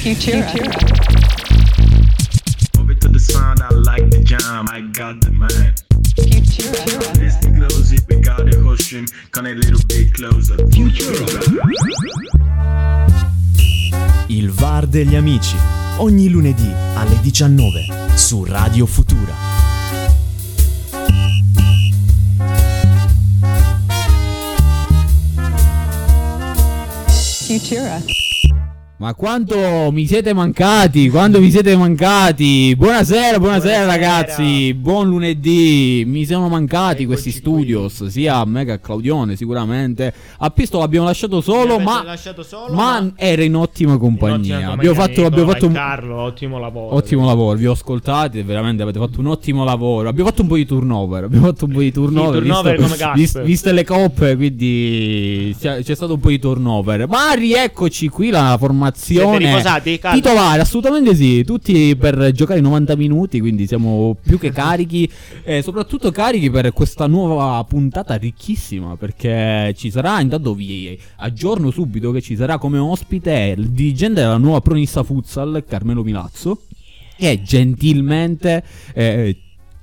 Futura. 0.00 0.46
Over 2.78 2.94
to 2.94 3.08
the 3.08 3.18
sound, 3.18 3.60
I 3.60 3.68
like 3.74 4.08
the 4.08 4.22
jam, 4.22 4.66
I 4.70 4.80
got 4.92 5.20
the 5.20 5.30
man. 5.30 5.74
Futura. 6.16 7.18
Listen 7.18 7.54
close, 7.54 7.92
we 8.08 8.16
got 8.20 8.46
the 8.46 8.58
whole 8.62 8.78
stream, 8.78 9.04
come 9.30 9.50
a 9.50 9.52
little 9.52 9.78
bit 9.86 10.12
closer. 10.14 10.56
Il 14.28 14.50
VAR 14.50 14.86
degli 14.86 15.16
amici, 15.16 15.56
ogni 15.98 16.30
lunedì 16.30 16.72
alle 16.94 17.20
19 17.20 18.14
su 18.14 18.42
Radio 18.44 18.86
Futura. 18.86 19.34
Futura. 27.46 28.19
Ma 29.00 29.14
quanto 29.14 29.56
mi 29.92 30.04
siete 30.06 30.34
mancati? 30.34 31.08
Quando 31.08 31.40
mi 31.40 31.50
siete 31.50 31.74
mancati? 31.74 32.74
Buonasera, 32.76 33.38
buonasera, 33.38 33.84
Buonasera. 33.84 33.86
ragazzi. 33.86 34.74
Buon 34.74 35.08
lunedì. 35.08 36.04
Mi 36.06 36.26
sono 36.26 36.50
mancati 36.50 37.06
questi 37.06 37.30
studios, 37.30 38.04
sia 38.08 38.36
a 38.36 38.44
me 38.44 38.66
che 38.66 38.72
a 38.72 38.78
Claudione 38.78 39.36
sicuramente. 39.36 40.12
A 40.36 40.50
Pisto 40.50 40.80
l'abbiamo 40.80 41.06
lasciato 41.06 41.40
solo, 41.40 41.78
ma, 41.78 42.02
lasciato 42.04 42.42
solo, 42.42 42.74
ma 42.74 43.00
ma- 43.00 43.12
era 43.16 43.42
in 43.42 43.56
ottima 43.56 43.96
compagnia. 43.96 44.56
In 44.58 44.66
ottima 44.66 44.72
abbiamo 44.74 44.94
fatto, 44.94 45.24
abbiamo 45.24 45.50
fatto 45.50 45.66
un 45.66 45.72
Carlo, 45.72 46.16
ottimo 46.20 46.58
lavoro. 46.58 46.94
ottimo 46.94 47.24
lavoro. 47.24 47.56
Vi 47.56 47.66
ho 47.68 47.72
ascoltati 47.72 48.42
veramente 48.42 48.82
avete 48.82 48.98
fatto 48.98 49.18
un 49.20 49.28
ottimo 49.28 49.64
lavoro. 49.64 50.10
Abbiamo 50.10 50.28
fatto 50.28 50.42
un 50.42 50.48
po' 50.48 50.56
di 50.56 50.66
turnover. 50.66 51.24
Abbiamo 51.24 51.46
fatto 51.46 51.64
un 51.64 51.72
po' 51.72 51.80
di 51.80 51.90
turnover. 51.90 52.40
turnover 52.42 52.76
visto- 52.76 52.98
come 52.98 53.12
vis- 53.14 53.42
viste 53.44 53.72
le 53.72 53.84
coppe, 53.84 54.36
quindi 54.36 55.56
c'è 55.58 55.82
c'è 55.82 55.94
stato 55.94 56.12
un 56.12 56.20
po' 56.20 56.28
di 56.28 56.38
turnover. 56.38 57.08
Ma 57.08 57.32
rieccoci 57.32 58.08
qui 58.08 58.28
la 58.28 58.56
formazione. 58.58 58.88
Siete 58.94 59.38
riposati? 59.38 60.00
Titolare, 60.14 60.60
assolutamente 60.60 61.14
sì. 61.14 61.44
Tutti 61.44 61.96
per 61.96 62.32
giocare 62.32 62.60
90 62.60 62.96
minuti, 62.96 63.40
quindi 63.40 63.66
siamo 63.66 64.16
più 64.20 64.38
che 64.38 64.50
carichi. 64.52 65.10
E 65.44 65.62
soprattutto 65.62 66.10
carichi 66.10 66.50
per 66.50 66.72
questa 66.72 67.06
nuova 67.06 67.62
puntata 67.64 68.14
ricchissima. 68.16 68.96
Perché 68.96 69.74
ci 69.76 69.90
sarà, 69.90 70.20
intanto 70.20 70.54
vi 70.54 70.98
aggiorno 71.16 71.70
subito 71.70 72.10
che 72.10 72.20
ci 72.20 72.36
sarà 72.36 72.58
come 72.58 72.78
ospite 72.78 73.54
il 73.56 73.68
dirigente 73.70 74.20
della 74.20 74.36
nuova 74.36 74.60
Pronissa 74.60 75.02
Futsal, 75.02 75.64
Carmelo 75.68 76.02
Milazzo. 76.02 76.62
Che 77.16 77.42
gentilmente. 77.42 78.64
eh, 78.94 79.36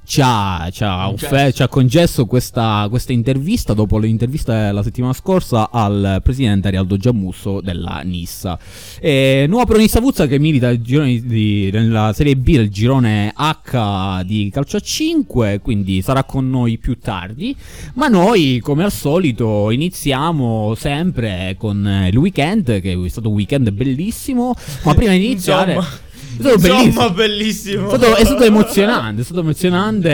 ci 0.07 0.21
ha, 0.23 0.69
ci 0.71 0.85
ha 0.85 1.09
offe- 1.09 1.51
ci 1.51 1.61
ha 1.63 1.67
concesso 1.67 2.25
questa, 2.25 2.87
questa 2.89 3.11
intervista 3.11 3.73
dopo 3.73 3.97
l'intervista 3.97 4.71
la 4.71 4.81
settimana 4.81 5.11
scorsa 5.11 5.69
al 5.69 6.21
presidente 6.23 6.69
Arialdo 6.69 6.95
Giammusso 6.95 7.59
della 7.59 7.99
Nissa. 8.05 8.57
E, 9.01 9.45
nuova 9.49 9.65
pronissa 9.65 9.99
Fuzza 9.99 10.25
che 10.25 10.39
milita 10.39 10.73
di- 10.73 11.69
nella 11.73 12.13
Serie 12.13 12.37
B 12.37 12.55
del 12.55 12.69
girone 12.69 13.33
H 13.35 14.23
di 14.23 14.49
calcio 14.49 14.77
a 14.77 14.79
5, 14.79 15.59
quindi 15.61 16.01
sarà 16.01 16.23
con 16.23 16.49
noi 16.49 16.77
più 16.77 16.97
tardi. 16.97 17.53
Ma 17.95 18.07
noi, 18.07 18.59
come 18.63 18.85
al 18.85 18.93
solito, 18.93 19.71
iniziamo 19.71 20.73
sempre 20.75 21.55
con 21.59 22.07
il 22.09 22.17
weekend, 22.17 22.79
che 22.79 22.93
è 22.93 23.09
stato 23.09 23.27
un 23.27 23.35
weekend 23.35 23.71
bellissimo. 23.71 24.53
Ma 24.83 24.93
prima 24.93 25.11
di 25.11 25.25
iniziare... 25.25 26.05
Stato 26.39 26.57
bellissimo. 26.57 26.83
Insomma, 26.83 27.09
bellissimo. 27.09 27.85
È 27.85 27.87
stato, 27.97 28.15
è 28.15 28.25
stato 28.25 28.43
emozionante, 28.43 29.21
è 29.21 29.23
stato 29.23 29.39
emozionante 29.41 30.09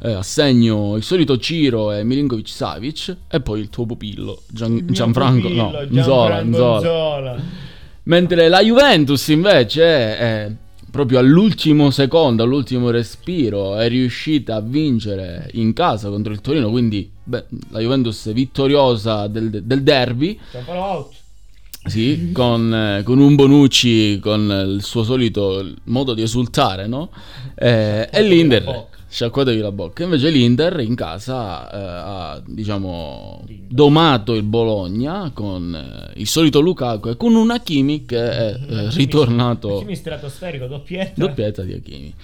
Eh, 0.00 0.12
a 0.12 0.22
segno 0.22 0.96
il 0.96 1.02
solito 1.02 1.38
Ciro 1.38 1.92
e 1.92 2.04
Milinkovic 2.04 2.48
Savic. 2.48 3.16
E 3.28 3.40
poi 3.40 3.60
il 3.60 3.68
tuo 3.68 3.84
pupillo 3.84 4.42
Gian- 4.48 4.86
Gianfranco. 4.86 5.42
pupillo, 5.48 5.62
no, 5.62 5.88
Gianfranco 5.88 6.00
Nzola, 6.00 6.42
Nzola. 6.44 7.36
Mentre 8.04 8.48
la 8.48 8.62
Juventus 8.62 9.28
invece 9.28 9.82
è 9.84 10.52
proprio 10.90 11.18
all'ultimo 11.18 11.90
secondo, 11.90 12.42
all'ultimo 12.42 12.90
respiro, 12.90 13.76
è 13.76 13.88
riuscita 13.88 14.56
a 14.56 14.60
vincere 14.60 15.50
in 15.54 15.72
casa 15.74 16.08
contro 16.08 16.32
il 16.32 16.40
Torino. 16.40 16.70
Quindi 16.70 17.10
beh, 17.22 17.44
la 17.70 17.80
Juventus 17.80 18.32
vittoriosa 18.32 19.26
del, 19.26 19.62
del 19.62 19.82
derby. 19.82 20.38
Out. 20.66 21.17
Sì, 21.88 22.30
con, 22.32 22.72
eh, 22.72 23.02
con 23.02 23.18
un 23.18 23.34
Bonucci 23.34 24.18
con 24.20 24.74
il 24.74 24.82
suo 24.82 25.02
solito 25.02 25.64
modo 25.84 26.14
di 26.14 26.22
esultare, 26.22 26.86
no? 26.86 27.10
Eh, 27.54 28.08
e 28.10 28.22
l'Inter, 28.22 28.86
sciacquatevi 29.08 29.60
la 29.60 29.72
bocca. 29.72 30.04
Invece 30.04 30.30
l'Inter 30.30 30.80
in 30.80 30.94
casa 30.94 31.70
eh, 31.70 31.76
ha, 31.76 32.42
diciamo, 32.44 33.44
domato 33.66 34.34
il 34.34 34.42
Bologna 34.42 35.30
con 35.32 35.74
eh, 35.74 36.20
il 36.20 36.26
solito 36.26 36.60
Lukaku 36.60 37.08
e 37.10 37.16
con 37.16 37.34
un 37.34 37.50
Hakimi 37.50 38.04
che 38.04 38.18
è 38.18 38.54
eh, 38.54 38.90
ritornato 38.90 39.78
Kimi 39.78 39.96
stratosferico, 39.96 40.66
doppietta. 40.66 41.12
doppietta 41.14 41.62
di 41.62 41.72
Hakimi. 41.72 42.14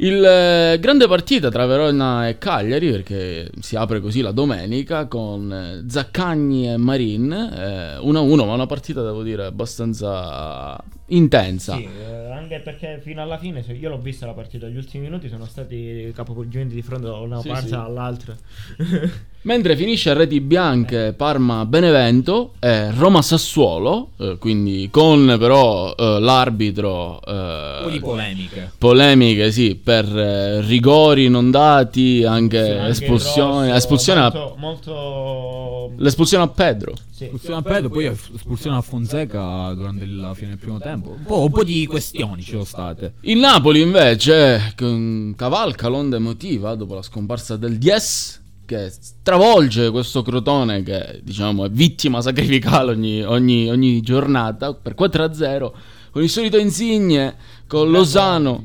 Il 0.00 0.24
eh, 0.24 0.78
grande 0.78 1.08
partita 1.08 1.50
tra 1.50 1.66
Verona 1.66 2.28
e 2.28 2.38
Cagliari 2.38 2.88
perché 2.88 3.50
si 3.58 3.74
apre 3.74 4.00
così 4.00 4.20
la 4.20 4.30
domenica 4.30 5.06
con 5.06 5.52
eh, 5.52 5.84
Zaccagni 5.90 6.70
e 6.70 6.76
Marin 6.76 7.32
eh, 7.32 7.96
1-1 7.96 8.46
ma 8.46 8.52
una 8.52 8.66
partita 8.66 9.02
devo 9.02 9.24
dire 9.24 9.46
abbastanza 9.46 10.80
intensa. 11.08 11.76
Sì, 11.76 11.84
eh, 11.84 12.30
anche 12.32 12.60
perché 12.60 13.00
fino 13.02 13.22
alla 13.22 13.38
fine, 13.38 13.62
se 13.62 13.72
io 13.72 13.88
l'ho 13.88 13.98
vista 13.98 14.26
la 14.26 14.32
partita, 14.32 14.66
gli 14.68 14.76
ultimi 14.76 15.04
minuti 15.04 15.28
sono 15.28 15.44
stati 15.46 16.10
capovolgimenti 16.14 16.74
di 16.74 16.82
fronte 16.82 17.06
da 17.06 17.16
una 17.16 17.40
Sì, 17.40 17.48
parte 17.48 17.68
sì. 17.68 17.74
all'altra. 17.74 18.36
Mentre 19.42 19.76
finisce 19.76 20.10
a 20.10 20.14
reti 20.14 20.40
bianche 20.40 21.14
Parma-Benevento 21.16 22.54
e 22.58 22.90
Roma-Sassuolo, 22.92 24.10
eh, 24.18 24.36
quindi 24.38 24.88
con 24.90 25.36
però 25.38 25.94
eh, 25.96 26.20
l'arbitro... 26.20 27.20
eh, 27.24 27.98
polemiche. 28.00 28.72
polemiche, 28.76 29.50
sì, 29.52 29.74
per 29.76 30.04
eh, 30.16 30.60
rigori 30.62 31.28
non 31.28 31.50
dati, 31.50 32.24
anche 32.24 32.64
Sì, 32.64 32.70
anche 32.72 32.90
espulsioni, 32.90 33.66
il 33.66 33.72
rosso, 33.72 33.74
espulsione 33.76 34.20
a- 34.20 34.32
molto, 34.34 34.54
molto... 34.58 35.92
l'espulsione 35.96 36.44
a 36.44 36.48
Pedro. 36.48 36.94
Sì. 37.18 37.24
Espulsione 37.24 37.56
a 37.56 37.62
Pedro, 37.62 37.88
poi 37.90 38.04
espulsione 38.06 38.76
a 38.76 38.80
Fonseca 38.80 39.74
durante 39.74 40.06
la 40.06 40.34
fine 40.34 40.50
del 40.50 40.58
primo 40.58 40.78
tempo. 40.78 41.10
Un 41.10 41.24
po', 41.24 41.42
un 41.42 41.50
po' 41.50 41.64
di 41.64 41.84
questioni 41.84 42.42
ci 42.42 42.50
sono 42.52 42.62
state. 42.62 43.14
Il 43.22 43.38
Napoli 43.38 43.80
invece 43.80 44.72
con- 44.76 45.34
cavalca 45.36 45.88
l'onda 45.88 46.14
emotiva 46.14 46.76
dopo 46.76 46.94
la 46.94 47.02
scomparsa 47.02 47.56
del 47.56 47.76
Dies 47.76 48.40
che 48.64 48.88
stravolge 48.90 49.90
questo 49.90 50.22
Crotone 50.22 50.84
che 50.84 51.20
diciamo 51.24 51.64
è 51.64 51.70
vittima 51.70 52.20
sacrificale 52.22 52.92
ogni, 52.92 53.24
ogni- 53.24 53.68
ogni 53.68 54.00
giornata 54.00 54.72
per 54.74 54.94
4-0 54.94 55.72
con 56.12 56.22
il 56.22 56.28
solito 56.28 56.56
Insigne 56.56 57.34
con 57.66 57.90
Lozano 57.90 58.64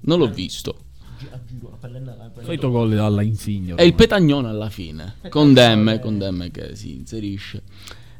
non 0.00 0.18
l'ho 0.18 0.28
visto 0.28 0.76
Solito 2.42 2.70
gol 2.70 2.94
dalla 2.94 3.22
Insigne. 3.22 3.74
e 3.76 3.84
il 3.84 3.94
Petagnone 3.94 4.48
alla 4.48 4.70
fine. 4.70 5.16
Con 5.28 5.52
Demme, 5.52 5.98
con 5.98 6.16
Demme 6.16 6.50
che 6.50 6.76
si 6.76 6.94
inserisce. 6.94 7.62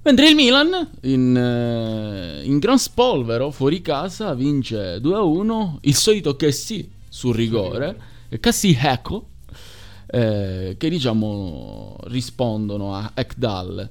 Mentre 0.02 0.28
il 0.30 0.34
Milan 0.34 0.90
in, 1.02 1.36
eh, 1.36 2.42
in 2.44 2.58
gran 2.58 2.78
spolvero 2.78 3.52
fuori 3.52 3.80
casa 3.80 4.34
vince 4.34 4.98
2-1 4.98 5.76
il 5.82 5.94
solito 5.94 6.34
che 6.34 6.50
sì 6.50 6.90
sul 7.08 7.36
rigore. 7.36 8.10
Cassi 8.40 8.76
Hecco 8.76 9.26
eh, 10.06 10.74
che 10.76 10.88
diciamo 10.90 11.96
rispondono 12.04 12.94
a 12.94 13.12
Ekdal 13.14 13.88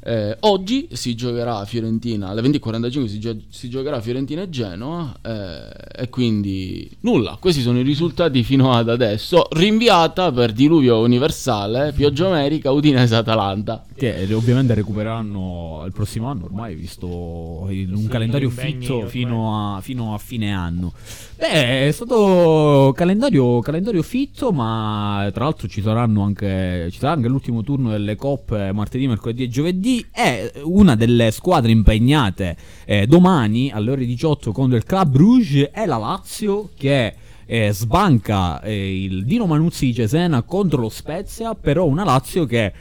Eh, 0.00 0.36
oggi 0.40 0.88
si 0.92 1.14
giocherà 1.16 1.58
a 1.58 1.64
Fiorentina 1.64 2.28
alle 2.28 2.40
20.45 2.42 3.06
si, 3.06 3.18
gio- 3.18 3.36
si 3.48 3.68
giocherà 3.68 3.96
a 3.96 4.00
Fiorentina 4.00 4.42
e 4.42 4.48
Genoa 4.48 5.12
eh, 5.20 6.02
e 6.04 6.08
quindi 6.08 6.88
nulla, 7.00 7.36
questi 7.40 7.60
sono 7.62 7.80
i 7.80 7.82
risultati 7.82 8.44
fino 8.44 8.72
ad 8.72 8.88
adesso 8.88 9.46
rinviata 9.50 10.30
per 10.30 10.52
diluvio 10.52 11.00
universale 11.00 11.92
Pioggia 11.92 12.28
America 12.28 12.70
Udinese 12.70 13.16
Atalanta 13.16 13.84
Che 13.96 14.14
eh, 14.14 14.32
ovviamente 14.34 14.72
recupereranno 14.74 15.82
il 15.86 15.92
prossimo 15.92 16.28
anno, 16.28 16.44
ormai 16.44 16.76
visto 16.76 17.66
il- 17.70 17.92
un 17.92 18.02
Sì, 18.02 18.08
calendario 18.08 18.50
fitto 18.50 19.06
fino 19.08 19.74
a, 19.76 19.80
fino 19.80 20.14
a 20.14 20.18
fine 20.18 20.54
anno. 20.54 20.92
Beh, 21.38 21.86
è 21.88 21.90
stato 21.92 22.92
calendario, 22.96 23.60
calendario 23.60 24.02
fitto, 24.02 24.50
ma 24.52 25.28
tra 25.32 25.44
l'altro 25.44 25.68
ci 25.68 25.82
saranno 25.82 26.22
anche, 26.22 26.88
ci 26.90 26.98
sarà 26.98 27.12
anche 27.12 27.28
l'ultimo 27.28 27.62
turno 27.62 27.90
delle 27.90 28.16
coppe 28.16 28.72
martedì, 28.72 29.06
mercoledì 29.06 29.42
e 29.44 29.48
giovedì. 29.48 29.86
E 30.12 30.52
una 30.64 30.94
delle 30.96 31.30
squadre 31.30 31.70
impegnate 31.70 32.56
eh, 32.84 33.06
domani 33.06 33.70
alle 33.70 33.90
ore 33.90 34.04
18 34.04 34.52
contro 34.52 34.76
il 34.76 34.84
Club 34.84 35.16
Rouge 35.16 35.70
è 35.70 35.86
la 35.86 35.96
Lazio 35.96 36.70
che 36.76 37.14
eh, 37.46 37.72
sbanca 37.72 38.60
eh, 38.60 39.04
il 39.04 39.24
Dino 39.24 39.46
Manuzzi 39.46 39.86
di 39.86 39.94
Cesena 39.94 40.42
contro 40.42 40.82
lo 40.82 40.90
Spezia, 40.90 41.54
però 41.54 41.86
una 41.86 42.04
Lazio 42.04 42.44
che 42.44 42.72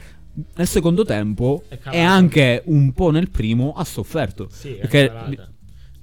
nel 0.56 0.68
secondo 0.68 1.04
tempo 1.04 1.64
È 1.68 1.80
e 1.90 2.00
anche 2.02 2.62
un 2.66 2.92
po' 2.92 3.10
nel 3.10 3.30
primo 3.30 3.74
ha 3.74 3.84
sofferto. 3.84 4.50
Sì, 4.52 4.74
è 4.76 4.88
perché. 4.88 5.56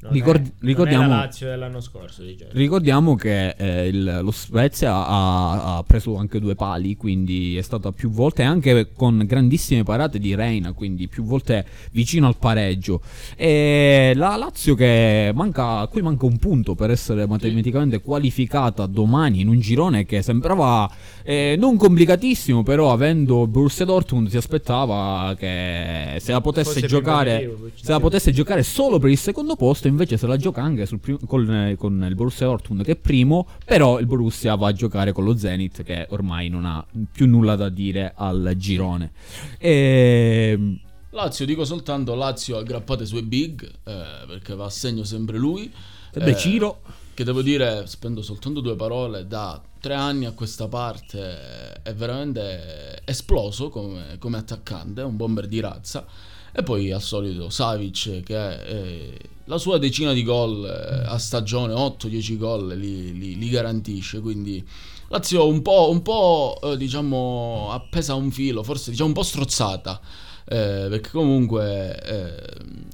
Non 0.05 0.13
ricord- 0.13 0.47
è- 0.47 0.51
ricordiamo- 0.61 1.07
non 1.07 1.17
Lazio 1.17 1.49
dell'anno 1.49 1.81
scorso, 1.81 2.23
diciamo. 2.23 2.51
Ricordiamo 2.53 3.15
che 3.17 3.49
eh, 3.51 3.89
il- 3.89 4.21
lo 4.23 4.31
Spezia 4.31 5.07
ha, 5.07 5.77
ha 5.77 5.83
preso 5.83 6.17
anche 6.17 6.39
due 6.41 6.55
pali, 6.55 6.97
quindi 6.97 7.57
è 7.57 7.63
stata 7.63 7.91
più 7.93 8.11
volte 8.11 8.43
anche 8.43 8.93
con 8.93 9.23
grandissime 9.27 9.83
parate 9.83 10.19
di 10.19 10.35
Reina, 10.35 10.73
quindi 10.73 11.09
più 11.09 11.25
volte 11.25 11.65
vicino 11.93 12.27
al 12.27 12.37
pareggio. 12.37 13.01
E 13.37 14.13
la 14.17 14.37
Lazio 14.37 14.75
che 14.75 15.31
manca, 15.35 15.79
a 15.79 15.87
cui 15.87 16.03
manca 16.03 16.27
un 16.27 16.39
punto 16.39 16.75
per 16.75 16.91
essere 16.91 17.27
matematicamente 17.27 18.01
qualificata 18.01 18.87
domani 18.87 19.41
in 19.41 19.49
un 19.49 19.59
girone 19.61 20.05
che 20.05 20.23
sembrava 20.23 20.91
eh, 21.23 21.57
non 21.59 21.77
complicatissimo, 21.77 22.63
però 22.63 22.93
avendo 22.93 23.47
Borussia 23.47 23.85
Dortmund 23.85 24.29
si 24.29 24.37
aspettava 24.37 25.35
che 25.39 26.17
se 26.21 26.33
la 26.33 26.41
potesse 26.41 26.81
giocare, 26.87 27.51
se 27.75 27.91
la 27.91 28.01
potesse 28.01 28.31
giocare 28.33 28.63
solo 28.63 28.99
per 28.99 29.11
il 29.11 29.17
secondo 29.19 29.57
posto, 29.57 29.89
invece 29.95 30.17
se 30.17 30.27
la 30.27 30.37
gioca 30.37 30.63
anche 30.63 30.87
prim- 30.99 31.25
con, 31.27 31.75
con 31.79 32.05
il 32.09 32.15
Borussia 32.15 32.47
Dortmund 32.47 32.83
che 32.85 32.93
è 32.93 32.97
primo, 32.97 33.47
però 33.65 33.99
il 33.99 34.07
Borussia 34.07 34.55
va 34.57 34.69
a 34.69 34.73
giocare 34.73 35.13
con 35.13 35.25
lo 35.25 35.37
Zenit 35.37 35.83
che 35.83 36.07
ormai 36.11 36.49
non 36.49 36.65
ha 36.67 36.85
più 37.11 37.27
nulla 37.27 37.57
da 37.57 37.69
dire 37.69 38.13
al 38.17 38.55
girone. 38.57 39.13
E... 39.59 40.79
Lazio 41.11 41.47
dico 41.47 41.65
soltanto 41.65 42.15
Lazio 42.15 42.57
aggrappate 42.59 43.07
sui 43.07 43.23
big 43.23 43.63
eh, 43.65 44.03
perché 44.27 44.55
va 44.55 44.65
a 44.67 44.71
segno 44.71 45.05
sempre 45.05 45.39
lui 45.39 45.73
Sempre 46.13 46.33
Eh, 46.33 46.37
Ciro. 46.37 46.81
che 47.15 47.23
devo 47.25 47.41
dire 47.43 47.87
spendo 47.87 48.21
soltanto 48.23 48.61
due 48.61 48.75
parole 48.77 49.27
da 49.27 49.63
tre 49.81 49.95
anni 49.95 50.25
a 50.27 50.33
questa 50.33 50.67
parte 50.67 51.73
è 51.83 51.95
veramente 51.95 53.01
esploso 53.05 53.69
come, 53.69 54.17
come 54.19 54.39
attaccante 54.39 55.03
è 55.03 55.05
un 55.05 55.17
bomber 55.17 55.47
di 55.47 55.61
razza 55.61 56.05
e 56.53 56.63
poi 56.63 56.91
al 56.93 57.03
solito 57.03 57.49
Savic 57.51 58.23
che 58.23 58.55
eh, 58.65 59.19
la 59.45 59.59
sua 59.59 59.79
decina 59.79 60.13
di 60.13 60.23
gol 60.23 60.65
eh, 60.65 61.07
a 61.07 61.19
stagione 61.19 61.75
8-10 61.75 62.37
gol 62.37 62.79
li, 62.79 63.17
li- 63.19 63.39
li 63.39 63.49
garantisce 63.49 64.21
quindi 64.21 64.65
Lazio 65.09 65.47
un 65.47 65.61
po', 65.63 65.91
un 65.91 66.03
po' 66.03 66.59
eh, 66.63 66.77
diciamo 66.77 67.69
appesa 67.71 68.13
a 68.13 68.17
un 68.17 68.31
filo 68.31 68.63
forse 68.63 68.91
diciamo 68.91 69.09
un 69.09 69.15
po' 69.15 69.23
strozzata 69.23 70.01
eh, 70.47 70.87
perché 70.91 71.11
comunque 71.11 71.99
eh, 72.03 72.35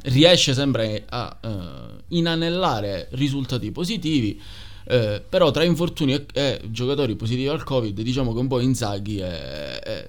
riesce 0.05 0.55
sempre 0.55 1.05
a 1.08 1.37
eh, 1.41 1.49
inanellare 2.08 3.08
risultati 3.12 3.70
positivi. 3.73 4.41
eh, 4.85 5.23
però 5.29 5.50
tra 5.50 5.64
infortuni 5.64 6.14
e, 6.14 6.26
e 6.32 6.61
giocatori 6.70 7.17
positivi 7.17 7.49
al 7.49 7.64
Covid, 7.64 8.00
diciamo 8.00 8.32
che 8.32 8.38
un 8.38 8.49
po' 8.49 8.61
Inzaghi 8.61 9.19
è, 9.19 9.81
è 9.81 10.08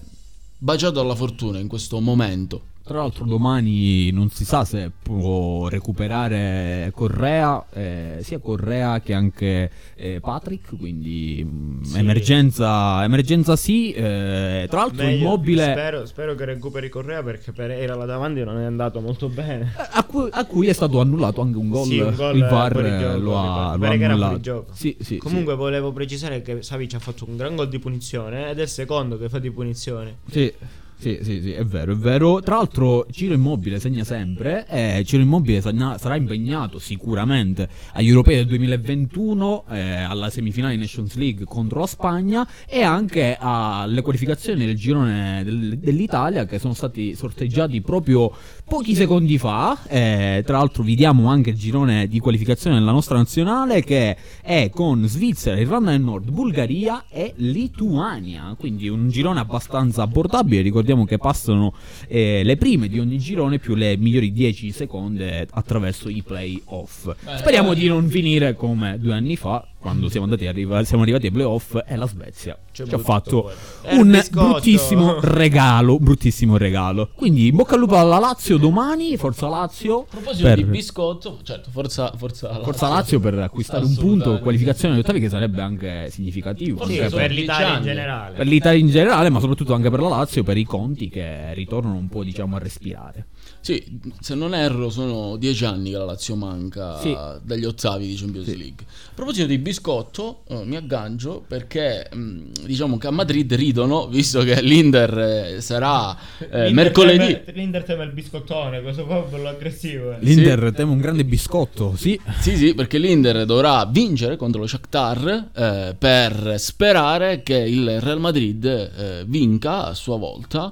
baciato 0.57 0.99
alla 0.99 1.15
fortuna 1.15 1.59
in 1.59 1.67
questo 1.67 1.99
momento. 1.99 2.69
Tra 2.91 2.99
l'altro 2.99 3.23
domani 3.23 4.11
non 4.11 4.29
si 4.31 4.43
sa 4.43 4.65
se 4.65 4.91
può 5.01 5.69
recuperare 5.69 6.91
Correa, 6.93 7.63
eh, 7.71 8.17
sia 8.21 8.39
Correa 8.39 8.99
che 8.99 9.13
anche 9.13 9.71
eh, 9.95 10.19
Patrick, 10.19 10.75
quindi 10.77 11.41
mm, 11.41 11.83
Sì. 11.83 11.97
emergenza, 11.99 13.01
emergenza 13.05 13.55
sì, 13.55 13.93
eh, 13.93 14.67
tra 14.69 14.81
l'altro 14.81 15.05
Meglio, 15.05 15.19
immobile 15.19 15.71
Spero, 15.71 16.05
spero 16.05 16.35
che 16.35 16.43
recuperi 16.43 16.89
Correa 16.89 17.23
perché 17.23 17.53
per 17.53 17.71
era 17.71 17.95
là 17.95 18.03
davanti 18.03 18.43
non 18.43 18.59
è 18.59 18.65
andato 18.65 18.99
molto 18.99 19.29
bene. 19.29 19.71
a 19.91 20.03
cui, 20.03 20.27
a 20.29 20.45
cui 20.45 20.67
è 20.67 20.73
stato 20.73 20.99
annullato 20.99 21.39
anche 21.39 21.57
un 21.57 21.69
gol, 21.69 21.85
Sì, 21.85 21.99
un 21.99 22.13
gol 22.13 22.35
il 22.35 22.45
VAR 22.45 22.77
eh, 22.85 22.99
gioco, 22.99 23.17
lo 23.19 23.39
ha, 23.39 23.75
lo 23.77 23.85
ha 23.85 23.89
annullato. 23.89 24.65
Sì, 24.73 24.97
sì, 24.99 25.15
Comunque 25.15 25.55
volevo 25.55 25.93
precisare 25.93 26.41
che 26.41 26.61
Savic 26.61 26.95
ha 26.95 26.99
fatto 26.99 27.23
un 27.25 27.37
gran 27.37 27.55
gol 27.55 27.69
di 27.69 27.79
punizione 27.79 28.49
ed 28.49 28.59
è 28.59 28.63
il 28.63 28.67
secondo 28.67 29.17
che 29.17 29.29
fa 29.29 29.39
di 29.39 29.49
punizione. 29.49 30.17
Sì. 30.29 30.53
Sì, 31.01 31.17
sì, 31.23 31.41
sì, 31.41 31.51
è 31.51 31.65
vero, 31.65 31.93
è 31.93 31.95
vero. 31.95 32.41
Tra 32.41 32.57
l'altro 32.57 33.07
Ciro 33.09 33.33
Immobile 33.33 33.79
segna 33.79 34.03
sempre 34.03 34.67
e 34.67 35.01
Ciro 35.03 35.23
Immobile 35.23 35.59
sarà 35.59 36.15
impegnato 36.15 36.77
sicuramente 36.77 37.67
agli 37.93 38.09
europei 38.09 38.35
del 38.35 38.45
2021, 38.45 39.65
eh, 39.71 39.79
alla 39.93 40.29
semifinale 40.29 40.75
Nations 40.75 41.15
League 41.15 41.43
contro 41.45 41.79
la 41.79 41.87
Spagna 41.87 42.47
e 42.67 42.83
anche 42.83 43.35
alle 43.39 44.03
qualificazioni 44.03 44.63
del 44.63 44.75
girone 44.75 45.41
del- 45.43 45.79
dell'Italia 45.79 46.45
che 46.45 46.59
sono 46.59 46.75
stati 46.75 47.15
sorteggiati 47.15 47.81
proprio 47.81 48.31
pochi 48.71 48.95
secondi 48.95 49.37
fa. 49.37 49.77
Eh, 49.85 50.43
tra 50.45 50.59
l'altro 50.59 50.81
vi 50.81 50.95
diamo 50.95 51.27
anche 51.27 51.49
il 51.49 51.57
girone 51.57 52.07
di 52.07 52.19
qualificazione 52.19 52.79
della 52.79 52.93
nostra 52.93 53.17
nazionale 53.17 53.83
che 53.83 54.15
è 54.41 54.69
con 54.73 55.05
Svizzera, 55.09 55.59
Irlanda 55.59 55.91
del 55.91 55.99
Nord, 55.99 56.31
Bulgaria 56.31 57.03
e 57.09 57.33
Lituania. 57.35 58.55
Quindi 58.57 58.87
un 58.87 59.09
girone 59.09 59.41
abbastanza 59.41 60.03
abbordabile. 60.03 60.61
Ricordiamo 60.61 61.03
che 61.03 61.17
passano 61.17 61.73
eh, 62.07 62.43
le 62.45 62.55
prime 62.55 62.87
di 62.87 62.97
ogni 62.97 63.17
girone 63.17 63.59
più 63.59 63.75
le 63.75 63.97
migliori 63.97 64.31
10 64.31 64.71
seconde 64.71 65.45
attraverso 65.51 66.07
i 66.07 66.23
playoff. 66.25 67.13
Speriamo 67.39 67.73
eh. 67.73 67.75
di 67.75 67.87
non 67.89 68.07
finire 68.07 68.55
come 68.55 68.97
due 68.97 69.13
anni 69.13 69.35
fa. 69.35 69.67
Quando 69.81 70.09
siamo, 70.09 70.25
andati 70.25 70.45
arriva- 70.45 70.83
siamo 70.83 71.01
arrivati 71.01 71.25
ai 71.25 71.31
playoff 71.31 71.75
e 71.87 71.95
la 71.95 72.05
Svezia 72.05 72.55
Ci 72.71 72.83
ha 72.83 72.85
ci 72.87 72.93
ha 72.93 72.99
fatto. 72.99 73.51
È 73.81 73.93
il 73.95 73.99
un 73.99 74.21
bruttissimo 74.29 75.19
regalo. 75.25 75.97
Bruttissimo 75.97 76.55
regalo. 76.55 77.09
Quindi 77.15 77.47
in 77.47 77.55
bocca 77.55 77.73
al 77.73 77.79
lupo 77.79 77.97
alla 77.97 78.19
Lazio 78.19 78.57
domani. 78.57 79.17
Forza 79.17 79.47
Lazio. 79.47 80.01
A 80.01 80.05
proposito 80.07 80.43
per- 80.47 80.57
di 80.57 80.63
biscotto, 80.65 81.39
certo, 81.41 81.71
forza, 81.71 82.13
forza, 82.15 82.61
Forza 82.61 82.89
Lazio 82.89 83.19
per 83.19 83.39
acquistare 83.39 83.83
un 83.83 83.95
punto, 83.95 84.39
qualificazione 84.39 84.93
agli 84.93 84.99
ottavi 84.99 85.19
che 85.19 85.29
sarebbe 85.29 85.61
anche 85.63 86.09
significativo. 86.11 86.85
Sì, 86.85 86.97
anche 86.99 87.09
sono 87.09 87.21
per 87.21 87.31
l'Italia 87.31 87.77
in 87.77 87.83
generale. 87.83 88.35
per 88.35 88.45
l'Italia 88.45 88.79
in 88.79 88.87
generale, 88.87 89.29
ma 89.31 89.39
soprattutto 89.39 89.73
anche 89.73 89.89
per 89.89 89.99
la 89.99 90.09
Lazio, 90.09 90.43
per 90.43 90.57
i 90.57 90.63
conti 90.63 91.09
che 91.09 91.55
ritornano 91.55 91.95
un 91.95 92.07
po' 92.07 92.23
diciamo 92.23 92.55
a 92.55 92.59
respirare. 92.59 93.25
Sì, 93.63 93.83
se 94.19 94.33
non 94.33 94.55
erro 94.55 94.89
sono 94.89 95.35
dieci 95.37 95.65
anni 95.65 95.91
che 95.91 95.97
la 95.97 96.05
Lazio 96.05 96.35
manca 96.35 96.97
Sì. 96.99 97.15
dagli 97.43 97.63
ottavi 97.63 98.07
di 98.07 98.15
Champions 98.15 98.47
Sì. 98.47 98.57
League. 98.57 98.85
A 98.87 99.13
proposito 99.13 99.45
di 99.45 99.59
biscotto, 99.59 100.41
eh, 100.47 100.63
mi 100.65 100.75
aggancio 100.75 101.43
perché 101.47 102.09
mh, 102.11 102.65
diciamo 102.65 102.97
che 102.97 103.05
a 103.05 103.11
Madrid 103.11 103.53
ridono, 103.53 104.07
visto 104.07 104.41
che 104.41 104.59
l'Inter 104.63 105.17
eh, 105.57 105.61
sarà 105.61 106.11
eh, 106.39 106.45
L'Inter 106.65 106.71
mercoledì. 106.73 107.17
teme- 107.17 107.43
L'Inter 107.53 107.83
teme 107.83 108.03
il 108.05 108.11
biscottone, 108.13 108.81
questo 108.81 109.05
qua 109.05 109.23
è 109.23 109.29
bello 109.29 109.49
aggressivo. 109.49 110.11
eh. 110.13 110.17
L'Inter 110.21 110.71
teme 110.75 110.91
un 110.91 110.97
grande 110.99 111.23
biscotto, 111.23 111.93
sì. 111.95 112.19
Sì, 112.39 112.57
sì, 112.57 112.73
perché 112.73 112.97
l'Inter 112.97 113.45
dovrà 113.45 113.85
vincere 113.85 114.37
contro 114.37 114.61
lo 114.61 114.67
Shakhtar 114.67 115.49
eh, 115.55 115.95
per 115.99 116.55
sperare 116.57 117.43
che 117.43 117.57
il 117.57 118.01
Real 118.01 118.19
Madrid 118.19 118.65
eh, 118.65 119.23
vinca 119.27 119.85
a 119.85 119.93
sua 119.93 120.17
volta 120.17 120.71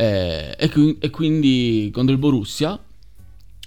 eh, 0.00 0.54
e, 0.56 0.68
qui- 0.70 0.96
e 1.00 1.10
quindi 1.10 1.90
contro 1.92 2.12
il 2.14 2.20
Borussia. 2.20 2.78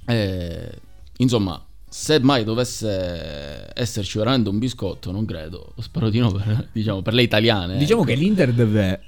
eh, 0.06 0.72
insomma, 1.18 1.62
se 1.90 2.20
mai 2.22 2.46
dovesse 2.46 3.70
esserci 3.74 4.18
veramente 4.18 4.48
un 4.48 4.58
biscotto, 4.58 5.12
non 5.12 5.26
credo, 5.26 5.74
spero 5.80 6.10
di 6.10 6.20
no 6.20 6.32
per, 6.32 6.70
diciamo, 6.72 7.02
per 7.02 7.14
le 7.14 7.24
italiane. 7.24 7.78
Diciamo 7.78 8.04
ecco. 8.04 8.12
che 8.12 8.16
l'Inter 8.16 8.54
deve 8.54 9.02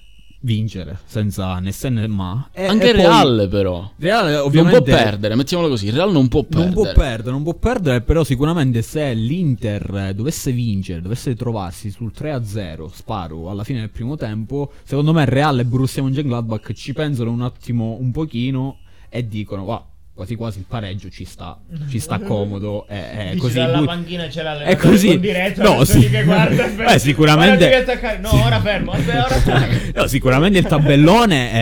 vincere 0.44 1.00
senza 1.06 1.58
né 1.60 1.72
se 1.72 1.90
né 1.90 2.08
ma. 2.08 2.50
E- 2.52 2.66
Anche 2.66 2.90
il 2.90 2.96
Real 2.96 3.48
però. 3.50 3.92
Real 3.98 4.32
Non 4.32 4.42
ovviamente 4.42 4.82
può 4.82 4.96
perdere, 4.96 5.36
mettiamolo 5.36 5.70
così, 5.70 5.88
il 5.88 5.94
Real 5.94 6.12
non 6.12 6.28
può 6.28 6.44
perdere. 6.44 6.66
Non 6.66 6.74
può 6.74 6.92
perdere, 6.92 7.32
non 7.32 7.44
può 7.44 7.54
perdere, 7.54 8.02
però 8.02 8.24
sicuramente 8.24 8.82
se 8.82 9.14
l'Inter 9.14 10.08
eh, 10.10 10.14
dovesse 10.14 10.52
vincere, 10.52 11.02
dovesse 11.02 11.36
trovarsi 11.36 11.90
sul 11.90 12.12
3-0, 12.16 12.90
sparo, 12.92 13.50
alla 13.50 13.64
fine 13.64 13.80
del 13.80 13.90
primo 13.90 14.16
tempo, 14.16 14.72
secondo 14.84 15.14
me 15.14 15.26
Real 15.26 15.60
e 15.60 15.66
Borussia 15.66 16.04
Mönchengladbach 16.04 16.74
ci 16.74 16.94
pensano 16.94 17.32
un 17.32 17.42
attimo, 17.42 17.98
un 18.00 18.12
pochino 18.12 18.78
e 19.10 19.28
dicono, 19.28 19.66
va, 19.66 19.86
quasi 20.14 20.36
quasi 20.36 20.60
il 20.60 20.66
pareggio 20.68 21.10
ci 21.10 21.26
sta, 21.26 21.60
ci 21.90 22.00
sta 22.00 22.20
comodo. 22.20 22.86
È, 22.88 23.32
è 23.32 23.36
così. 23.38 23.56
dalla 23.56 23.78
lui- 23.78 23.86
panchina 23.88 24.26
è 24.26 24.32
l'allenatore 24.44 24.76
così. 24.78 25.08
con 25.08 25.20
diretto, 25.20 25.62
No, 25.64 25.84
sì. 25.84 26.10
che 26.10 26.24
guarda. 26.24 26.68
Beh, 26.86 27.00
sicuramente. 27.00 27.86
No, 28.22 28.44
ora 28.44 28.62
fermo, 28.62 28.92
ora 28.92 29.00
fermo. 29.02 29.92
No, 30.04 30.08
sicuramente 30.08 30.60
il 30.60 30.66
tabellone 30.66 31.54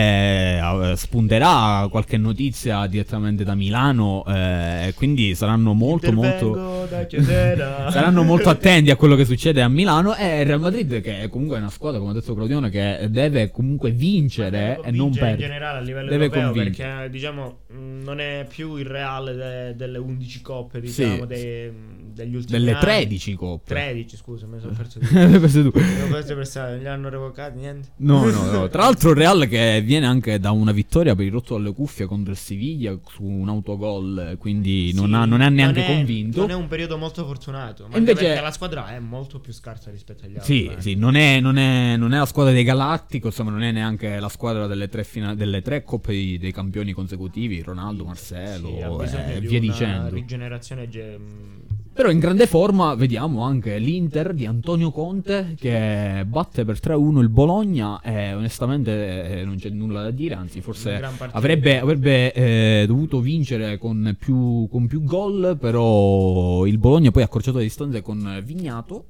eh, 0.90 0.96
spunterà 0.96 1.86
qualche 1.90 2.16
notizia 2.16 2.86
direttamente 2.86 3.44
da 3.44 3.54
Milano. 3.54 4.24
eh, 4.26 4.92
quindi 4.96 5.34
saranno 5.34 5.72
molto, 5.72 6.12
molto. 6.12 6.86
Intervengo. 7.10 7.90
Saranno 7.90 8.22
molto 8.22 8.48
attenti 8.50 8.90
a 8.90 8.96
quello 8.96 9.14
che 9.16 9.24
succede 9.24 9.62
a 9.62 9.68
Milano. 9.68 10.14
E 10.14 10.40
il 10.40 10.46
Real 10.46 10.60
Madrid, 10.60 11.00
che 11.00 11.20
è 11.22 11.28
comunque 11.28 11.56
una 11.58 11.70
squadra, 11.70 11.98
come 11.98 12.12
ha 12.12 12.14
detto 12.14 12.34
Claudione, 12.34 12.70
che 12.70 13.06
deve 13.10 13.50
comunque 13.50 13.90
vincere 13.90 14.78
e 14.82 14.90
non 14.90 15.10
convincere 15.10 15.10
in 15.10 15.18
perdere. 15.18 15.36
generale 15.48 15.78
a 15.78 15.80
livello 15.80 16.10
Deve 16.10 16.24
europeo 16.24 16.44
convincere. 16.52 16.88
perché 16.94 17.10
diciamo 17.10 17.56
non 17.74 18.20
è 18.20 18.41
più 18.44 18.76
il 18.76 18.86
reale 18.86 19.34
de- 19.34 19.76
delle 19.76 19.98
11 19.98 20.40
coppe 20.42 20.84
Sì. 20.86 21.02
diciamo 21.04 21.24
dei- 21.26 22.00
degli 22.12 22.34
ultimi 22.34 22.58
Delle 22.58 22.72
anni 22.72 22.80
13 22.80 23.34
coppe. 23.34 23.72
13 23.74 24.16
scusa 24.16 24.46
mi 24.46 24.60
sono 24.60 24.72
perso 24.76 24.98
tu. 25.00 25.70
mi 25.78 26.78
li 26.80 26.86
hanno 26.88 27.08
revocati 27.08 27.58
niente 27.58 27.88
No, 27.96 28.24
no, 28.30 28.50
no. 28.50 28.68
Tra 28.70 28.82
l'altro 28.82 29.10
il 29.10 29.16
Real 29.16 29.46
che 29.48 29.80
viene 29.82 30.06
anche 30.06 30.38
da 30.38 30.50
una 30.50 30.72
vittoria 30.72 31.14
per 31.14 31.24
il 31.24 31.32
rotto 31.32 31.56
dalle 31.56 31.72
cuffie 31.72 32.06
contro 32.06 32.32
il 32.32 32.38
Siviglia 32.38 32.98
su 33.08 33.24
un 33.24 33.48
autogol, 33.48 34.36
quindi 34.38 34.92
non, 34.94 35.08
Sì, 35.08 35.14
ha, 35.14 35.24
non 35.24 35.40
è 35.40 35.48
neanche 35.48 35.84
è- 35.84 35.94
convinto. 35.94 36.40
non 36.40 36.50
è 36.50 36.54
un 36.54 36.68
periodo 36.68 36.96
molto 36.98 37.24
fortunato 37.24 37.86
ma 37.90 37.96
invece- 37.96 38.24
perché 38.24 38.40
la 38.40 38.50
squadra 38.50 38.94
è 38.94 38.98
molto 38.98 39.40
più 39.40 39.52
scarsa 39.52 39.90
rispetto 39.90 40.24
agli 40.24 40.36
altri 40.36 40.54
Sì, 40.54 40.66
eh. 40.66 40.80
sì, 40.80 40.94
non 40.94 41.14
è, 41.14 41.40
non, 41.40 41.56
è, 41.56 41.96
non 41.96 42.12
è 42.12 42.18
la 42.18 42.26
squadra 42.26 42.52
dei 42.52 42.64
Galatticos, 42.64 43.38
ma 43.40 43.50
non 43.50 43.62
è 43.62 43.72
neanche 43.72 44.18
la 44.20 44.28
squadra 44.28 44.66
delle 44.66 44.88
tre, 44.88 45.04
fina- 45.04 45.34
delle 45.34 45.62
tre 45.62 45.82
coppe 45.84 46.12
dei, 46.12 46.38
dei 46.38 46.52
campioni 46.52 46.92
consecutivi, 46.92 47.62
Ronaldo, 47.62 48.04
Marcelo 48.32 48.68
Sì, 48.68 48.74
e 48.76 49.04
bisogno 49.04 49.40
di 49.40 49.46
via 49.46 49.60
dicendo. 49.60 50.08
rigenerazione 50.14 50.88
ge- 50.88 51.18
mh, 51.18 51.60
Però 51.94 52.10
in 52.10 52.18
grande 52.20 52.46
forma 52.46 52.94
vediamo 52.94 53.42
anche 53.42 53.76
l'Inter 53.78 54.32
di 54.32 54.46
Antonio 54.46 54.90
Conte 54.90 55.54
che 55.58 56.24
batte 56.26 56.64
per 56.64 56.78
3-1 56.82 57.20
il 57.20 57.28
Bologna 57.28 58.00
e 58.00 58.32
onestamente 58.32 59.40
eh, 59.40 59.44
non 59.44 59.56
c'è 59.56 59.68
nulla 59.68 60.02
da 60.02 60.10
dire, 60.10 60.34
anzi 60.34 60.62
forse 60.62 60.98
avrebbe, 61.32 61.78
avrebbe, 61.78 62.32
eh, 62.32 62.84
dovuto 62.86 63.20
vincere 63.20 63.76
con 63.76 64.16
più, 64.18 64.66
con 64.70 64.86
più 64.86 65.04
gol, 65.04 65.58
però 65.60 66.64
il 66.64 66.78
Bologna 66.78 67.10
poi 67.10 67.22
ha 67.22 67.26
accorciato 67.26 67.58
le 67.58 67.64
distanze 67.64 68.00
con 68.00 68.40
Vignato. 68.42 69.04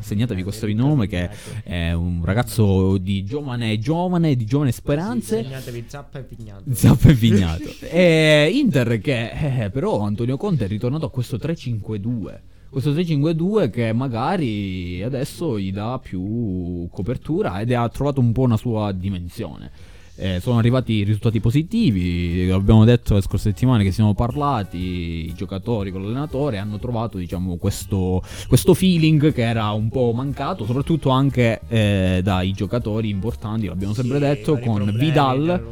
Segnatevi 0.00 0.42
questo 0.42 0.66
nome 0.72 1.06
che 1.06 1.30
è 1.62 1.92
un 1.92 2.22
ragazzo 2.24 2.98
di 2.98 3.24
giovane 3.24 3.78
giovane, 3.78 4.36
di 4.36 4.44
giovane 4.44 4.72
speranze. 4.72 5.42
segnatevi 5.42 5.84
Zappa 5.86 6.18
e 6.18 6.22
Pignato 6.22 6.62
Zappa 6.72 7.08
e 7.08 7.14
Vignato. 7.14 7.70
e 7.80 8.50
Inter 8.52 9.00
che 9.00 9.64
eh, 9.64 9.70
però 9.70 10.00
Antonio 10.00 10.36
Conte 10.36 10.64
è 10.64 10.68
ritornato 10.68 11.06
a 11.06 11.10
questo 11.10 11.36
3-5-2. 11.36 12.40
Questo 12.70 12.92
3-5-2 12.92 13.70
che 13.70 13.92
magari 13.92 15.02
adesso 15.02 15.58
gli 15.58 15.72
dà 15.72 15.98
più 15.98 16.88
copertura 16.90 17.60
ed 17.60 17.72
ha 17.72 17.88
trovato 17.88 18.20
un 18.20 18.32
po' 18.32 18.42
una 18.42 18.56
sua 18.56 18.92
dimensione. 18.92 19.70
Eh, 20.14 20.40
sono 20.40 20.58
arrivati 20.58 21.04
risultati 21.04 21.40
positivi, 21.40 22.48
abbiamo 22.50 22.84
detto 22.84 23.14
le 23.14 23.22
scorse 23.22 23.48
settimane 23.48 23.82
che 23.82 23.92
siamo 23.92 24.12
parlati, 24.14 24.76
i 24.76 25.32
giocatori 25.34 25.90
con 25.90 26.02
l'allenatore 26.02 26.58
hanno 26.58 26.78
trovato 26.78 27.16
diciamo, 27.16 27.56
questo, 27.56 28.22
questo 28.46 28.74
feeling 28.74 29.32
che 29.32 29.42
era 29.42 29.70
un 29.70 29.88
po' 29.88 30.12
mancato, 30.12 30.66
soprattutto 30.66 31.08
anche 31.08 31.62
eh, 31.66 32.20
dai 32.22 32.52
giocatori 32.52 33.08
importanti, 33.08 33.66
l'abbiamo 33.66 33.94
sempre 33.94 34.18
Sì, 34.18 34.24
detto, 34.24 34.58
con 34.58 34.94
Vidal. 34.96 35.70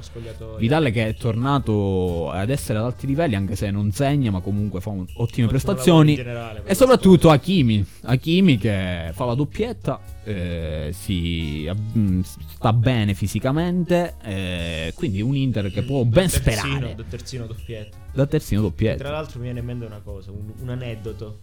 Vidal 0.58 0.90
che 0.90 1.08
è 1.08 1.14
tornato 1.14 2.30
ad 2.30 2.48
essere 2.48 2.78
ad 2.78 2.86
alti 2.86 3.06
livelli 3.06 3.34
anche 3.34 3.56
se 3.56 3.70
non 3.70 3.92
segna 3.92 4.30
ma 4.30 4.40
comunque 4.40 4.80
fa 4.80 4.88
un- 4.88 5.00
ottime 5.02 5.18
Ottimo 5.24 5.48
prestazioni. 5.48 6.14
generale 6.14 6.62
e 6.64 6.74
soprattutto 6.74 7.28
Hakimi 7.30 7.84
Hakimi 8.04 8.56
che 8.58 9.10
fa 9.12 9.24
la 9.26 9.34
doppietta 9.34 10.00
eh, 10.30 10.92
si 10.92 11.68
mh, 11.70 12.20
sta 12.20 12.72
bene 12.72 13.14
fisicamente 13.14 14.14
eh, 14.22 14.92
quindi 14.94 15.20
un 15.20 15.36
Inter 15.36 15.70
che 15.70 15.82
può 15.82 16.04
ben 16.04 16.28
Terzino, 16.28 16.52
sperare 16.56 16.94
da 16.94 17.04
terzino 17.08 17.46
doppietto. 17.46 17.96
da 18.12 18.26
terzino 18.26 18.60
Tra 18.60 18.68
doppietta 18.70 19.10
l'altro 19.10 19.38
mi 19.38 19.44
viene 19.44 19.60
in 19.60 19.66
mente 19.66 19.84
una 19.84 20.00
cosa, 20.00 20.30
un, 20.30 20.52
un 20.60 20.68
aneddoto. 20.68 21.40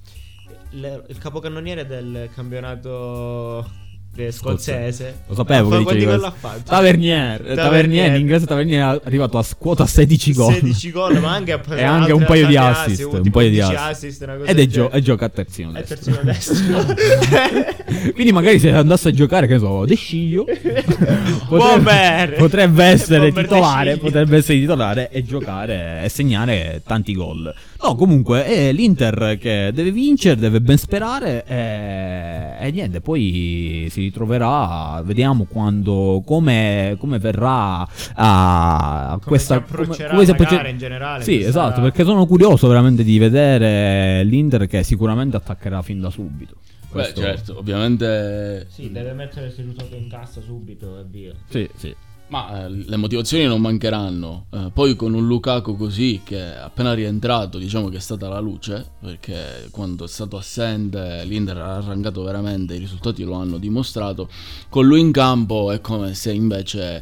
Le- 0.72 1.04
il 1.10 1.18
capocannoniere 1.18 1.86
del 1.86 2.30
campionato 2.34 3.70
scozzese. 4.32 5.20
lo 5.28 5.36
sapevo 5.36 5.70
Ma 5.70 5.78
che 5.78 5.84
dicevi 5.84 6.06
questo. 6.06 6.26
ha 6.26 6.32
fatto? 6.38 6.62
Tavernier 6.66 7.38
Tavernier. 7.38 7.56
Tavernier 7.56 8.14
in 8.16 8.20
inglese 8.22 8.46
Tavernier 8.46 8.96
è 8.98 9.02
arrivato 9.06 9.38
a 9.38 9.46
quota 9.58 9.86
16 9.86 10.34
gol 10.34 10.54
16 10.54 10.92
gol, 10.92 11.20
ma 11.20 11.32
anche, 11.32 11.60
E 11.76 11.84
anche 11.84 12.12
un 12.12 12.24
paio 12.26 12.48
di 12.48 12.56
altri 12.58 12.94
assist, 12.94 13.14
un 13.14 13.30
paio 13.32 13.50
di 13.50 13.60
11 13.60 13.76
assist. 13.76 14.22
una 14.24 14.36
cosa 14.36 14.50
ed 14.52 14.60
è, 14.60 14.66
gio- 14.68 14.92
e 14.92 15.02
gioca 15.02 15.26
a 15.26 15.30
terzino 15.30 15.72
È 15.74 15.84
destro. 15.84 15.96
terzino 15.96 16.24
destro. 16.24 18.12
Quindi 18.14 18.32
magari 18.32 18.60
se 18.60 18.72
andasse 18.72 19.10
a 19.10 19.12
giocare, 19.12 19.48
che 19.48 19.54
ne 19.54 19.60
so, 19.60 19.86
De 19.86 19.96
Sciglio 19.96 20.46
Bomber! 21.50 22.34
potrebbe 22.36 22.84
essere 22.86 23.32
titolare, 23.32 23.98
potrebbe 23.98 24.38
essere 24.38 24.60
titolare 24.60 25.10
e 25.10 25.24
giocare 25.24 26.02
e 26.04 26.10
segnare 26.10 26.82
tanti 26.86 27.14
gol. 27.14 27.54
No, 27.82 27.96
comunque 27.96 28.44
è 28.46 28.72
l'Inter 28.72 29.38
che 29.40 29.72
deve 29.74 29.92
vincere, 29.92 30.36
deve 30.36 30.62
ben 30.62 30.78
sperare 30.78 31.46
e, 31.46 32.66
e 32.68 32.72
niente, 32.72 33.02
poi 33.02 33.88
si 33.92 34.02
ritroverà, 34.02 35.02
vediamo 35.06 35.46
quando 35.46 36.24
come, 36.26 36.96
come 37.00 37.20
verrà 37.20 37.88
a 38.16 39.08
Come 39.12 39.22
questa 39.26 39.56
si 39.56 39.60
approccerà 39.62 40.10
come 40.14 40.26
si 40.26 40.34
gara 40.34 40.68
in 40.68 40.78
generale, 40.78 41.24
Sì, 41.24 41.42
esatto, 41.42 41.82
perché 41.82 42.04
sono 42.04 42.26
curioso 42.26 42.68
veramente 42.68 43.04
di 43.04 43.20
vedere 43.20 44.24
l'Inter 44.24 44.66
che 44.68 44.84
sicuramente 44.84 45.38
attaccherà 45.38 45.82
fin 45.82 46.00
da 46.00 46.10
subito. 46.10 46.56
Beh, 46.88 46.90
Questo- 46.90 47.22
certo, 47.22 47.58
ovviamente. 47.60 48.66
Sì, 48.70 48.92
deve 48.92 49.14
mettere 49.14 49.48
il 49.48 49.54
risultato 49.56 49.96
in 49.96 50.10
cassa 50.10 50.42
subito 50.42 51.00
e 51.00 51.04
via. 51.08 51.34
Sì, 51.48 51.70
sì. 51.76 51.94
Ma 52.30 52.66
eh, 52.66 52.70
le 52.70 52.98
motivazioni 52.98 53.46
non 53.46 53.62
mancheranno. 53.62 54.48
Eh, 54.52 54.72
poi 54.74 54.96
con 54.98 55.14
un 55.14 55.26
Lukaku 55.26 55.78
così 55.78 56.22
che 56.26 56.56
appena 56.56 56.94
rientrato, 56.94 57.58
diciamo 57.58 57.88
che 57.88 57.98
è 57.98 58.02
stata 58.02 58.28
la 58.28 58.40
luce, 58.40 58.86
perché 59.00 59.70
quando 59.72 60.04
è 60.04 60.08
stato 60.08 60.36
assente 60.36 61.24
l'Inter 61.24 61.58
ha 61.58 61.76
arrancato 61.76 62.24
veramente, 62.24 62.76
i 62.76 62.80
risultati 62.80 63.24
lo 63.24 63.36
hanno 63.36 63.58
dimostrato. 63.58 64.30
Con 64.68 64.86
lui 64.86 65.00
in 65.00 65.12
campo 65.14 65.72
è 65.72 65.80
come 65.80 66.14
se 66.16 66.34
invece, 66.34 67.02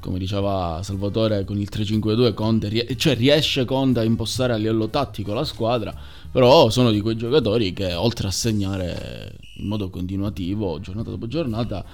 come 0.00 0.20
diceva 0.20 0.80
Salvatore, 0.84 1.44
con 1.44 1.58
il 1.58 1.68
3-5-2 1.68 2.32
Conte, 2.32 2.96
cioè 2.96 3.16
riesce 3.16 3.64
Conte 3.64 3.98
a 3.98 4.04
impostare 4.04 4.52
a 4.52 4.56
livello 4.56 4.88
tattico 4.88 5.34
la 5.34 5.44
squadra, 5.44 5.92
però 6.30 6.70
sono 6.70 6.92
di 6.92 7.00
quei 7.00 7.16
giocatori 7.16 7.72
che 7.72 7.94
oltre 7.94 8.28
a 8.28 8.30
segnare 8.30 9.36
in 9.56 9.66
modo 9.66 9.90
continuativo, 9.90 10.78
giornata 10.78 11.10
dopo 11.10 11.26
giornata, 11.26 11.84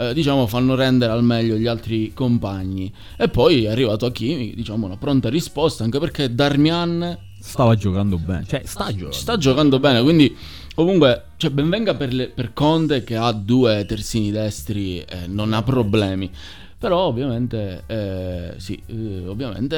eh, 0.00 0.14
diciamo 0.14 0.46
fanno 0.46 0.74
rendere 0.74 1.12
al 1.12 1.22
meglio 1.22 1.56
gli 1.56 1.66
altri 1.66 2.12
compagni 2.14 2.90
e 3.16 3.28
poi 3.28 3.64
è 3.64 3.68
arrivato 3.68 4.06
Hakimi 4.06 4.54
diciamo 4.54 4.86
una 4.86 4.96
pronta 4.96 5.28
risposta 5.28 5.84
anche 5.84 5.98
perché 5.98 6.34
Darmian 6.34 7.18
Stava 7.38 7.74
giocando 7.74 8.18
bene, 8.18 8.44
cioè 8.46 8.62
sta 8.64 8.86
giocando. 8.90 9.12
sta 9.12 9.36
giocando 9.36 9.78
bene 9.78 10.02
quindi 10.02 10.34
comunque 10.74 11.24
cioè, 11.36 11.50
benvenga 11.50 11.94
per, 11.94 12.12
le- 12.12 12.28
per 12.28 12.52
Conte 12.52 13.04
che 13.04 13.16
ha 13.16 13.30
due 13.32 13.84
terzini 13.86 14.30
destri 14.30 15.00
e 15.00 15.26
non 15.26 15.52
ha 15.52 15.62
problemi 15.62 16.30
però 16.78 17.00
ovviamente 17.00 17.82
eh, 17.86 18.54
sì 18.56 18.80
eh, 18.86 19.26
ovviamente 19.26 19.76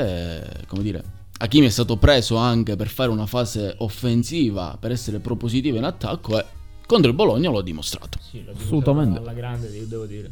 eh, 0.61 0.67
come 0.67 0.83
dire 0.83 1.03
Hakimi 1.39 1.67
è 1.67 1.71
stato 1.71 1.97
preso 1.97 2.37
anche 2.37 2.77
per 2.77 2.87
fare 2.87 3.11
una 3.11 3.27
fase 3.27 3.75
offensiva 3.79 4.77
per 4.79 4.93
essere 4.93 5.19
propositivo 5.19 5.77
in 5.77 5.85
attacco 5.85 6.39
e 6.39 6.45
contro 6.87 7.11
il 7.11 7.17
Bologna 7.17 7.51
lo 7.51 7.59
ha 7.59 7.63
dimostrato 7.63 8.19
Sì, 8.21 8.45
lo 8.45 8.53
Assolutamente. 8.53 9.19
Alla 9.19 9.33
grande, 9.33 9.71
devo 9.87 10.07
dire. 10.07 10.31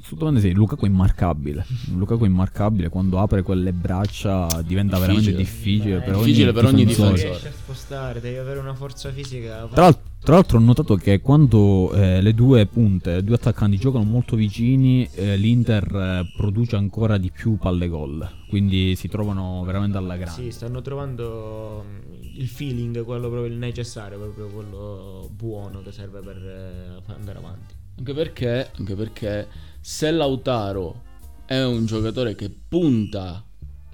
Assolutamente 0.00 0.40
sì, 0.40 0.52
Lukaku 0.52 0.84
è 0.84 0.88
immarcabile. 0.88 1.64
Lukaku 1.94 2.24
è 2.24 2.26
immarcabile, 2.26 2.88
quando 2.88 3.18
apre 3.20 3.42
quelle 3.42 3.72
braccia 3.72 4.48
diventa 4.64 4.98
veramente 4.98 5.34
difficile 5.34 5.98
Difficile. 5.98 6.00
per 6.00 6.16
Difficile 6.16 6.44
ogni 6.50 6.54
per 6.54 6.64
ogni 6.64 6.84
difensore. 6.84 7.22
Non 7.22 7.30
riesci 7.30 7.46
a 7.46 7.52
spostare, 7.52 8.20
devi 8.20 8.36
avere 8.36 8.58
una 8.58 8.74
forza 8.74 9.12
fisica. 9.12 9.68
Tra, 9.72 9.92
tra 9.92 10.34
l'altro 10.34 10.58
ho 10.58 10.60
notato 10.60 10.96
che 10.96 11.20
quando 11.20 11.92
eh, 11.92 12.20
le 12.20 12.34
due 12.34 12.66
punte, 12.66 13.16
i 13.16 13.24
due 13.24 13.36
attaccanti 13.36 13.76
giocano 13.76 14.04
molto 14.04 14.36
vicini, 14.36 15.08
eh, 15.14 15.36
l'Inter 15.36 15.94
eh, 15.94 16.32
produce 16.36 16.76
ancora 16.76 17.16
di 17.16 17.30
più 17.30 17.56
palle 17.56 17.88
gol. 17.88 18.28
Quindi 18.48 18.96
si 18.96 19.08
trovano 19.08 19.62
veramente 19.64 19.96
alla 19.96 20.16
grande. 20.16 20.42
Sì, 20.42 20.50
stanno 20.50 20.82
trovando 20.82 21.84
mm, 21.86 22.12
il 22.36 22.48
feeling, 22.48 23.04
quello 23.04 23.28
proprio 23.28 23.50
il 23.50 23.56
necessario, 23.56 24.18
proprio 24.18 24.46
quello 24.48 25.30
buono 25.32 25.80
che 25.82 25.92
serve 25.92 26.20
per 26.20 26.36
eh, 26.36 27.12
andare 27.14 27.38
avanti. 27.38 27.74
Anche 27.98 28.14
perché, 28.14 28.70
anche 28.76 28.94
perché 28.94 29.48
se 29.82 30.10
Lautaro 30.12 31.02
è 31.44 31.60
un 31.62 31.86
giocatore 31.86 32.36
che 32.36 32.48
punta 32.50 33.44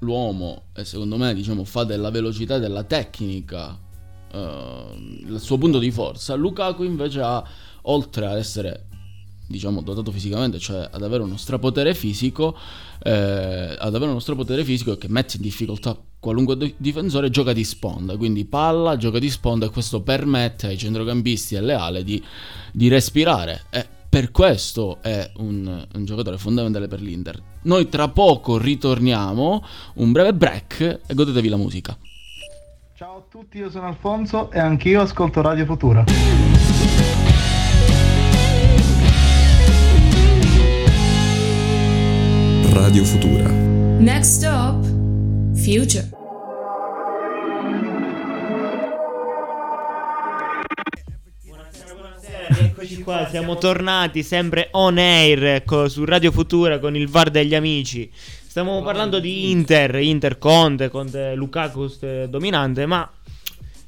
l'uomo 0.00 0.64
e 0.74 0.84
secondo 0.84 1.16
me 1.16 1.34
diciamo 1.34 1.64
fa 1.64 1.82
della 1.84 2.10
velocità 2.10 2.56
e 2.56 2.60
della 2.60 2.84
tecnica 2.84 3.76
eh, 4.30 5.22
il 5.26 5.40
suo 5.40 5.56
punto 5.56 5.78
di 5.78 5.90
forza, 5.90 6.34
Lukaku 6.34 6.82
invece 6.82 7.20
ha, 7.20 7.42
oltre 7.82 8.26
ad 8.26 8.36
essere 8.36 8.84
diciamo 9.46 9.80
dotato 9.80 10.12
fisicamente, 10.12 10.58
cioè 10.58 10.88
ad 10.90 11.02
avere 11.02 11.22
uno 11.22 11.38
strapotere 11.38 11.94
fisico, 11.94 12.54
eh, 13.02 13.74
ad 13.78 13.94
avere 13.94 14.10
uno 14.10 14.20
strapotere 14.20 14.62
fisico 14.62 14.98
che 14.98 15.08
mette 15.08 15.36
in 15.36 15.42
difficoltà 15.42 15.98
qualunque 16.20 16.56
di- 16.58 16.74
difensore, 16.76 17.30
gioca 17.30 17.54
di 17.54 17.64
sponda, 17.64 18.16
quindi 18.18 18.44
palla, 18.44 18.98
gioca 18.98 19.18
di 19.18 19.30
sponda 19.30 19.64
e 19.64 19.70
questo 19.70 20.02
permette 20.02 20.66
ai 20.66 20.76
centrocampisti 20.76 21.54
e 21.54 21.58
alle 21.58 21.72
ale 21.72 22.04
di, 22.04 22.22
di 22.72 22.88
respirare. 22.88 23.62
E 23.70 23.86
per 24.18 24.32
questo 24.32 24.98
è 25.00 25.30
un, 25.36 25.86
un 25.94 26.04
giocatore 26.04 26.38
fondamentale 26.38 26.88
per 26.88 27.00
l'Inter. 27.00 27.40
Noi 27.62 27.88
tra 27.88 28.08
poco 28.08 28.58
ritorniamo, 28.58 29.64
un 29.94 30.10
breve 30.10 30.34
break 30.34 31.02
e 31.06 31.14
godetevi 31.14 31.48
la 31.48 31.56
musica. 31.56 31.96
Ciao 32.96 33.18
a 33.18 33.22
tutti, 33.30 33.58
io 33.58 33.70
sono 33.70 33.86
Alfonso 33.86 34.50
e 34.50 34.58
anch'io 34.58 35.02
ascolto 35.02 35.40
Radio 35.40 35.64
Futura. 35.66 36.04
Radio 42.72 43.04
Futura. 43.04 43.48
Next 44.00 44.32
stop, 44.32 44.84
Future. 45.54 46.27
Eccoci 52.48 53.02
qua, 53.02 53.26
siamo 53.28 53.56
tornati 53.56 54.22
sempre 54.22 54.68
on 54.72 54.98
air 54.98 55.44
ecco, 55.44 55.88
su 55.88 56.04
Radio 56.04 56.32
Futura 56.32 56.78
con 56.78 56.96
il 56.96 57.08
VAR 57.08 57.30
degli 57.30 57.54
amici. 57.54 58.10
Stiamo 58.12 58.82
parlando 58.82 59.20
di 59.20 59.50
Inter, 59.50 59.96
Inter 59.96 60.38
Conte, 60.38 60.88
Conte 60.88 61.34
Lukaku 61.34 61.86
st- 61.86 62.24
dominante, 62.24 62.86
ma 62.86 63.08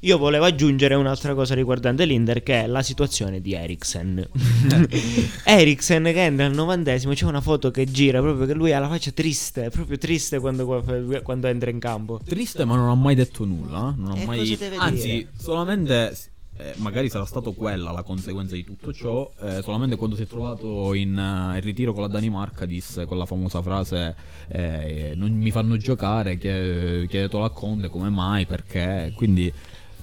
io 0.03 0.17
volevo 0.17 0.45
aggiungere 0.45 0.95
un'altra 0.95 1.35
cosa 1.35 1.53
riguardante 1.53 2.05
l'Inter 2.05 2.41
che 2.41 2.63
è 2.63 2.67
la 2.67 2.81
situazione 2.81 3.39
di 3.39 3.53
Eriksen. 3.53 4.27
Eriksen 5.45 6.03
che 6.05 6.23
entra 6.23 6.45
al 6.45 6.53
novantesimo, 6.53 7.13
c'è 7.13 7.25
una 7.25 7.41
foto 7.41 7.69
che 7.69 7.85
gira 7.85 8.19
proprio 8.19 8.47
che 8.47 8.53
lui 8.53 8.73
ha 8.73 8.79
la 8.79 8.87
faccia 8.87 9.11
triste, 9.11 9.69
proprio 9.69 9.97
triste 9.97 10.39
quando, 10.39 10.83
quando 11.21 11.47
entra 11.47 11.69
in 11.69 11.79
campo. 11.79 12.19
Triste, 12.25 12.65
ma 12.65 12.75
non 12.75 12.89
ha 12.89 12.95
mai 12.95 13.13
detto 13.13 13.45
nulla. 13.45 13.93
Non 13.95 14.17
ha 14.17 14.25
mai... 14.25 14.57
Anzi, 14.77 15.07
dire? 15.07 15.27
solamente. 15.37 16.15
Eh, 16.57 16.73
magari 16.77 17.09
sarà 17.09 17.25
stato 17.25 17.53
quella 17.53 17.91
la 17.91 18.03
conseguenza 18.03 18.55
di 18.55 18.63
tutto 18.63 18.93
ciò. 18.93 19.29
eh, 19.41 19.61
solamente 19.63 19.95
quando 19.95 20.15
si 20.15 20.23
è 20.23 20.27
trovato 20.27 20.93
in, 20.93 21.09
in 21.11 21.59
ritiro 21.61 21.93
con 21.93 22.01
la 22.03 22.07
Danimarca, 22.07 22.65
disse 22.65 23.05
quella 23.05 23.25
famosa 23.25 23.61
frase: 23.61 24.15
eh, 24.49 25.13
Non 25.15 25.31
mi 25.31 25.49
fanno 25.51 25.77
giocare. 25.77 26.37
chie- 26.37 27.07
Chiedetelo 27.07 27.43
a 27.43 27.49
Conte 27.51 27.87
come 27.89 28.09
mai, 28.09 28.45
perché. 28.45 29.11
Quindi. 29.15 29.51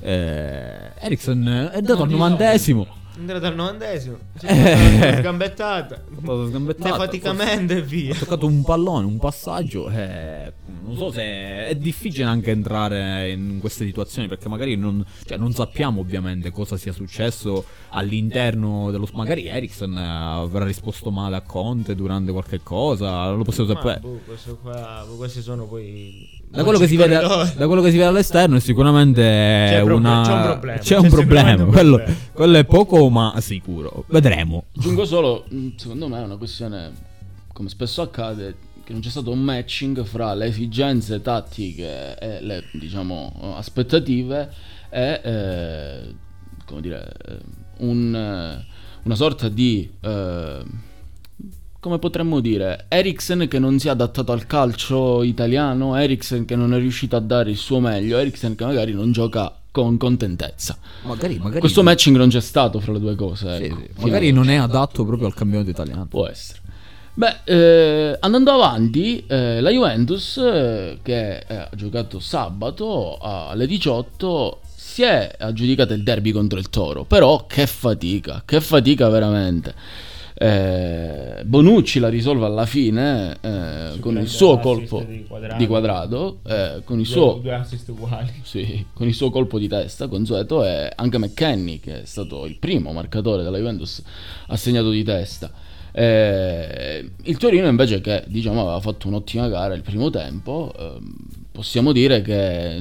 Eh, 0.00 0.92
Eriksen 1.00 1.70
è 1.72 1.80
dato 1.80 2.02
al 2.04 2.08
novantesimo. 2.10 2.86
È 3.18 3.20
entrato 3.20 3.46
al 3.46 3.54
novantesimo, 3.56 4.16
sgambettata, 4.38 6.02
Stato 6.22 6.46
sgambettato, 6.46 6.88
nefaticamente 6.88 7.74
e 7.74 7.80
Ha 7.80 7.82
via. 7.82 8.14
toccato 8.14 8.46
un 8.46 8.62
pallone, 8.62 9.06
un 9.06 9.18
passaggio. 9.18 9.88
eh, 9.90 10.52
non 10.84 10.96
so 10.96 11.10
se 11.10 11.22
è 11.66 11.74
difficile 11.76 12.24
anche 12.24 12.52
entrare 12.52 13.30
in 13.32 13.58
queste 13.58 13.84
situazioni 13.84 14.28
perché 14.28 14.48
magari 14.48 14.76
non, 14.76 15.04
cioè, 15.24 15.36
non 15.36 15.52
sappiamo 15.52 16.00
ovviamente 16.00 16.50
cosa 16.52 16.76
sia 16.76 16.92
successo 16.92 17.64
all'interno 17.88 18.90
dello. 18.92 19.08
Magari 19.14 19.46
Ericsson 19.48 19.96
eh, 19.98 20.06
avrà 20.06 20.64
risposto 20.64 21.10
male 21.10 21.34
a 21.34 21.40
Conte 21.40 21.96
durante 21.96 22.30
qualche 22.30 22.60
cosa. 22.62 23.24
Non 23.28 23.38
lo 23.38 23.44
possiamo 23.44 23.68
sapere. 23.72 23.98
boh, 23.98 24.20
questo 24.24 24.58
qua, 24.62 25.04
questi 25.16 25.40
sono 25.42 25.66
poi 25.66 26.37
Da 26.50 26.62
quello, 26.64 26.78
che 26.78 26.86
si 26.86 26.96
vede, 26.96 27.18
da 27.18 27.66
quello 27.66 27.82
che 27.82 27.90
si 27.90 27.96
vede 27.96 28.08
all'esterno 28.08 28.56
è 28.56 28.60
sicuramente 28.60 29.20
C'è 29.22 29.82
proble- 29.84 29.94
una... 29.94 30.22
c'è 30.24 30.32
un 30.32 30.42
problema. 30.42 30.78
C'è 30.80 30.96
un 30.96 31.02
C'è 31.02 31.08
problema. 31.08 31.48
sicuramente 31.50 31.62
un 31.62 31.70
Quello, 31.70 31.96
problema. 31.96 32.18
quello 32.32 32.56
è 32.58 32.64
poco 32.64 33.08
ma 33.10 33.34
sicuro. 33.40 34.04
Vedremo. 34.08 34.64
Aggiungo 34.76 35.04
solo, 35.04 35.44
secondo 35.76 36.08
me 36.08 36.20
è 36.20 36.24
una 36.24 36.36
questione, 36.36 36.90
come 37.52 37.68
spesso 37.68 38.00
accade, 38.02 38.54
che 38.82 38.92
non 38.92 39.02
c'è 39.02 39.10
stato 39.10 39.30
un 39.30 39.40
matching 39.40 40.02
fra 40.04 40.32
le 40.32 40.46
esigenze 40.46 41.20
tattiche 41.20 42.16
e 42.18 42.40
le, 42.40 42.64
diciamo, 42.72 43.52
aspettative 43.56 44.50
e, 44.88 45.20
eh, 45.22 46.14
come 46.64 46.80
dire, 46.80 47.12
eh, 47.28 47.38
un, 47.80 48.64
una 49.02 49.14
sorta 49.14 49.48
di... 49.50 49.90
eh, 50.00 50.86
come 51.88 51.98
potremmo 51.98 52.40
dire, 52.40 52.84
Eriksen 52.88 53.48
che 53.48 53.58
non 53.58 53.78
si 53.78 53.86
è 53.86 53.90
adattato 53.90 54.30
al 54.32 54.46
calcio 54.46 55.22
italiano, 55.22 55.96
Eriksen 55.96 56.44
che 56.44 56.54
non 56.54 56.74
è 56.74 56.78
riuscito 56.78 57.16
a 57.16 57.20
dare 57.20 57.50
il 57.50 57.56
suo 57.56 57.80
meglio, 57.80 58.18
Eriksen 58.18 58.54
che 58.54 58.66
magari 58.66 58.92
non 58.92 59.10
gioca 59.10 59.54
con 59.70 59.96
contentezza. 59.96 60.76
Magari, 61.04 61.38
magari 61.38 61.60
Questo 61.60 61.82
matching 61.82 62.18
non 62.18 62.28
c'è 62.28 62.42
stato 62.42 62.78
fra 62.78 62.92
le 62.92 63.00
due 63.00 63.14
cose. 63.14 63.56
Sì, 63.56 63.64
ecco. 63.64 63.76
sì. 63.76 64.04
Magari 64.04 64.30
non 64.32 64.50
è 64.50 64.56
adatto 64.56 65.06
proprio 65.06 65.28
al 65.28 65.34
campionato 65.34 65.70
italiano. 65.70 66.04
Può 66.04 66.26
essere. 66.26 66.60
Beh, 67.14 67.36
eh, 67.44 68.16
andando 68.20 68.52
avanti, 68.52 69.24
eh, 69.26 69.62
la 69.62 69.70
Juventus, 69.70 70.36
eh, 70.36 70.98
che 71.02 71.38
eh, 71.38 71.54
ha 71.54 71.70
giocato 71.74 72.20
sabato 72.20 73.16
alle 73.18 73.66
18, 73.66 74.60
si 74.76 75.02
è 75.04 75.36
aggiudicata 75.38 75.94
il 75.94 76.02
derby 76.02 76.32
contro 76.32 76.58
il 76.58 76.68
Toro. 76.68 77.04
Però 77.04 77.46
che 77.46 77.66
fatica, 77.66 78.42
che 78.44 78.60
fatica 78.60 79.08
veramente. 79.08 79.74
Eh, 80.40 81.42
Bonucci 81.44 81.98
la 81.98 82.08
risolve 82.08 82.46
alla 82.46 82.64
fine 82.64 83.36
eh, 83.40 83.98
con 83.98 84.16
il 84.18 84.28
suo 84.28 84.58
colpo 84.58 85.02
di 85.02 85.24
Quadrado. 85.26 85.56
di 85.56 85.66
quadrado, 85.66 86.38
eh, 86.46 86.80
con 86.84 87.00
il 87.00 87.06
suo 87.06 87.40
sì, 88.42 88.86
con 88.92 89.08
il 89.08 89.14
suo 89.14 89.30
colpo 89.30 89.58
di 89.58 89.66
testa 89.66 90.06
consueto 90.06 90.64
e 90.64 90.92
anche 90.94 91.18
McKenny 91.18 91.80
che 91.80 92.02
è 92.02 92.04
stato 92.04 92.46
il 92.46 92.56
primo 92.58 92.92
marcatore 92.92 93.42
della 93.42 93.56
Juventus 93.56 94.00
ha 94.46 94.56
segnato 94.56 94.90
di 94.90 95.02
testa. 95.02 95.50
Eh, 95.90 97.10
il 97.22 97.36
Torino 97.38 97.66
invece 97.66 98.00
che 98.00 98.22
diciamo 98.28 98.60
aveva 98.60 98.80
fatto 98.80 99.08
un'ottima 99.08 99.48
gara 99.48 99.74
il 99.74 99.82
primo 99.82 100.10
tempo, 100.10 100.72
ehm, 100.78 101.16
possiamo 101.58 101.90
dire 101.90 102.22
che 102.22 102.80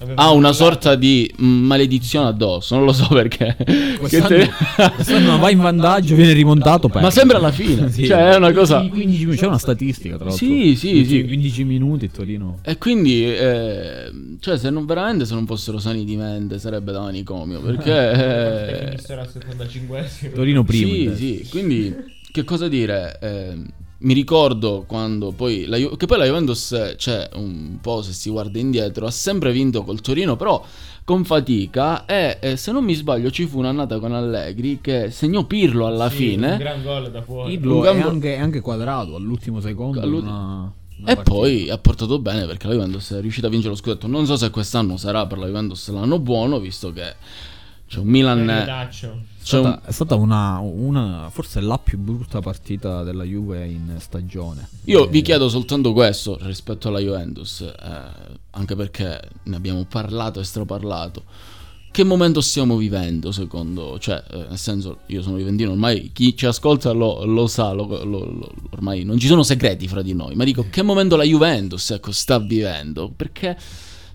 Aveva 0.00 0.22
ha 0.22 0.30
una 0.32 0.52
sorta 0.52 0.96
di 0.96 1.32
maledizione 1.38 2.28
addosso, 2.28 2.76
non 2.76 2.84
lo 2.84 2.92
so 2.92 3.08
perché. 3.08 3.56
Quest'anno, 3.98 4.28
te- 4.28 4.50
quest'anno 4.94 5.38
va 5.38 5.48
in 5.48 5.60
vantaggio, 5.60 6.14
viene 6.14 6.34
rimontato. 6.34 6.90
Ma 6.92 7.10
sembra 7.10 7.38
alla 7.38 7.50
fine, 7.50 7.88
Sì. 7.90 8.04
cioè 8.04 8.32
è 8.32 8.36
una 8.36 8.52
cosa... 8.52 8.86
15 8.86 9.18
minuti, 9.20 9.38
c'è 9.38 9.46
una 9.46 9.56
statistica 9.56 10.16
tra 10.16 10.26
l'altro. 10.26 10.46
Sì, 10.46 10.76
sì, 10.76 11.06
sì. 11.06 11.24
15 11.24 11.64
minuti 11.64 12.10
Torino. 12.10 12.58
E 12.62 12.76
quindi, 12.76 13.24
eh, 13.24 14.12
cioè, 14.40 14.58
se 14.58 14.68
non 14.68 14.84
veramente 14.84 15.24
se 15.24 15.32
non 15.32 15.46
fossero 15.46 15.78
sani 15.78 16.04
di 16.04 16.16
mente 16.16 16.58
sarebbe 16.58 16.92
da 16.92 17.00
manicomio, 17.00 17.60
perché... 17.60 18.10
eh, 18.12 18.86
Finissero 18.90 19.22
al 19.22 19.30
75esimo. 19.32 20.34
Torino 20.34 20.64
primo. 20.64 21.14
Sì, 21.14 21.16
sì, 21.16 21.46
quindi 21.48 21.94
che 22.30 22.44
cosa 22.44 22.68
dire? 22.68 23.18
Eh, 23.22 23.56
mi 24.00 24.14
ricordo 24.14 24.84
quando 24.86 25.32
poi 25.32 25.64
la 25.66 25.76
Ju- 25.76 25.96
che 25.96 26.06
poi 26.06 26.18
la 26.18 26.24
Juventus 26.26 26.94
c'è 26.96 27.28
un 27.34 27.78
po' 27.80 28.02
se 28.02 28.12
si 28.12 28.30
guarda 28.30 28.58
indietro, 28.58 29.06
ha 29.06 29.10
sempre 29.10 29.50
vinto 29.52 29.82
col 29.82 30.00
Torino, 30.00 30.36
però 30.36 30.64
con 31.04 31.24
fatica 31.24 32.04
e 32.04 32.36
eh, 32.40 32.56
se 32.56 32.70
non 32.70 32.84
mi 32.84 32.94
sbaglio 32.94 33.30
ci 33.30 33.46
fu 33.46 33.58
un'annata 33.58 33.98
con 33.98 34.12
Allegri 34.12 34.78
che 34.80 35.10
segnò 35.10 35.44
Pirlo 35.44 35.86
alla 35.86 36.08
Sì, 36.10 36.14
Un 36.14 36.30
fine 36.30 36.56
gran 36.58 36.82
gol 36.82 37.10
da 37.10 37.22
fuori. 37.22 37.56
Un 37.56 37.78
è 37.80 37.82
gambo- 37.82 38.08
anche, 38.08 38.34
è 38.36 38.38
anche 38.38 38.60
quadrato 38.60 39.14
all'ultimo 39.16 39.60
secondo. 39.60 40.00
All'ul- 40.00 40.22
una- 40.22 40.72
una 41.00 41.10
e 41.12 41.14
partita. 41.14 41.22
poi 41.30 41.70
ha 41.70 41.78
portato 41.78 42.18
bene 42.18 42.44
perché 42.46 42.66
la 42.66 42.74
Juventus 42.74 43.12
è 43.12 43.20
riuscita 43.20 43.46
a 43.46 43.50
vincere 43.50 43.70
lo 43.72 43.76
scudetto. 43.78 44.06
Non 44.06 44.26
so 44.26 44.36
se 44.36 44.50
quest'anno 44.50 44.96
sarà 44.96 45.26
per 45.26 45.38
la 45.38 45.46
Juventus 45.46 45.88
l'anno 45.90 46.18
buono, 46.18 46.58
visto 46.60 46.92
che 46.92 47.14
c'è 47.88 47.98
un 47.98 48.06
Milan... 48.06 48.48
È 48.50 49.50
stata, 49.62 49.80
è 49.86 49.92
stata 49.92 50.14
una, 50.14 50.58
una- 50.58 51.30
forse 51.30 51.60
la 51.60 51.78
più 51.78 51.96
brutta 51.98 52.40
partita 52.40 53.02
della 53.02 53.24
Juve 53.24 53.66
in 53.66 53.94
stagione. 53.98 54.68
Io 54.84 55.06
Eh, 55.06 55.08
vi 55.08 55.22
chiedo 55.22 55.48
soltanto 55.48 55.94
questo 55.94 56.36
rispetto 56.42 56.88
alla 56.88 56.98
Juventus, 56.98 57.62
eh, 57.62 57.74
anche 58.50 58.76
perché 58.76 59.18
ne 59.44 59.56
abbiamo 59.56 59.84
parlato 59.84 60.38
e 60.40 60.44
straparlato. 60.44 61.22
Che 61.90 62.04
momento 62.04 62.42
stiamo 62.42 62.76
vivendo 62.76 63.32
secondo, 63.32 63.98
cioè, 63.98 64.22
eh, 64.30 64.44
nel 64.50 64.58
senso, 64.58 64.98
io 65.06 65.22
sono 65.22 65.38
juventino, 65.38 65.70
ormai 65.70 66.10
chi 66.12 66.36
ci 66.36 66.44
ascolta 66.44 66.90
lo, 66.92 67.24
lo 67.24 67.46
sa, 67.46 67.72
lo- 67.72 67.86
lo- 68.04 68.24
lo- 68.30 68.52
ormai 68.70 69.02
non 69.04 69.18
ci 69.18 69.26
sono 69.26 69.42
segreti 69.42 69.88
fra 69.88 70.02
di 70.02 70.12
noi, 70.12 70.34
ma 70.34 70.44
dico 70.44 70.66
che 70.68 70.82
momento 70.82 71.16
la 71.16 71.24
Juventus 71.24 71.90
ecco, 71.92 72.12
sta 72.12 72.38
vivendo, 72.38 73.10
perché 73.16 73.56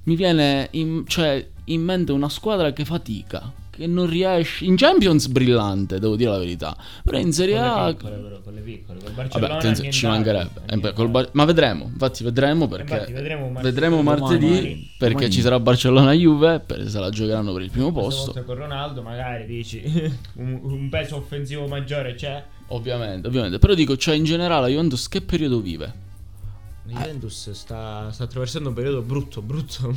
mi 0.04 0.16
viene 0.16 0.68
in, 0.74 1.06
cioè, 1.08 1.44
in 1.66 1.82
mente 1.82 2.12
una 2.12 2.30
squadra 2.30 2.72
che 2.72 2.86
fatica, 2.86 3.52
che 3.76 3.88
non 3.88 4.08
riesce, 4.08 4.66
in 4.66 4.76
Champions 4.76 5.28
brillante, 5.28 5.98
devo 6.00 6.16
dire 6.16 6.30
la 6.30 6.38
verità, 6.38 6.78
però 7.04 7.18
in 7.18 7.32
Serie 7.34 7.56
Con 7.56 7.64
A... 7.66 7.86
le 7.88 7.94
piccole, 7.96 8.16
però, 8.18 8.42
con 8.42 8.54
le 8.54 8.62
piccole. 8.62 9.00
Col 9.04 9.12
Barcellona 9.14 9.48
Vabbè, 9.48 9.60
attenzione, 9.60 9.92
ci 9.92 10.06
mancherebbe. 10.06 10.62
Eh, 10.68 11.08
Bar- 11.08 11.30
ma 11.34 11.46
vedremo, 11.46 11.86
infatti 11.92 12.24
vedremo 12.24 12.68
perché 12.68 12.94
Infatti 12.94 13.12
vedremo 13.14 13.50
martedì. 13.50 13.64
vedremo 13.74 14.02
martedì 14.04 14.46
Domani. 14.46 14.90
perché 14.98 15.14
Domani. 15.16 15.32
ci 15.32 15.42
sarà 15.42 15.60
Barcellona-Juve, 15.60 16.60
per 16.60 16.88
se 16.88 17.00
la 17.00 17.10
giocheranno 17.10 17.52
per 17.54 17.62
il 17.64 17.72
primo 17.72 17.92
posto. 17.92 18.26
volta 18.32 18.44
con 18.44 18.56
Ronaldo 18.56 19.02
magari 19.02 19.46
dici 19.48 19.82
un, 20.36 20.60
un 20.62 20.90
peso 20.90 21.16
offensivo 21.16 21.66
maggiore 21.68 22.14
c'è. 22.14 22.44
Ovviamente, 22.68 23.28
ovviamente, 23.28 23.60
però 23.60 23.74
dico, 23.74 23.98
cioè 23.98 24.16
in 24.16 24.24
generale 24.24 24.62
la 24.62 24.68
Juventus 24.68 25.08
che 25.08 25.22
periodo 25.22 25.60
vive? 25.60 25.94
La 26.86 27.00
Juventus 27.00 27.52
sta, 27.52 28.10
sta 28.12 28.24
attraversando 28.26 28.70
un 28.70 28.76
periodo 28.76 29.02
brutto, 29.02 29.42
brutto. 29.42 29.94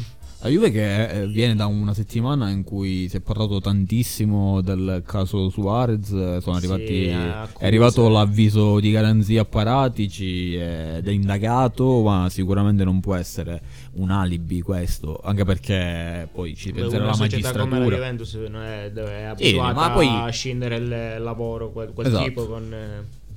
La 0.46 0.52
Juve 0.52 0.70
che 0.70 1.22
eh, 1.22 1.26
viene 1.26 1.56
da 1.56 1.66
una 1.66 1.92
settimana 1.92 2.50
in 2.50 2.62
cui 2.62 3.08
si 3.08 3.16
è 3.16 3.20
parlato 3.20 3.60
tantissimo 3.60 4.60
del 4.60 5.02
caso 5.04 5.48
Suarez, 5.50 6.12
eh, 6.12 6.38
sono 6.40 6.60
Sì, 6.60 6.66
arrivati, 6.66 7.10
accuse. 7.10 7.54
è 7.58 7.66
arrivato 7.66 8.08
l'avviso 8.08 8.78
di 8.78 8.92
garanzia 8.92 9.40
a 9.40 9.44
Paratici 9.44 10.54
ed 10.54 11.08
è 11.08 11.10
indagato, 11.10 12.00
ma 12.02 12.28
sicuramente 12.30 12.84
non 12.84 13.00
può 13.00 13.16
essere 13.16 13.60
un 13.94 14.10
alibi 14.12 14.60
questo, 14.62 15.20
anche 15.24 15.44
perché 15.44 16.28
poi 16.32 16.54
ci 16.54 16.70
penserà 16.70 17.06
la 17.06 17.12
società 17.14 17.50
come 17.50 17.58
la 17.58 17.66
magistratura. 17.66 17.96
Juventus 17.96 18.34
non 18.48 18.62
è, 18.62 18.92
è 18.92 19.34
Sì, 19.36 19.46
abituata 19.48 19.72
ma 19.74 19.90
poi- 19.90 20.06
a 20.08 20.28
scindere 20.30 20.76
il 20.76 21.16
lavoro, 21.22 21.72
quel, 21.72 21.92
quel 21.92 22.06
Esatto. 22.06 22.24
tipo 22.24 22.46
con... 22.46 22.72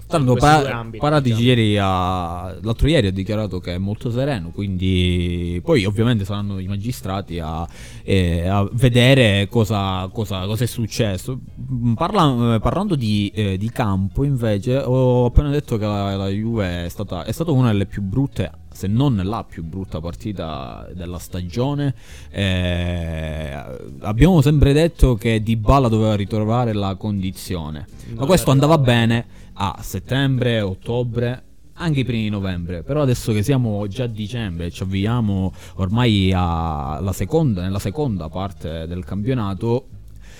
Tanto 0.09 0.33
Pa- 0.33 0.85
Paratici 0.97 1.35
diciamo. 1.35 1.47
ieri 1.47 1.77
ha, 1.77 2.57
l'altro 2.61 2.87
ieri 2.87 3.07
ha 3.07 3.11
dichiarato 3.11 3.59
che 3.59 3.75
è 3.75 3.77
molto 3.77 4.09
sereno, 4.09 4.49
quindi 4.49 5.61
poi 5.63 5.85
ovviamente 5.85 6.25
saranno 6.25 6.57
i 6.57 6.65
magistrati 6.67 7.37
a, 7.39 7.67
eh, 8.03 8.47
a 8.47 8.67
vedere 8.71 9.47
cosa, 9.49 10.09
cosa- 10.11 10.45
cosa 10.47 10.63
è 10.63 10.67
successo. 10.67 11.39
Mm, 11.71 11.93
parla- 11.93 12.55
eh, 12.55 12.59
parlando 12.59 12.95
di, 12.95 13.31
eh, 13.35 13.57
di 13.57 13.69
campo 13.69 14.23
invece 14.23 14.77
ho 14.77 15.25
appena 15.25 15.49
detto 15.49 15.77
che 15.77 15.85
la, 15.85 16.15
la 16.15 16.27
Juve 16.29 16.85
è 16.85 16.89
stata, 16.89 17.23
è 17.25 17.31
stata 17.31 17.51
una 17.51 17.71
delle 17.71 17.85
più 17.85 18.01
brutte, 18.01 18.51
se 18.79 18.87
non 18.87 19.19
la 19.25 19.43
più 19.43 19.61
brutta 19.65 19.99
partita 19.99 20.87
della 20.93 21.19
stagione. 21.19 21.93
Eh, 22.29 23.61
abbiamo 23.99 24.39
sempre 24.39 24.71
detto 24.71 25.15
che 25.15 25.43
Dybala 25.43 25.89
doveva 25.89 26.15
ritrovare 26.15 26.71
la 26.71 26.95
condizione, 26.95 27.85
ma 28.15 28.25
questo 28.25 28.51
andava 28.51 28.77
bene 28.77 29.25
a 29.55 29.77
settembre, 29.81 30.61
ottobre, 30.61 31.43
anche 31.73 31.99
i 31.99 32.05
primi 32.05 32.23
di 32.23 32.29
novembre. 32.29 32.81
Però 32.83 33.01
adesso 33.01 33.33
che 33.33 33.43
siamo 33.43 33.85
già 33.87 34.05
a 34.05 34.07
dicembre, 34.07 34.71
ci 34.71 34.83
avviamo 34.83 35.51
ormai 35.75 36.31
alla 36.33 37.11
seconda, 37.11 37.61
nella 37.61 37.79
seconda 37.79 38.29
parte 38.29 38.87
del 38.87 39.03
campionato. 39.03 39.87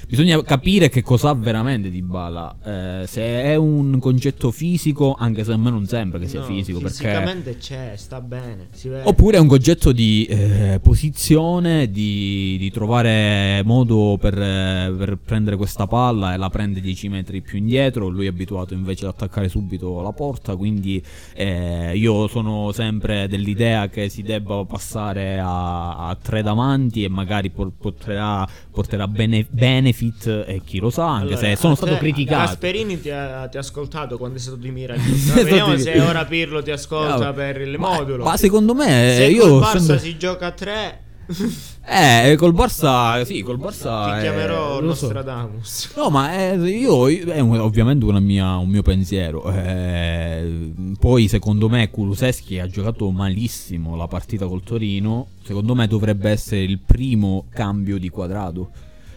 Bisogna 0.07 0.41
capire 0.43 0.89
che 0.89 1.01
cosa 1.01 1.29
ha 1.29 1.35
veramente 1.35 1.89
Dybala. 1.89 2.57
Eh, 2.63 3.07
se 3.07 3.21
è 3.21 3.55
un 3.55 3.99
concetto 3.99 4.51
fisico, 4.51 5.15
anche 5.17 5.43
se 5.43 5.51
a 5.51 5.57
me 5.57 5.69
non 5.69 5.85
sembra 5.85 6.19
che 6.19 6.27
sia 6.27 6.39
No, 6.39 6.45
fisico, 6.45 6.79
perché 6.79 6.95
fisicamente 6.95 7.57
c'è, 7.57 7.93
sta 7.95 8.21
bene. 8.21 8.69
Oppure 9.03 9.38
è 9.38 9.39
un 9.39 9.47
concetto 9.47 9.91
di 9.91 10.25
eh, 10.25 10.79
posizione, 10.81 11.89
di, 11.89 12.57
di 12.59 12.71
trovare 12.71 13.62
modo 13.63 14.17
per, 14.19 14.39
eh, 14.39 14.93
per 14.97 15.17
prendere 15.17 15.55
questa 15.55 15.88
palla 15.88 16.33
e 16.33 16.38
la 16.38 16.49
prende 16.49 16.81
10 16.81 17.09
metri 17.09 17.41
più 17.41 17.57
indietro. 17.57 18.07
Lui 18.07 18.25
è 18.25 18.29
abituato 18.29 18.73
invece 18.73 19.05
ad 19.05 19.13
attaccare 19.13 19.49
subito 19.49 20.01
la 20.01 20.12
porta. 20.12 20.55
Quindi 20.55 21.03
eh, 21.33 21.95
io 21.95 22.27
sono 22.27 22.71
sempre 22.71 23.27
dell'idea 23.27 23.89
che 23.89 24.09
si 24.09 24.21
debba 24.21 24.65
passare 24.65 25.39
a, 25.39 26.07
a 26.09 26.15
tre 26.15 26.41
davanti 26.41 27.03
e 27.03 27.09
magari 27.09 27.49
por- 27.49 27.71
porterà, 27.77 28.47
porterà 28.71 29.07
bene- 29.07 29.45
benefit 29.89 30.43
e 30.47 30.62
chi 30.63 30.80
lo 30.80 30.89
sa, 30.89 31.08
anche 31.08 31.34
Allora, 31.34 31.38
se 31.47 31.56
sono 31.56 31.75
stato 31.75 31.93
te- 31.93 31.97
criticato. 31.99 32.45
Gasperini 32.45 33.02
ti 33.02 33.10
ha, 33.10 33.47
ti 33.47 33.58
ha 33.58 33.60
ascoltato 33.60 34.17
quando 34.17 34.38
è 34.38 34.39
stato 34.39 34.58
di. 34.58 34.67
Esatto, 34.84 35.41
Vediamo 35.43 35.75
di- 35.75 35.82
se 35.82 35.99
ora 35.99 36.25
Pirlo 36.25 36.62
ti 36.62 36.71
ascolta 36.71 37.34
per 37.34 37.62
il 37.62 37.78
modulo. 37.78 38.23
Ma 38.23 38.38
secondo 38.38 38.73
me 38.73 39.13
se 39.15 39.25
io 39.25 39.47
col 39.47 39.62
Barça 39.62 39.78
sempre- 39.78 39.99
si 39.99 40.17
gioca 40.17 40.45
a 40.47 40.52
tre, 40.52 41.02
Eh, 41.91 42.36
col 42.38 42.54
Barça, 42.54 43.23
sì, 43.23 43.41
col 43.41 43.58
Barça. 43.58 44.12
ti 44.12 44.17
eh, 44.19 44.21
chiamerò 44.21 44.75
so. 44.78 44.82
Nostradamus. 44.86 45.93
No, 45.95 46.10
ma 46.12 46.34
eh, 46.52 46.56
io, 46.69 47.08
è 47.08 47.39
un- 47.39 47.60
ovviamente 47.60 48.06
una 48.06 48.19
mia- 48.19 48.58
un 48.58 48.69
mio 48.69 48.84
pensiero. 48.84 49.52
Eh, 49.52 50.71
poi, 50.99 51.28
secondo 51.28 51.67
me, 51.67 51.89
Kuluseschi 51.89 52.60
ha 52.60 52.67
giocato 52.67 53.10
malissimo 53.10 53.95
la 53.95 54.08
partita 54.08 54.45
col 54.45 54.62
Torino. 54.63 55.28
Secondo 55.43 55.73
me 55.73 55.88
dovrebbe 55.88 56.30
essere 56.30 56.62
il 56.62 56.78
primo 56.80 57.45
cambio 57.49 57.97
di 57.97 58.10
quadrado. 58.10 58.69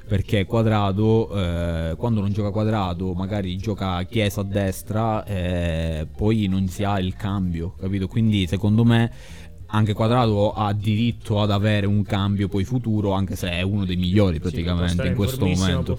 Perché 0.07 0.45
quadrado, 0.45 1.31
eh, 1.35 1.95
quando 1.97 2.21
non 2.21 2.33
gioca 2.33 2.51
quadrado, 2.51 3.15
magari 3.15 3.57
gioca 3.57 4.03
Chiesa 4.03 4.43
a 4.43 4.45
destra, 4.45 5.25
eh, 5.25 6.07
poi 6.15 6.47
non 6.49 6.69
si 6.69 6.85
ha 6.85 6.99
il 6.99 7.15
cambio, 7.17 7.75
capito? 7.81 8.09
Quindi, 8.09 8.47
secondo 8.47 8.85
me, 8.85 9.11
anche 9.75 9.95
Quadrado 9.95 10.53
ha 10.53 10.73
diritto 10.73 11.41
ad 11.41 11.51
avere 11.51 11.87
un 11.87 12.03
cambio 12.03 12.49
poi 12.49 12.65
futuro, 12.65 13.13
anche 13.13 13.37
se 13.37 13.51
è 13.51 13.63
uno 13.63 13.85
dei 13.85 13.97
migliori 13.97 14.39
praticamente 14.39 15.07
in 15.07 15.15
questo 15.15 15.47
momento. 15.47 15.99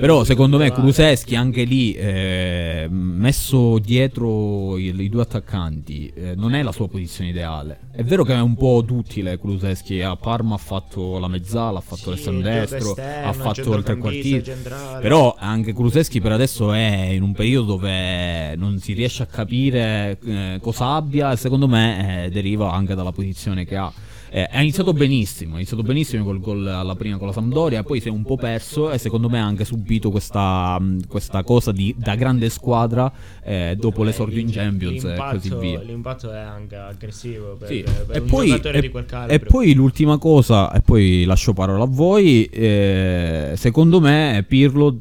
Però 0.00 0.24
secondo 0.24 0.56
me 0.56 0.70
Kuluseschi 0.70 1.34
anche 1.34 1.64
lì 1.64 1.92
eh, 1.94 2.86
messo 2.90 3.78
dietro 3.78 4.76
i, 4.78 4.94
i 4.96 5.08
due 5.08 5.22
attaccanti 5.22 6.12
eh, 6.14 6.34
non 6.36 6.54
è 6.54 6.62
la 6.62 6.72
sua 6.72 6.88
posizione 6.88 7.30
ideale. 7.30 7.90
È 7.92 8.04
vero 8.04 8.24
che 8.24 8.34
è 8.34 8.40
un 8.40 8.54
po' 8.54 8.80
duttile 8.82 9.36
Kuluseschi, 9.36 10.00
a 10.00 10.16
Parma 10.16 10.54
ha 10.54 10.58
fatto 10.58 11.18
la 11.18 11.28
mezzala, 11.28 11.78
ha 11.78 11.82
fatto 11.82 12.02
Sì, 12.02 12.10
l'esterno 12.10 12.40
destro, 12.40 12.90
esterno, 12.90 13.28
ha 13.28 13.32
fatto 13.32 13.76
il 13.76 13.82
trequartista. 13.82 14.98
Però 15.00 15.34
anche 15.38 15.72
Kuluseschi 15.72 16.20
per 16.20 16.32
adesso 16.32 16.72
è 16.72 17.08
in 17.10 17.22
un 17.22 17.32
periodo 17.32 17.72
dove 17.72 18.54
non 18.56 18.78
si 18.78 18.92
riesce 18.92 19.22
a 19.22 19.26
capire 19.26 20.18
eh, 20.24 20.58
cosa 20.60 20.94
abbia 20.94 21.32
e 21.32 21.36
secondo 21.36 21.66
me 21.66 22.24
eh, 22.24 22.30
deriva 22.30 22.72
anche 22.72 22.91
dalla 22.94 23.12
posizione 23.12 23.64
che 23.64 23.76
ha. 23.76 23.92
Eh, 24.34 24.48
ha 24.50 24.62
iniziato 24.62 24.94
benissimo, 24.94 25.52
ha 25.52 25.56
iniziato 25.56 25.82
benissimo 25.82 26.24
col 26.24 26.40
gol 26.40 26.66
alla 26.66 26.94
prima 26.94 27.18
con 27.18 27.26
la 27.26 27.34
Sampdoria, 27.34 27.82
poi 27.82 28.00
si 28.00 28.08
è 28.08 28.10
un 28.10 28.22
po' 28.22 28.36
perso 28.38 28.90
e 28.90 28.96
secondo 28.96 29.28
me 29.28 29.38
ha 29.38 29.44
anche 29.44 29.66
subito 29.66 30.10
questa, 30.10 30.78
mh, 30.80 31.06
questa 31.06 31.42
cosa 31.42 31.70
di, 31.70 31.94
da 31.98 32.14
grande 32.14 32.48
squadra 32.48 33.12
eh, 33.44 33.76
dopo 33.78 34.02
l'esordio 34.02 34.40
in 34.40 34.50
Champions 34.50 35.04
e 35.04 35.16
così 35.32 35.54
via. 35.56 35.80
L'impatto 35.82 36.32
è 36.32 36.38
anche 36.38 36.76
aggressivo 36.76 37.56
per, 37.58 37.68
Sì, 37.68 37.84
per 38.06 38.16
e, 38.16 38.20
poi, 38.22 38.46
giocatore 38.46 38.78
e- 38.78 38.80
di 38.80 38.88
quel 38.88 39.04
calibro. 39.04 39.34
e 39.34 39.38
poi 39.38 39.74
l'ultima 39.74 40.16
cosa, 40.16 40.72
e 40.72 40.80
poi 40.80 41.24
lascio 41.24 41.52
parola 41.52 41.84
a 41.84 41.88
voi. 41.88 42.44
eh, 42.46 43.52
secondo 43.56 44.00
me, 44.00 44.42
Pirlo 44.48 44.96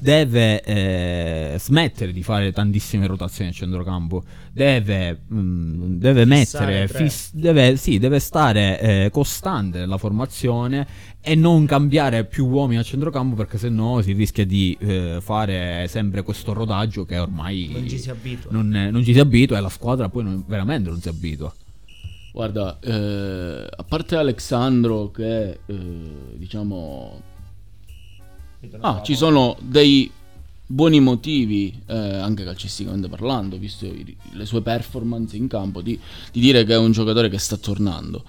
deve 0.00 0.62
eh, 0.62 1.58
smettere 1.58 2.12
di 2.12 2.22
fare 2.22 2.52
tantissime 2.52 3.06
rotazioni 3.06 3.50
a 3.50 3.52
centrocampo. 3.52 4.22
Deve, 4.52 5.20
mm, 5.32 5.98
deve 5.98 6.24
mettere, 6.24 6.88
fis- 6.88 7.32
deve, 7.34 7.76
sì, 7.76 7.98
deve 7.98 8.18
stare 8.18 8.80
eh, 8.80 9.10
costante 9.12 9.78
nella 9.78 9.98
formazione 9.98 10.86
e 11.20 11.34
non 11.34 11.66
cambiare 11.66 12.24
più 12.24 12.46
uomini 12.46 12.80
a 12.80 12.82
centrocampo 12.82 13.36
perché 13.36 13.58
sennò 13.58 14.00
si 14.00 14.12
rischia 14.12 14.44
di 14.46 14.76
eh, 14.80 15.18
fare 15.20 15.86
sempre 15.88 16.22
questo 16.22 16.52
rodaggio 16.52 17.04
che 17.04 17.18
ormai 17.18 17.70
Non 17.72 17.88
ci 17.88 17.98
si 17.98 18.10
abitua. 18.10 18.50
non, 18.52 18.68
non 18.68 19.04
ci 19.04 19.12
si 19.12 19.18
abitua 19.20 19.58
e 19.58 19.60
la 19.60 19.68
squadra 19.68 20.08
poi 20.08 20.24
non- 20.24 20.44
veramente 20.46 20.88
non 20.90 21.00
si 21.00 21.08
abitua. 21.08 21.52
Guarda, 22.32 22.78
eh, 22.80 23.66
a 23.68 23.82
parte 23.84 24.16
Alexandro 24.16 25.10
che 25.10 25.58
eh, 25.66 25.78
diciamo... 26.36 27.22
Ah, 28.80 29.02
ci 29.02 29.14
sono 29.14 29.56
dei 29.60 30.10
buoni 30.66 31.00
motivi, 31.00 31.82
eh, 31.86 31.94
anche 31.96 32.44
calcisticamente 32.44 33.08
parlando, 33.08 33.56
visto 33.58 33.86
i- 33.86 34.16
le 34.32 34.44
sue 34.46 34.60
performance 34.62 35.36
in 35.36 35.48
campo, 35.48 35.80
di, 35.82 35.98
di 36.32 36.40
dire 36.40 36.64
che 36.64 36.74
è 36.74 36.76
un 36.78 36.92
giocatore 36.92 37.28
che 37.28 37.38
sta 37.38 37.56
tornando. 37.56 38.24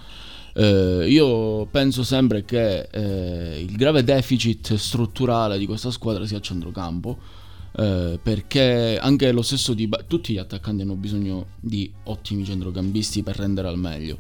Eh, 0.54 1.06
io 1.08 1.66
penso 1.68 2.04
sempre 2.04 2.44
che 2.44 2.88
eh, 2.92 3.62
il 3.62 3.76
grave 3.76 4.04
deficit 4.04 4.74
strutturale 4.76 5.58
di 5.58 5.66
questa 5.66 5.92
squadra 5.92 6.26
sia 6.26 6.38
a 6.38 6.42
centrocampo. 6.42 7.18
eh, 7.78 8.20
perché 8.22 8.98
anche 9.00 9.32
lo 9.32 9.42
stesso 9.42 9.74
di 9.74 9.90
tutti 10.08 10.34
gli 10.34 10.38
attaccanti 10.38 10.82
hanno 10.82 10.96
bisogno 10.96 11.46
di 11.60 11.90
ottimi 12.04 12.44
centrocampisti 12.44 13.24
per 13.24 13.38
rendere 13.38 13.70
al 13.70 13.78
meglio. 13.78 14.18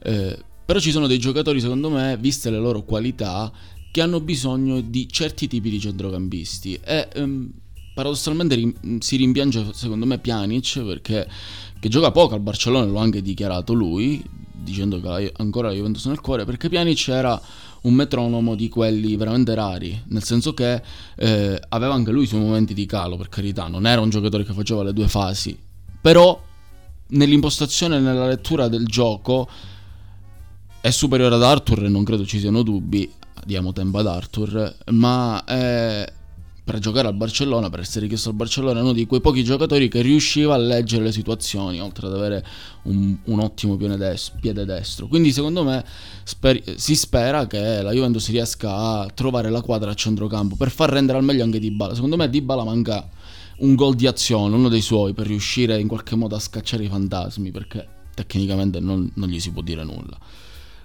Eh, 0.00 0.36
però 0.64 0.78
ci 0.80 0.90
sono 0.90 1.06
dei 1.06 1.18
giocatori, 1.18 1.60
secondo 1.60 1.90
me, 1.90 2.16
viste 2.18 2.50
le 2.50 2.58
loro 2.58 2.82
qualità, 2.82 3.52
che 3.92 4.00
hanno 4.00 4.20
bisogno 4.20 4.80
di 4.80 5.06
certi 5.08 5.46
tipi 5.46 5.70
di 5.70 5.78
centrocampisti. 5.78 6.80
E 6.82 7.08
ehm, 7.14 7.52
paradossalmente 7.94 8.54
rim- 8.54 8.98
si 9.00 9.16
rimpiange, 9.16 9.68
secondo 9.74 10.06
me, 10.06 10.18
Pjanic 10.18 10.80
perché 10.82 11.28
che 11.78 11.88
gioca 11.88 12.10
poco 12.10 12.34
al 12.34 12.40
Barcellona, 12.40 12.90
lo 12.90 12.98
ha 12.98 13.02
anche 13.02 13.20
dichiarato 13.22 13.72
lui, 13.74 14.22
dicendo 14.52 15.00
che 15.00 15.08
la- 15.08 15.30
ancora 15.36 15.68
la 15.68 15.74
Juventus 15.74 16.06
nel 16.06 16.20
cuore, 16.20 16.44
perché 16.44 16.68
Pjanic 16.68 17.08
era 17.08 17.40
un 17.82 17.94
metronomo 17.94 18.54
di 18.54 18.68
quelli 18.68 19.16
veramente 19.16 19.54
rari, 19.54 20.02
nel 20.06 20.22
senso 20.22 20.54
che 20.54 20.80
eh, 21.16 21.60
aveva 21.68 21.92
anche 21.92 22.12
lui 22.12 22.22
i 22.22 22.28
suoi 22.28 22.40
momenti 22.40 22.72
di 22.72 22.86
calo, 22.86 23.16
per 23.16 23.28
carità, 23.28 23.66
non 23.66 23.86
era 23.86 24.00
un 24.00 24.08
giocatore 24.08 24.44
che 24.44 24.52
faceva 24.52 24.84
le 24.84 24.92
due 24.92 25.08
fasi, 25.08 25.58
però 26.00 26.40
nell'impostazione 27.08 27.96
e 27.96 28.00
nella 28.00 28.26
lettura 28.26 28.68
del 28.68 28.86
gioco 28.86 29.48
è 30.80 30.90
superiore 30.90 31.34
ad 31.34 31.42
Arthur 31.42 31.84
e 31.84 31.88
non 31.88 32.04
credo 32.04 32.24
ci 32.24 32.38
siano 32.38 32.62
dubbi, 32.62 33.10
diamo 33.44 33.72
tempo 33.72 33.98
ad 33.98 34.06
Arthur, 34.06 34.76
ma 34.90 35.44
è- 35.44 36.12
per 36.64 36.78
giocare 36.78 37.08
al 37.08 37.14
Barcellona, 37.14 37.70
per 37.70 37.80
essere 37.80 38.02
richiesto 38.02 38.28
al 38.28 38.36
Barcellona, 38.36 38.78
è 38.78 38.82
uno 38.82 38.92
di 38.92 39.04
quei 39.04 39.20
pochi 39.20 39.42
giocatori 39.42 39.88
che 39.88 40.00
riusciva 40.00 40.54
a 40.54 40.58
leggere 40.58 41.02
le 41.02 41.10
situazioni, 41.12 41.80
oltre 41.80 42.06
ad 42.06 42.14
avere 42.14 42.46
un, 42.82 43.16
un 43.24 43.40
ottimo 43.40 43.76
piede, 43.76 43.96
des- 43.96 44.32
piede 44.40 44.64
destro. 44.64 45.08
Quindi 45.08 45.32
secondo 45.32 45.64
me 45.64 45.84
sper- 46.22 46.76
si 46.76 46.94
spera 46.94 47.48
che 47.48 47.82
la 47.82 47.90
Juventus 47.90 48.28
riesca 48.30 48.74
a 48.76 49.10
trovare 49.12 49.50
la 49.50 49.60
quadra 49.60 49.90
a 49.90 49.94
centrocampo 49.94 50.54
per 50.54 50.70
far 50.70 50.90
rendere 50.90 51.18
al 51.18 51.24
meglio 51.24 51.42
anche 51.42 51.58
Dybala. 51.58 51.94
Secondo 51.94 52.16
me 52.16 52.30
Dybala 52.30 52.62
manca 52.62 53.08
un 53.58 53.74
gol 53.74 53.96
di 53.96 54.06
azione, 54.06 54.54
uno 54.54 54.68
dei 54.68 54.82
suoi, 54.82 55.14
per 55.14 55.26
riuscire 55.26 55.80
in 55.80 55.88
qualche 55.88 56.14
modo 56.14 56.36
a 56.36 56.38
scacciare 56.38 56.84
i 56.84 56.88
fantasmi, 56.88 57.50
perché 57.50 57.86
tecnicamente 58.14 58.78
non, 58.78 59.10
non 59.14 59.28
gli 59.28 59.40
si 59.40 59.50
può 59.50 59.62
dire 59.62 59.82
nulla. 59.82 60.16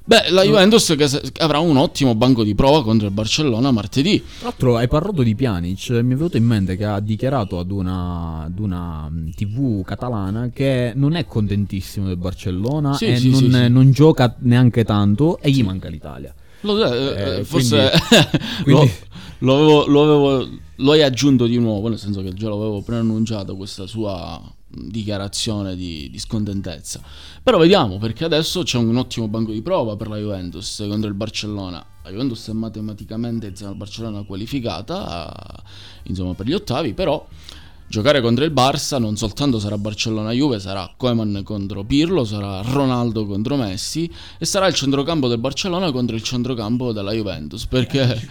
Beh, 0.08 0.30
la 0.30 0.44
Juventus 0.44 0.96
avrà 1.40 1.60
un 1.60 1.76
ottimo 1.76 2.16
banco 2.16 2.46
di 2.46 2.56
prova 2.56 2.82
contro 2.82 3.08
il 3.08 3.14
Barcellona 3.14 3.72
martedì. 3.72 4.24
Tra 4.24 4.48
l'altro 4.48 4.78
hai 4.78 4.88
parlato 4.88 5.22
di 5.22 5.36
Pjanic, 5.36 5.90
mi 5.90 6.14
è 6.14 6.16
venuto 6.16 6.38
in 6.38 6.46
mente 6.46 6.78
che 6.78 6.86
ha 6.86 7.02
dichiarato 7.02 7.60
ad 7.60 7.72
una, 7.72 8.44
ad 8.46 8.58
una 8.58 9.10
mh, 9.10 9.32
TV 9.36 9.84
catalana 9.84 10.50
che 10.54 10.94
non 10.96 11.16
è 11.18 11.26
contentissimo 11.26 12.08
del 12.08 12.16
Barcellona 12.16 12.94
Sì, 12.94 13.08
e 13.08 13.18
sì, 13.18 13.32
non, 13.32 13.52
sì, 13.52 13.68
non 13.70 13.92
gioca 13.92 14.34
neanche 14.40 14.86
tanto 14.86 15.40
e 15.42 15.52
gli 15.52 15.62
manca 15.62 15.90
l'Italia. 15.90 16.34
Lo, 16.62 16.82
eh, 16.90 17.40
Eh, 17.40 17.44
forse 17.44 17.92
quindi- 18.64 18.90
lo, 19.40 19.54
lo 19.54 19.54
avevo, 19.56 19.86
lo 19.88 20.04
avevo- 20.04 20.50
lo 20.76 20.92
hai 20.94 21.02
aggiunto 21.02 21.48
di 21.48 21.58
nuovo, 21.58 21.90
nel 21.90 22.00
senso 22.00 22.22
che 22.22 22.34
già 22.34 22.48
l'avevo 22.48 22.82
preannunciato 22.82 23.58
questa 23.58 23.86
sua 23.86 24.42
dichiarazione 24.86 25.76
di, 25.76 26.10
di 26.10 26.20
scontentezza. 26.20 27.02
Però 27.42 27.58
vediamo, 27.58 27.98
perché 27.98 28.26
adesso 28.26 28.64
c'è 28.64 28.78
un 28.78 28.96
ottimo 28.98 29.28
banco 29.28 29.52
di 29.52 29.62
prova 29.62 29.96
per 29.96 30.08
la 30.08 30.18
Juventus 30.18 30.84
contro 30.88 31.08
il 31.10 31.16
Barcellona. 31.16 31.86
La 32.04 32.10
Juventus 32.10 32.50
è 32.50 32.54
matematicamente 32.54 33.48
insieme 33.48 33.72
al 33.72 33.78
Barcellona 33.78 34.24
qualificata, 34.24 35.64
insomma, 36.04 36.34
per 36.34 36.46
gli 36.46 36.54
ottavi, 36.54 36.94
però 36.94 37.26
giocare 37.90 38.22
contro 38.22 38.44
il 38.44 38.52
Barça 38.52 39.00
non 39.00 39.16
soltanto 39.18 39.60
sarà 39.60 39.78
Barcellona-Juve, 39.78 40.60
sarà 40.60 40.94
Koeman 40.96 41.42
contro 41.44 41.84
Pirlo, 41.84 42.24
sarà 42.24 42.62
Ronaldo 42.62 43.26
contro 43.26 43.56
Messi 43.56 44.10
e 44.38 44.46
sarà 44.46 44.68
il 44.68 44.74
centrocampo 44.74 45.28
del 45.28 45.40
Barcellona 45.40 45.92
contro 45.92 46.16
il 46.16 46.24
centrocampo 46.24 46.92
della 46.92 47.12
Juventus, 47.12 47.66
perché... 47.66 48.30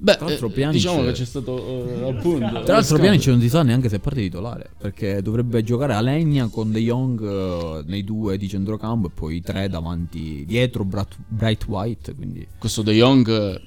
Beh, 0.00 0.16
Tra 0.16 0.26
l'altro 0.28 0.46
eh, 0.46 0.50
Pjanic- 0.50 0.74
diciamo 0.74 1.02
che 1.02 1.12
c'è 1.12 1.24
stato 1.24 1.58
eh, 1.58 2.08
appunto... 2.08 2.38
Tra 2.38 2.74
l'altro 2.74 2.96
scambio. 2.96 3.30
non 3.32 3.40
si 3.40 3.48
sa 3.48 3.62
neanche 3.64 3.88
se 3.88 3.98
parte 3.98 4.20
titolare, 4.20 4.70
perché 4.78 5.20
dovrebbe 5.22 5.64
giocare 5.64 5.94
a 5.94 6.00
legna 6.00 6.46
con 6.46 6.70
De 6.70 6.78
Jong 6.78 7.20
eh, 7.20 7.82
nei 7.84 8.04
due 8.04 8.38
di 8.38 8.48
centrocampo 8.48 9.08
e 9.08 9.10
poi 9.12 9.40
tre 9.40 9.68
davanti 9.68 10.44
dietro 10.46 10.84
Brat- 10.84 11.16
Bright 11.26 11.66
White, 11.66 12.14
quindi 12.14 12.46
Questo 12.58 12.82
De 12.82 12.92
Jong 12.92 13.60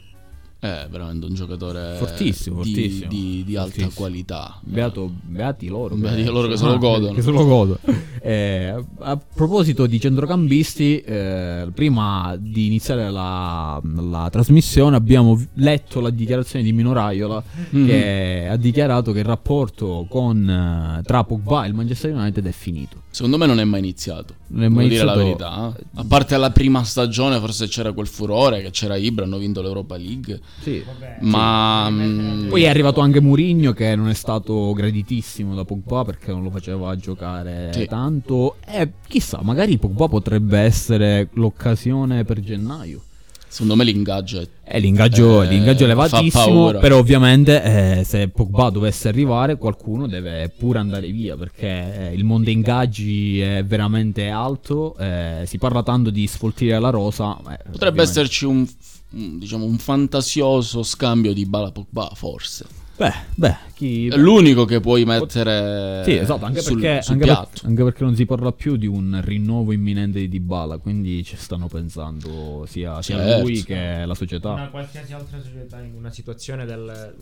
è 0.64 0.86
veramente 0.92 1.26
un 1.26 1.34
giocatore 1.34 1.96
Fortissimo, 1.98 2.62
di, 2.62 2.72
fortissimo. 2.74 3.10
di- 3.10 3.44
di 3.44 3.56
alta 3.56 3.70
Fortissimo. 3.72 3.92
qualità. 3.96 4.60
Beato, 4.62 5.12
beati 5.24 5.68
loro. 5.68 5.96
Beati 5.96 6.24
loro 6.26 6.48
che 6.48 6.56
se 6.56 6.66
lo 6.66 6.74
Ah, 6.74 6.78
godono. 6.78 7.14
Che 7.14 7.22
se 7.24 7.32
lo 7.32 7.44
godono. 7.46 7.80
Eh, 8.24 8.72
a 9.00 9.18
proposito 9.18 9.88
di 9.88 10.00
centrocampisti, 10.00 11.00
eh, 11.00 11.68
prima 11.74 12.36
di 12.40 12.68
iniziare 12.68 13.10
la, 13.10 13.82
la 13.84 14.30
trasmissione 14.30 14.96
abbiamo 14.96 15.44
letto 15.56 16.00
la 16.02 16.12
dichiarazione 16.12 16.64
di 16.64 16.72
Mino 16.72 16.94
Raiola 16.94 17.42
Mhm. 17.72 17.86
che 17.88 18.48
ha 18.48 18.56
dichiarato 18.58 19.12
che 19.12 19.20
il 19.20 19.26
rapporto 19.26 20.06
con, 20.08 20.48
eh, 20.48 21.02
tra 21.04 21.24
Pogba 21.24 21.66
e 21.66 21.70
il 21.70 21.74
Manchester 21.74 22.14
United 22.14 22.46
è 22.46 22.52
finito. 22.52 22.98
Secondo 23.10 23.40
me 23.40 23.48
non 23.48 23.60
è 23.60 23.64
mai 23.64 23.80
iniziato. 23.80 24.36
Non 24.50 24.66
è 24.66 24.68
mai 24.70 24.88
devo 24.88 24.90
dire 24.90 25.04
la 25.04 25.22
iniziato- 25.24 25.48
verità. 25.74 25.80
eh. 25.80 26.00
A 26.02 26.06
parte 26.08 26.38
la 26.38 26.52
prima 26.52 26.84
stagione, 26.84 27.40
forse 27.40 27.68
c'era 27.68 27.92
quel 27.92 28.06
furore 28.08 28.62
che 28.62 28.70
c'era 28.70 28.96
Ibra, 28.98 29.26
hanno 29.26 29.40
vinto 29.40 29.64
l'Europa 29.64 29.98
League. 29.98 30.40
Sì. 30.60 30.84
Ma 31.22 31.90
mm, 31.90 32.50
Poi 32.50 32.64
è 32.64 32.68
arrivato 32.68 33.00
anche 33.02 33.20
Mourinho 33.20 33.74
che 33.74 33.96
non 33.96 34.10
è 34.10 34.14
stato 34.14 34.74
graditissimo 34.74 35.56
da 35.56 35.66
Pogba 35.66 36.04
perché 36.04 36.32
non 36.32 36.44
lo 36.44 36.52
faceva 36.52 36.96
giocare 36.96 37.72
Sì. 37.74 37.86
tanto. 37.88 38.58
E 38.68 38.92
chissà, 39.08 39.40
magari 39.42 39.78
Pogba 39.78 40.08
potrebbe 40.08 40.60
essere 40.60 41.30
l'occasione 41.34 42.24
per 42.26 42.40
gennaio. 42.42 43.02
secondo 43.48 43.76
me 43.76 43.84
l'ingaggio 43.84 44.40
è 44.40 44.48
Eh, 44.64 44.80
l'ingaggio, 44.80 45.42
Eh, 45.42 45.48
l'ingaggio 45.48 45.82
è 45.82 45.86
elevatissimo, 45.88 46.72
però 46.80 46.98
ovviamente 47.00 48.00
eh, 48.00 48.04
se 48.06 48.30
Pogba 48.30 48.70
dovesse 48.70 49.10
arrivare 49.10 49.58
qualcuno 49.58 50.08
deve 50.08 50.50
pure 50.58 50.80
andare 50.80 51.10
via 51.12 51.36
perché 51.36 52.12
eh, 52.12 52.14
il 52.14 52.24
mondo 52.24 52.50
ingaggi 52.50 53.42
è 53.42 53.66
veramente 53.66 54.30
alto, 54.30 54.96
eh, 54.98 55.44
si 55.48 55.58
parla 55.58 55.84
tanto 55.84 56.12
di 56.12 56.26
sfoltire 56.28 56.80
la 56.80 56.92
rosa. 56.92 57.36
eh, 57.40 57.42
Potrebbe 57.42 57.70
ovviamente- 57.72 58.02
esserci 58.04 58.46
un, 58.46 58.66
diciamo, 59.12 59.66
un 59.66 59.78
fantasioso 59.78 60.84
scambio 60.84 61.34
di 61.34 61.46
Bala 61.46 61.72
Pogba, 61.72 62.12
forse. 62.16 62.66
Beh, 62.98 63.14
beh, 63.34 63.56
chi... 63.74 64.08
È 64.10 64.16
l'unico 64.16 64.66
che 64.66 64.80
puoi 64.80 65.06
mettere 65.06 66.04
Sì, 66.04 66.14
esatto, 66.18 66.46
anche, 66.46 66.62
sul, 66.62 66.80
perché, 66.80 67.02
sul 67.02 67.14
anche, 67.14 67.26
per- 67.26 67.48
anche 67.64 67.84
perché 67.84 68.04
non 68.04 68.16
si 68.16 68.26
parla 68.26 68.52
più 68.52 68.76
di 68.76 68.86
un 68.86 69.20
rinnovo 69.24 69.72
imminente 69.72 70.20
di 70.20 70.30
Dybala, 70.30 70.78
quindi 70.78 71.24
ci 71.24 71.36
stanno 71.36 71.68
pensando 71.68 72.66
sia, 72.68 73.02
sia 73.02 73.18
Certo. 73.18 73.42
lui 73.42 73.64
che 73.64 74.06
la 74.06 74.14
società. 74.14 74.52
Una 74.52 74.70
qualsiasi 74.70 75.14
altra 75.14 75.42
società 75.42 75.80
in 75.82 75.96
una 75.96 76.12
situazione 76.12 76.66
del 76.66 77.16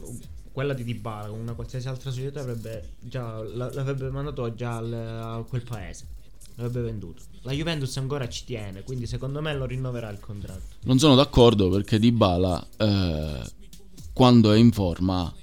quella 0.52 0.74
di 0.74 0.84
Dybala, 0.84 1.32
una 1.32 1.54
qualsiasi 1.54 1.88
altra 1.88 2.12
società 2.12 2.42
avrebbe 2.42 2.90
già 3.00 3.42
la- 3.44 3.72
l'avrebbe 3.72 4.10
mandato 4.10 4.54
già 4.56 4.76
al- 4.78 4.94
a 4.94 5.44
quel 5.48 5.62
paese. 5.64 6.06
L'avrebbe 6.60 6.82
venduto. 6.82 7.22
La 7.44 7.54
Juventus 7.54 7.96
ancora 7.96 8.28
ci 8.28 8.44
tiene, 8.44 8.84
quindi 8.84 9.08
secondo 9.08 9.42
me 9.42 9.54
lo 9.54 9.66
rinnoverà 9.66 10.10
il 10.10 10.20
contratto. 10.20 10.76
Non 10.82 11.00
sono 11.00 11.16
d'accordo 11.16 11.70
perché 11.70 12.00
Dybala 12.00 12.68
eh, 12.76 13.42
quando 14.12 14.52
è 14.52 14.58
in 14.58 14.74
forma 14.74 15.34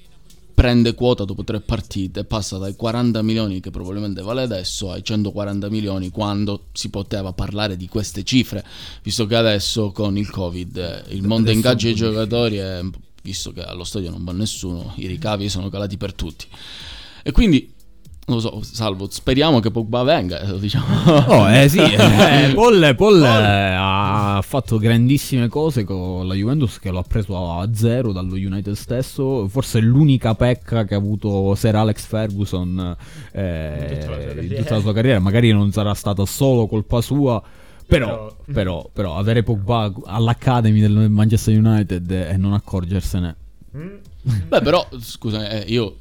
prende 0.52 0.94
quota 0.94 1.24
dopo 1.24 1.42
tre 1.42 1.61
partite, 1.61 2.24
passa 2.24 2.59
dai 2.59 2.76
40 2.76 3.22
milioni 3.22 3.61
che 3.61 3.70
probabilmente 3.70 4.20
vale 4.20 4.42
adesso 4.42 4.90
ai 4.90 5.02
140 5.02 5.70
milioni 5.70 6.11
quando 6.11 6.66
si 6.72 6.90
poteva 6.90 7.33
parlare 7.33 7.79
di 7.79 7.88
queste 7.88 8.22
cifre, 8.22 8.62
visto 9.02 9.24
che 9.26 9.37
adesso 9.37 9.92
con 9.92 10.18
il 10.18 10.29
Covid 10.29 10.76
eh, 10.76 11.14
il 11.14 11.22
mondo 11.22 11.50
Adesso 11.50 11.57
ingaggia 11.57 11.87
un 11.88 11.92
i 11.92 11.96
po' 11.96 12.05
giocatori 12.05 12.59
e 12.59 12.90
visto 13.22 13.52
che 13.52 13.62
allo 13.62 13.85
stadio 13.85 14.11
non 14.11 14.22
va 14.22 14.33
nessuno, 14.33 14.92
i 14.96 15.07
ricavi 15.07 15.48
sono 15.48 15.70
calati 15.70 15.96
per 15.96 16.12
tutti. 16.12 16.46
E 17.22 17.33
quindi 17.33 17.74
non 18.28 18.36
lo 18.36 18.40
so, 18.40 18.60
salvo, 18.62 19.06
speriamo 19.08 19.60
che 19.60 19.70
Pogba 19.70 20.02
venga, 20.02 20.40
eh, 20.40 20.58
diciamo. 20.58 20.84
Oh, 21.28 21.48
eh 21.50 21.68
sì, 21.68 21.78
eh, 21.78 22.52
Paul, 22.54 22.94
Paul, 22.96 23.22
eh, 23.22 23.74
ha 23.78 24.40
fatto 24.42 24.78
grandissime 24.78 25.46
cose 25.48 25.84
con 25.84 26.26
la 26.26 26.34
Juventus 26.34 26.80
che 26.80 26.90
lo 26.90 26.98
ha 26.98 27.04
preso 27.04 27.36
a 27.60 27.68
zero 27.72 28.10
dallo 28.12 28.34
United 28.34 28.74
stesso. 28.74 29.46
Forse 29.48 29.78
è 29.78 29.82
l'unica 29.82 30.34
pecca 30.34 30.84
che 30.84 30.94
ha 30.94 30.98
avuto 30.98 31.54
Sir 31.54 31.76
Alex 31.76 32.04
Ferguson 32.04 32.96
eh, 33.32 33.76
In 33.92 33.98
tutta 34.00 34.10
la 34.10 34.20
sua 34.20 34.30
in 34.30 34.34
carriera. 34.34 34.62
tutta 34.62 34.74
la 34.74 34.80
sua 34.80 34.92
carriera. 34.92 35.18
Magari 35.20 35.52
non 35.52 35.70
sarà 35.70 35.94
stata 35.94 36.24
solo 36.26 36.66
colpa 36.66 37.00
sua. 37.00 37.40
Però, 37.86 38.34
Però- 38.52 38.90
però, 38.92 39.16
avere 39.16 39.44
Pogba 39.44 39.92
all'Academy 40.06 40.80
del 40.80 41.08
Manchester 41.08 41.56
United 41.56 42.10
e 42.10 42.36
non 42.36 42.52
accorgersene. 42.54 43.36
Beh, 43.70 44.60
però, 44.60 44.84
scusa, 44.98 45.48
eh, 45.48 45.64
io 45.68 45.98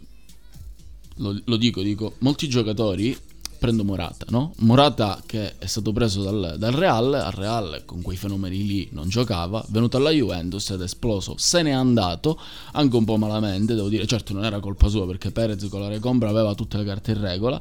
lo, 1.15 1.39
lo 1.43 1.55
dico, 1.57 1.81
dico, 1.81 2.13
molti 2.19 2.47
giocatori, 2.47 3.17
prendo 3.57 3.83
Morata, 3.83 4.25
no? 4.29 4.53
Morata 4.59 5.21
che 5.25 5.57
è 5.57 5.65
stato 5.65 5.91
preso 5.91 6.21
dal, 6.21 6.55
dal 6.57 6.73
Real, 6.73 7.13
al 7.13 7.31
Real 7.31 7.83
con 7.85 8.01
quei 8.01 8.17
fenomeni 8.17 8.65
lì 8.65 8.87
non 8.91 9.07
giocava, 9.09 9.63
venuto 9.69 9.97
alla 9.97 10.11
Juventus 10.11 10.69
ed 10.71 10.81
è 10.81 10.83
esploso, 10.83 11.35
se 11.37 11.61
n'è 11.63 11.71
andato, 11.71 12.39
anche 12.73 12.95
un 12.95 13.05
po' 13.05 13.17
malamente, 13.17 13.73
devo 13.73 13.87
dire, 13.89 14.05
certo 14.05 14.33
non 14.33 14.43
era 14.43 14.59
colpa 14.59 14.87
sua 14.87 15.07
perché 15.07 15.31
Perez 15.31 15.67
con 15.69 15.79
la 15.81 15.87
recombra 15.87 16.29
aveva 16.29 16.53
tutte 16.53 16.77
le 16.77 16.83
carte 16.83 17.11
in 17.11 17.21
regola, 17.21 17.59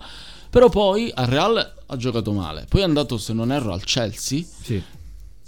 però 0.50 0.68
poi 0.68 1.10
al 1.14 1.26
Real 1.26 1.72
ha 1.86 1.96
giocato 1.96 2.32
male, 2.32 2.66
poi 2.68 2.80
è 2.82 2.84
andato, 2.84 3.16
se 3.16 3.32
non 3.32 3.50
erro, 3.50 3.72
al 3.72 3.84
Chelsea, 3.84 4.44
Sì. 4.62 4.82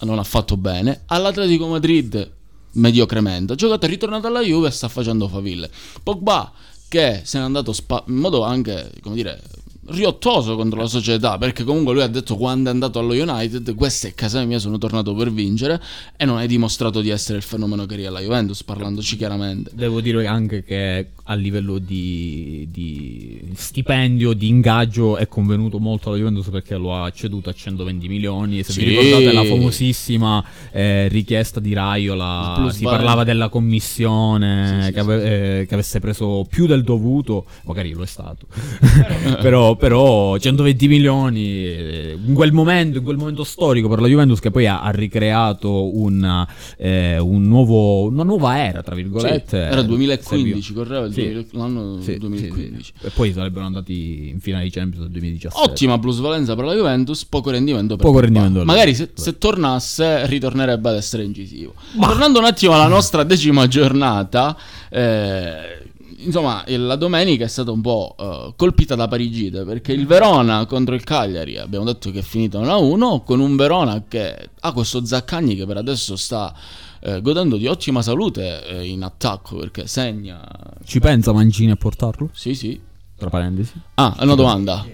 non 0.01 0.19
ha 0.19 0.25
fatto 0.25 0.57
bene. 0.57 1.03
All'Atletico 1.07 1.66
Madrid, 1.69 2.33
mediocremente. 2.73 3.53
Ha 3.53 3.57
giocato, 3.57 3.87
è 3.87 3.88
ritornato 3.88 4.27
alla 4.27 4.40
Juve 4.42 4.69
e 4.69 4.71
sta 4.71 4.88
facendo 4.88 5.29
faville. 5.29 5.71
Pogba, 6.03 6.51
che 6.88 7.22
se 7.25 7.38
n'è 7.38 7.44
andato 7.44 7.72
spa- 7.72 8.05
in 8.07 8.16
modo 8.16 8.42
anche, 8.42 8.90
come 9.01 9.14
dire, 9.14 9.40
riottoso 9.88 10.57
contro 10.57 10.81
la 10.81 10.87
società, 10.88 11.38
perché 11.38 11.64
comunque 11.64 11.92
lui 11.94 12.03
ha 12.03 12.07
detto 12.09 12.37
quando 12.37 12.68
è 12.70 12.72
andato 12.72 12.99
allo 12.99 13.12
United, 13.12 13.75
questa 13.75 14.09
è 14.09 14.14
casa 14.14 14.44
mia, 14.44 14.59
sono 14.59 14.79
tornato 14.79 15.14
per 15.14 15.33
vincere, 15.33 15.81
e 16.16 16.25
non 16.25 16.37
hai 16.38 16.46
dimostrato 16.49 17.01
di 17.01 17.11
essere 17.11 17.38
il 17.38 17.44
fenomeno 17.44 17.87
che 17.87 17.94
eri 17.94 18.07
alla 18.07 18.20
Juventus, 18.20 18.62
parlandoci 18.62 19.16
chiaramente. 19.16 19.70
Devo 19.75 20.01
dire 20.01 20.27
anche 20.27 20.62
che 20.64 21.11
a 21.29 21.35
livello 21.35 21.79
di, 21.79 22.68
di 22.70 23.40
stipendio, 23.55 24.33
di 24.33 24.49
ingaggio 24.49 25.16
è 25.16 25.27
convenuto 25.29 25.79
molto 25.79 26.09
alla 26.09 26.18
Juventus 26.18 26.49
perché 26.51 26.77
lo 26.77 26.94
ha 26.96 27.11
ceduto 27.11 27.51
a 27.51 27.53
120 27.53 28.09
milioni. 28.09 28.62
Se 28.62 28.72
Sì. 28.72 28.85
vi 28.85 28.96
ricordate 28.96 29.33
la 29.33 29.44
famosissima 29.44 30.44
eh, 30.72 31.09
richiesta 31.09 31.59
di 31.61 31.72
Raiola, 31.72 32.68
si 32.70 32.85
value. 32.85 32.96
parlava 32.99 33.25
della 33.25 33.49
commissione 33.49 34.79
Sì, 34.81 34.87
sì, 34.87 34.92
che, 34.92 35.01
ave- 35.01 35.61
eh, 35.61 35.66
che 35.66 35.75
avesse 35.75 36.01
preso 36.01 36.46
più 36.49 36.66
del 36.66 36.83
dovuto, 36.83 37.44
magari 37.64 37.92
lo 37.92 38.03
è 38.03 38.07
stato, 38.07 38.46
però, 39.40 39.76
però 39.77 40.37
120 40.39 40.89
milioni 40.89 41.45
eh, 41.65 42.19
in 42.25 42.35
quel 42.35 42.53
momento, 42.53 42.99
in 42.99 43.05
quel 43.05 43.17
momento 43.17 43.45
storico 43.45 43.89
per 43.89 44.01
la 44.01 44.09
Juventus 44.09 44.41
che 44.41 44.51
poi 44.51 44.67
ha, 44.67 44.81
ha 44.83 44.91
ricreato 44.91 45.97
un, 45.97 46.47
eh, 46.79 47.19
un 47.19 47.43
nuovo, 47.47 48.07
una 48.07 48.23
nuova 48.25 48.59
era, 48.59 48.83
tra 48.83 48.95
Sì, 48.95 49.03
virgolette. 49.03 49.57
era 49.59 49.83
2015, 49.83 50.62
serviva. 50.62 50.83
correva 50.85 51.07
il 51.07 51.12
Sì. 51.12 51.21
2000 51.23 51.47
l'anno 51.53 52.01
Sì, 52.01 52.17
2015. 52.19 52.85
sì, 52.85 52.93
sì. 53.01 53.07
E 53.07 53.11
poi 53.11 53.33
sarebbero 53.33 53.65
andati 53.65 54.29
in 54.31 54.41
finale 54.41 54.65
di 54.65 54.71
Champions 54.71 55.03
nel 55.05 55.11
2017. 55.12 55.71
Ottima 55.71 55.99
plusvalenza 55.99 56.55
per 56.55 56.65
la 56.65 56.75
Juventus, 56.75 57.25
poco 57.25 57.51
rendimento 57.51 57.97
per 57.97 58.05
Poco 58.07 58.21
rendimento 58.21 58.59
per 58.59 58.67
Magari 58.67 58.95
se, 58.95 59.11
se 59.15 59.39
tornasse 59.39 60.27
ritornerebbe 60.27 60.89
ad 60.89 60.97
essere 60.97 61.23
incisivo. 61.25 61.75
Tornando 62.01 62.39
un 62.39 62.45
attimo 62.45 62.73
alla 62.75 62.89
nostra 62.89 63.23
decima 63.25 63.67
giornata, 63.67 64.57
eh, 64.91 65.85
insomma, 66.18 66.64
la 66.66 66.96
domenica 66.96 67.44
è 67.44 67.48
stata 67.48 67.70
un 67.70 67.81
po' 67.81 68.14
eh, 68.18 68.52
colpita 68.57 68.94
da 68.94 69.09
Parigite 69.09 69.64
perché 69.64 69.92
il 69.92 70.07
Verona 70.07 70.64
contro 70.66 70.94
il 70.94 71.05
Cagliari 71.05 71.59
abbiamo 71.59 71.85
detto 71.85 72.11
che 72.11 72.20
è 72.20 72.22
finito 72.22 72.61
1-1 72.61 73.24
con 73.24 73.40
un 73.40 73.57
Verona 73.57 74.05
che 74.07 74.50
ha 74.59 74.72
questo 74.72 75.05
Zaccagni 75.05 75.55
che 75.57 75.66
per 75.66 75.76
adesso 75.76 76.16
sta 76.16 76.55
eh, 77.00 77.20
godendo 77.20 77.57
di 77.57 77.66
ottima 77.66 78.02
salute 78.02 78.66
eh, 78.66 78.87
in 78.87 79.02
attacco 79.02 79.57
perché 79.57 79.87
segna. 79.87 80.46
Ci 80.85 80.98
pensa 81.00 81.33
Mancini 81.33 81.70
a 81.70 81.76
portarlo? 81.76 82.31
Sì, 82.33 82.55
sì. 82.55 82.81
Tra 83.16 83.31
parentesi. 83.31 83.72
Ah, 83.94 84.16
è 84.18 84.24
una 84.24 84.35
domanda. 84.35 84.85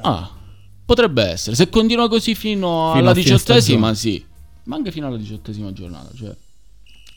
Ah, 0.00 0.30
potrebbe 0.84 1.22
essere. 1.24 1.54
Se 1.56 1.68
continua 1.68 2.08
così 2.08 2.34
fino, 2.34 2.92
Fino 2.92 2.98
alla 2.98 3.12
diciottesima, 3.12 3.94
sì. 3.94 4.24
Ma 4.64 4.76
anche 4.76 4.90
fino 4.90 5.06
alla 5.06 5.16
diciottesima 5.16 5.72
giornata, 5.72 6.10
cioè. 6.14 6.34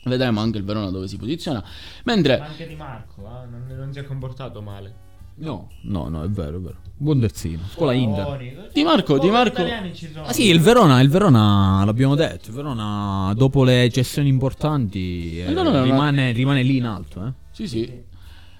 Vedremo 0.04 0.40
anche 0.40 0.58
il 0.58 0.64
Verona 0.64 0.90
dove 0.90 1.06
si 1.06 1.16
posiziona. 1.16 1.62
Mentre 2.04 2.38
Ma 2.38 2.46
anche 2.46 2.66
Di 2.66 2.74
Marco, 2.74 3.20
eh, 3.20 3.46
non, 3.48 3.64
non 3.76 3.92
si 3.92 3.98
è 4.00 4.04
comportato 4.04 4.60
male. 4.60 5.10
No, 5.34 5.70
no, 5.82 6.08
no, 6.08 6.22
è 6.22 6.28
vero, 6.28 6.58
è 6.58 6.60
vero. 6.60 6.76
Buon 6.96 7.20
terzino. 7.20 7.62
Scuola 7.72 7.92
Inter. 7.92 8.70
Di 8.72 8.82
Marco, 8.82 9.18
Di 9.18 9.30
Marco- 9.30 9.64
sono. 9.64 10.24
Ah 10.26 10.32
sì, 10.32 10.48
il 10.48 10.60
Verona, 10.60 11.00
il 11.00 11.08
Verona 11.08 11.82
l'abbiamo 11.84 12.14
detto, 12.14 12.50
il 12.50 12.54
Verona 12.54 13.32
dopo 13.34 13.64
le 13.64 13.90
cessioni 13.90 14.28
importanti 14.28 15.38
eh, 15.40 15.46
rimane, 15.82 16.32
rimane 16.32 16.62
lì 16.62 16.76
in 16.76 16.84
alto. 16.84 17.26
Eh. 17.26 17.32
Sì, 17.50 17.66
sì. 17.66 18.10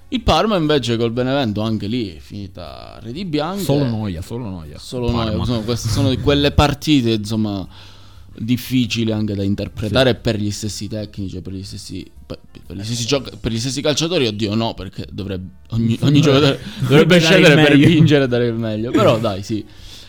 Il 0.09 0.21
Parma 0.23 0.57
invece 0.57 0.97
col 0.97 1.11
Benevento 1.11 1.63
anche 1.63 1.87
lì 1.87 2.15
è 2.17 2.19
finita 2.19 2.95
a 2.95 2.99
Redi 3.01 3.25
Bianche. 3.25 3.63
Solo 3.63 3.85
noia, 3.85 4.21
solo 4.21 4.49
noia. 4.49 4.79
Solo 4.79 5.07
Parma. 5.07 5.25
noia. 5.25 5.37
Insomma, 5.39 5.61
queste 5.61 5.89
sono 5.89 6.11
di 6.11 6.19
quelle 6.19 6.51
partite, 6.53 7.13
insomma, 7.13 7.67
difficili 8.37 9.13
anche 9.13 9.35
da 9.35 9.43
interpretare 9.43 10.15
per 10.15 10.37
gli 10.37 10.51
stessi 10.51 10.89
tecnici, 10.89 11.41
per 11.41 11.53
gli 11.53 11.63
stessi, 11.63 12.09
per, 12.27 12.39
per 12.67 12.77
gli 12.77 12.85
stessi 12.85 13.07
gioca- 13.07 13.33
per 13.39 13.53
gli 13.53 13.59
stessi 13.59 13.81
calciatori. 13.81 14.27
Oddio, 14.27 14.55
no, 14.55 14.75
perché 14.75 15.07
dovrebbe, 15.11 15.49
ogni, 15.71 15.99
ogni 16.03 16.21
giocatore 16.21 16.61
dovrebbe 16.81 17.21
scegliere 17.21 17.55
per 17.55 17.77
vincere 17.77 18.25
e 18.25 18.29
dare 18.29 18.47
il 18.47 18.55
meglio. 18.59 18.91
Però 18.91 19.19
dai, 19.19 19.43
sì. 19.43 19.65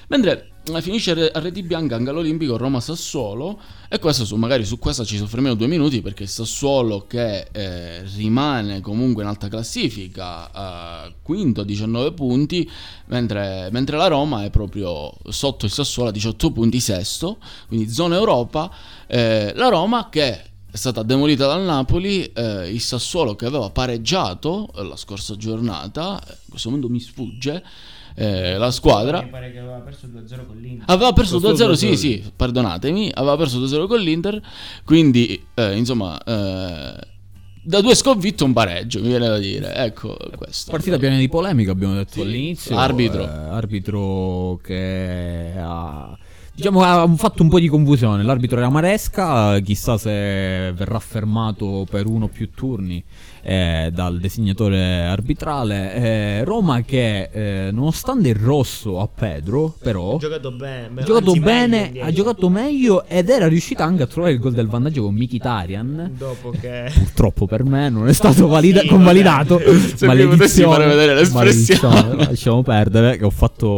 Mentre 0.07 0.52
finisce 0.81 1.11
a 1.11 1.39
Redi 1.39 1.61
Bianca 1.63 1.95
anche 1.95 2.09
all'Olimpico 2.09 2.55
Roma-Sassuolo 2.57 3.59
e 3.89 3.99
questo 3.99 4.23
su, 4.25 4.35
magari 4.37 4.63
su 4.63 4.79
questa 4.79 5.03
ci 5.03 5.17
soffermiamo 5.17 5.55
due 5.55 5.67
minuti 5.67 6.01
perché 6.01 6.23
il 6.23 6.29
Sassuolo 6.29 7.05
che 7.05 7.47
eh, 7.51 8.03
rimane 8.15 8.79
comunque 8.79 9.23
in 9.23 9.29
alta 9.29 9.49
classifica 9.49 11.05
eh, 11.05 11.13
quinto 11.21 11.61
a 11.61 11.65
19 11.65 12.13
punti 12.13 12.69
mentre, 13.07 13.69
mentre 13.71 13.97
la 13.97 14.07
Roma 14.07 14.45
è 14.45 14.49
proprio 14.49 15.13
sotto 15.29 15.65
il 15.65 15.71
Sassuolo 15.71 16.09
a 16.09 16.13
18 16.13 16.51
punti 16.51 16.79
sesto 16.79 17.37
quindi 17.67 17.89
zona 17.89 18.15
Europa. 18.15 18.71
Eh, 19.07 19.51
la 19.55 19.67
Roma 19.67 20.09
che 20.09 20.51
è 20.73 20.77
stata 20.77 21.03
demolita 21.03 21.45
dal 21.45 21.61
Napoli, 21.61 22.23
eh, 22.25 22.71
il 22.71 22.81
Sassuolo 22.81 23.35
che 23.35 23.45
aveva 23.45 23.69
pareggiato 23.69 24.69
eh, 24.75 24.83
la 24.83 24.95
scorsa 24.95 25.35
giornata, 25.35 26.19
eh, 26.19 26.31
in 26.31 26.49
questo 26.49 26.69
momento 26.69 26.89
mi 26.89 26.99
sfugge, 26.99 27.63
eh, 28.15 28.57
la 28.57 28.71
squadra 28.71 29.21
Mi 29.21 29.29
pare 29.29 29.51
che 29.51 29.59
aveva 29.59 29.79
perso 29.79 30.07
2-0 30.07 30.45
con 30.45 30.57
l'Inter. 30.57 30.85
Aveva 30.87 31.13
perso 31.13 31.39
Questo 31.39 31.69
2-0, 31.69 31.73
sì, 31.73 31.87
2-0. 31.89 31.93
sì, 31.93 32.23
perdonatemi, 32.35 33.11
aveva 33.13 33.37
perso 33.37 33.59
2-0 33.59 33.87
con 33.87 33.99
l'Inter, 33.99 34.41
quindi 34.85 35.45
eh, 35.55 35.75
insomma 35.77 36.17
eh, 36.23 37.11
da 37.65 37.79
due 37.81 37.95
sconfitte 37.95 38.43
un 38.43 38.51
pareggio, 38.53 38.99
mi 38.99 39.07
viene 39.07 39.27
da 39.27 39.37
dire, 39.37 39.73
ecco 39.75 40.17
questo. 40.35 40.71
Partita 40.71 40.97
piena 40.97 41.17
di 41.17 41.29
polemica, 41.29 41.71
abbiamo 41.71 41.93
detto 41.95 42.13
Sì. 42.13 42.21
all'inizio. 42.21 42.77
Arbitro. 42.77 43.23
eh, 43.23 43.27
arbitro 43.27 44.59
che 44.63 45.53
ha. 45.57 46.17
Diciamo 46.55 46.83
ha 46.83 47.07
fatto 47.15 47.41
un 47.41 47.49
po' 47.49 47.59
di 47.59 47.67
confusione. 47.67 48.21
L'arbitro 48.21 48.57
era 48.59 48.69
Maresca, 48.69 49.57
chissà 49.61 49.97
se 49.97 50.11
verrà 50.75 50.99
fermato 50.99 51.87
per 51.89 52.05
uno 52.05 52.25
o 52.25 52.27
più 52.27 52.51
turni 52.51 53.03
eh, 53.43 53.89
dal 53.93 54.19
designatore 54.19 55.03
arbitrale. 55.05 55.93
Eh, 55.93 56.43
Roma 56.43 56.81
che 56.81 57.29
eh, 57.31 57.71
nonostante 57.71 58.29
il 58.29 58.35
rosso 58.35 58.99
a 58.99 59.07
Pedro, 59.13 59.75
però 59.81 60.15
Ha 60.15 60.19
giocato 60.19 60.51
bene. 60.51 61.01
ha 61.01 61.03
giocato 61.03 61.33
bene, 61.33 61.89
meglio 61.91 62.03
ha 62.05 62.11
giocato 62.11 62.49
meglio 62.49 63.05
ed 63.05 63.29
era 63.29 63.47
riuscita 63.47 63.83
anche 63.83 64.03
a 64.03 64.07
trovare 64.07 64.33
il 64.33 64.39
gol 64.39 64.53
del 64.53 64.67
vantaggio 64.67 65.03
con 65.03 65.13
Mkhitaryan. 65.15 66.11
Dopo 66.17 66.51
che... 66.59 66.91
Purtroppo 66.93 67.45
per 67.45 67.63
me 67.63 67.89
non 67.89 68.07
è 68.07 68.13
stato 68.13 68.47
valida- 68.47 68.81
Sì, 68.81 68.87
convalidato. 68.87 69.59
Se 69.95 70.07
mi 70.07 70.25
potessi 70.27 70.61
fare 70.63 70.85
vedere 70.87 71.13
l'espressione. 71.15 71.91
Maledizione. 71.93 72.25
Lasciamo 72.29 72.61
perdere. 72.63 73.17
Che 73.17 73.25
ho 73.25 73.29
fatto 73.29 73.69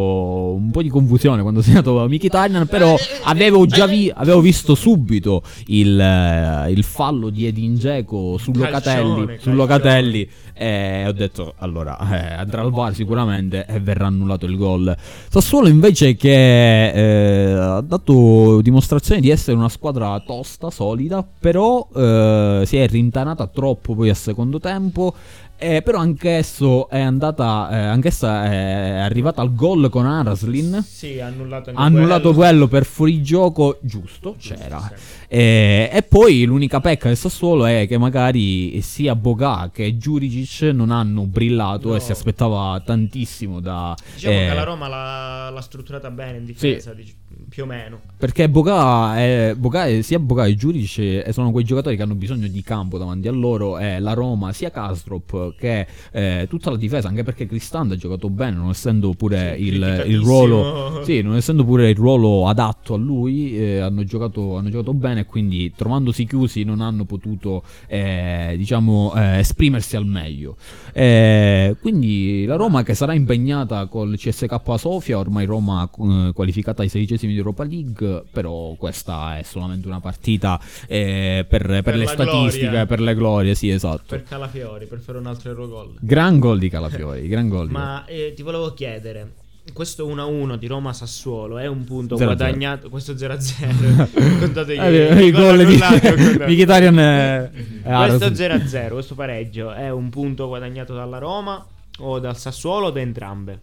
un 0.55 0.69
po' 0.71 0.81
di 0.81 0.89
confusione 0.89 1.41
quando 1.41 1.59
ho 1.59 1.63
segnato 1.63 2.05
Mkhitaryan. 2.07 2.67
Però 2.67 2.95
avevo 3.23 3.65
già 3.65 3.85
vi- 3.87 4.11
avevo 4.13 4.39
visto 4.41 4.75
subito 4.75 5.41
il, 5.67 5.99
eh, 5.99 6.71
il 6.71 6.83
fallo 6.83 7.29
di 7.29 7.45
Edin 7.47 7.75
Dzeko 7.75 8.37
su 8.37 8.51
Locatelli. 8.53 9.37
Locatelli. 9.55 10.29
E 10.57 11.03
ho 11.05 11.11
detto 11.11 11.53
allora 11.57 11.97
eh, 11.99 12.35
andrà 12.35 12.61
al 12.61 12.71
VAR 12.71 12.93
sicuramente 12.93 13.65
e 13.65 13.79
verrà 13.81 14.05
annullato 14.05 14.45
il 14.45 14.55
gol. 14.55 14.95
Sassuolo 15.29 15.67
invece 15.67 16.15
che 16.15 16.91
eh, 16.91 17.51
ha 17.51 17.81
dato 17.81 18.61
dimostrazione 18.61 19.19
di 19.19 19.29
essere 19.29 19.57
una 19.57 19.67
squadra 19.67 20.17
tosta, 20.25 20.69
solida, 20.69 21.27
però 21.39 21.85
eh, 21.93 22.63
si 22.65 22.77
è 22.77 22.87
rintanata 22.87 23.47
troppo 23.47 23.95
poi 23.95 24.09
al 24.09 24.15
secondo 24.15 24.59
tempo. 24.59 25.13
eh, 25.57 25.81
però 25.81 25.99
anch'esso 25.99 26.89
è 26.89 26.99
andata, 26.99 27.69
eh, 27.71 27.77
anch'essa 27.77 28.43
è 28.45 28.97
arrivata 28.99 29.41
al 29.41 29.53
gol 29.55 29.89
con 29.89 30.05
Araslin. 30.05 30.83
Sì, 30.85 31.19
ha 31.19 31.27
annullato 31.27 31.71
annullato 31.73 32.33
quello. 32.33 32.35
quello 32.35 32.67
per 32.67 32.85
fuorigioco, 32.85 33.77
giusto, 33.81 34.35
c'era. 34.37 34.91
E, 35.27 35.89
e 35.91 36.03
poi 36.03 36.43
l'unica 36.45 36.79
pecca 36.79 37.07
del 37.07 37.17
Sassuolo 37.17 37.65
è 37.65 37.87
che 37.87 37.97
magari 37.97 38.81
sia 38.81 39.15
Boga 39.15 39.69
che 39.73 39.95
Juricic 39.95 40.73
non 40.73 40.91
hanno 40.91 41.25
brillato 41.25 41.89
No. 41.89 41.95
e 41.95 41.99
si 41.99 42.11
aspettava 42.11 42.81
tantissimo 42.85 43.59
da... 43.59 43.95
Diciamo 44.13 44.35
eh, 44.35 44.47
che 44.47 44.53
la 44.53 44.63
Roma 44.63 44.87
l'ha, 44.87 45.49
l'ha 45.49 45.61
strutturata 45.61 46.09
bene 46.11 46.37
in 46.37 46.45
difesa, 46.45 46.93
dic- 46.93 47.15
più 47.49 47.63
o 47.63 47.65
meno. 47.65 48.01
Perché 48.17 48.49
Boga, 48.49 49.17
è, 49.17 49.53
Boga 49.55 49.85
è- 49.85 50.01
sia 50.01 50.19
Boga 50.19 50.45
che 50.45 51.23
eh, 51.23 51.31
sono 51.31 51.51
quei 51.51 51.63
giocatori 51.63 51.95
che 51.95 52.01
hanno 52.01 52.15
bisogno 52.15 52.47
di 52.47 52.61
campo 52.61 52.97
davanti 52.97 53.27
a 53.27 53.31
loro. 53.31 53.77
E 53.77 53.99
la 53.99 54.13
Roma, 54.13 54.51
sia 54.51 54.71
Kastrop 54.71 55.55
che 55.55 55.87
eh, 56.11 56.47
tutta 56.49 56.69
la 56.71 56.77
difesa, 56.77 57.07
anche 57.07 57.23
perché 57.23 57.45
Cristante 57.45 57.93
ha 57.93 57.97
giocato 57.97 58.29
bene, 58.29 58.57
non 58.57 58.69
essendo 58.69 59.13
pure 59.13 59.55
Sì, 59.57 59.63
il, 59.67 60.03
il 60.07 60.19
ruolo. 60.19 61.01
Sì, 61.03 61.21
non 61.21 61.35
essendo 61.35 61.63
pure 61.63 61.89
il 61.89 61.95
ruolo 61.95 62.47
adatto 62.47 62.93
a 62.93 62.97
lui, 62.97 63.57
eh, 63.57 63.79
hanno, 63.79 64.03
giocato, 64.03 64.57
hanno 64.57 64.69
giocato 64.69 64.93
bene. 64.93 65.14
E 65.19 65.25
quindi 65.25 65.73
trovandosi 65.75 66.25
chiusi 66.25 66.63
non 66.63 66.81
hanno 66.81 67.05
potuto, 67.05 67.63
eh, 67.87 68.55
diciamo, 68.57 69.13
eh, 69.15 69.37
esprimersi 69.39 69.95
al 69.95 70.05
meglio. 70.05 70.57
Eh, 70.93 71.75
quindi 71.81 72.45
la 72.45 72.55
Roma 72.55 72.83
che 72.83 72.93
sarà 72.93 73.13
impegnata 73.13 73.85
col 73.87 74.15
CSK 74.17 74.59
Sofia, 74.77 75.17
ormai 75.17 75.45
Roma 75.45 75.89
eh, 75.89 76.31
qualificata 76.33 76.81
ai 76.81 76.89
sedicesimi 76.89 77.33
di 77.33 77.37
Europa 77.37 77.63
League, 77.63 78.23
però 78.31 78.73
questa 78.77 79.37
è 79.37 79.43
solamente 79.43 79.87
una 79.87 79.99
partita 79.99 80.59
eh, 80.87 81.45
per, 81.47 81.65
per 81.65 81.83
Per 81.83 81.95
le 81.95 82.07
statistiche, 82.07 82.65
gloria. 82.65 82.85
per 82.85 82.99
le 82.99 83.15
glorie, 83.15 83.55
sì 83.55 83.69
esatto. 83.69 84.03
Per 84.07 84.23
Calafiori, 84.23 84.85
per 84.85 84.99
fare 84.99 85.17
un 85.17 85.25
altro 85.27 85.49
Eurogol. 85.49 85.95
Gran 85.99 86.39
gol 86.39 86.59
di 86.59 86.69
Calafiori, 86.69 87.27
gran 87.27 87.47
gol. 87.47 87.67
di 87.67 87.73
Ma 87.73 88.05
eh, 88.05 88.33
ti 88.35 88.41
volevo 88.41 88.73
chiedere, 88.73 89.31
questo 89.73 90.07
1-1 90.07 90.55
di 90.55 90.67
Roma-Sassuolo 90.67 91.57
è 91.57 91.65
un 91.67 91.83
punto 91.83 92.15
0-0. 92.15 92.23
guadagnato, 92.23 92.89
questo 92.89 93.13
0-0, 93.13 94.39
contate 94.39 94.73
Eh, 94.73 95.23
i 95.23 95.27
i 95.27 95.31
gol 95.31 95.65
di. 95.65 95.75
Mkhitaryan 95.75 96.99
e 96.99 97.49
Questo 97.83 97.89
Araslin. 98.25 98.33
0-0, 98.33 98.91
questo 98.91 99.15
pareggio 99.15 99.71
è 99.73 99.89
un 99.89 100.09
punto 100.09 100.47
guadagnato 100.47 100.93
dalla 100.93 101.17
Roma 101.17 101.65
o 101.99 102.19
dal 102.19 102.37
Sassuolo 102.37 102.87
o 102.87 102.91
da 102.91 102.99
entrambe? 102.99 103.59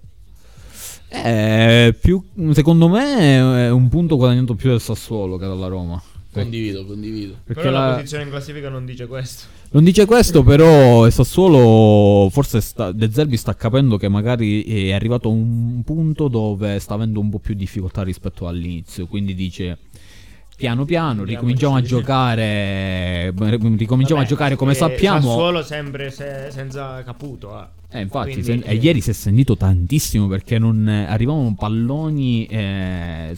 Eh, 1.08 1.94
più, 2.00 2.22
secondo 2.52 2.88
me 2.88 3.66
è 3.66 3.70
un 3.70 3.88
punto 3.88 4.16
guadagnato 4.16 4.54
più 4.54 4.70
del 4.70 4.80
Sassuolo 4.80 5.36
che 5.36 5.46
dalla 5.46 5.68
Roma. 5.68 6.02
Condivido, 6.32 6.86
condivido. 6.86 7.34
Perché 7.44 7.60
Però 7.62 7.74
la, 7.74 7.88
la- 7.88 7.94
posizione 7.94 8.24
in 8.24 8.30
classifica 8.30 8.70
non 8.70 8.86
dice 8.86 9.06
questo. 9.06 9.44
Non 9.74 9.84
dice 9.84 10.04
questo, 10.04 10.42
però 10.42 11.06
il 11.06 11.12
Sassuolo 11.12 12.28
forse 12.28 12.60
sta, 12.60 12.92
De 12.92 13.10
Zerbi 13.10 13.38
sta 13.38 13.54
capendo 13.54 13.96
che 13.96 14.06
magari 14.06 14.64
è 14.64 14.92
arrivato 14.92 15.30
a 15.30 15.32
un 15.32 15.80
punto 15.82 16.28
dove 16.28 16.78
sta 16.78 16.92
avendo 16.92 17.20
un 17.20 17.30
po' 17.30 17.38
più 17.38 17.54
difficoltà 17.54 18.02
rispetto 18.02 18.46
all'inizio, 18.46 19.06
quindi 19.06 19.34
dice 19.34 19.78
piano 20.62 20.84
piano 20.84 21.24
ricominciamo 21.24 21.74
a 21.74 21.80
giocare 21.82 23.32
ricominciamo 23.36 24.20
a 24.20 24.22
Vabbè, 24.22 24.26
giocare 24.28 24.54
come 24.54 24.70
eh, 24.70 24.74
sappiamo. 24.76 25.18
Sassuolo 25.20 25.62
sempre 25.64 26.10
se- 26.12 26.50
senza 26.52 27.02
Caputo. 27.02 27.60
eh. 27.60 27.98
Eh, 27.98 28.00
infatti, 28.02 28.40
Quindi- 28.40 28.62
se- 28.64 28.70
e 28.70 28.74
ieri 28.76 29.00
si 29.00 29.10
è 29.10 29.12
sentito 29.12 29.56
tantissimo 29.56 30.28
perché 30.28 30.60
non 30.60 30.88
eh, 30.88 31.04
arrivavano 31.08 31.52
palloni 31.58 32.46
eh, 32.46 33.36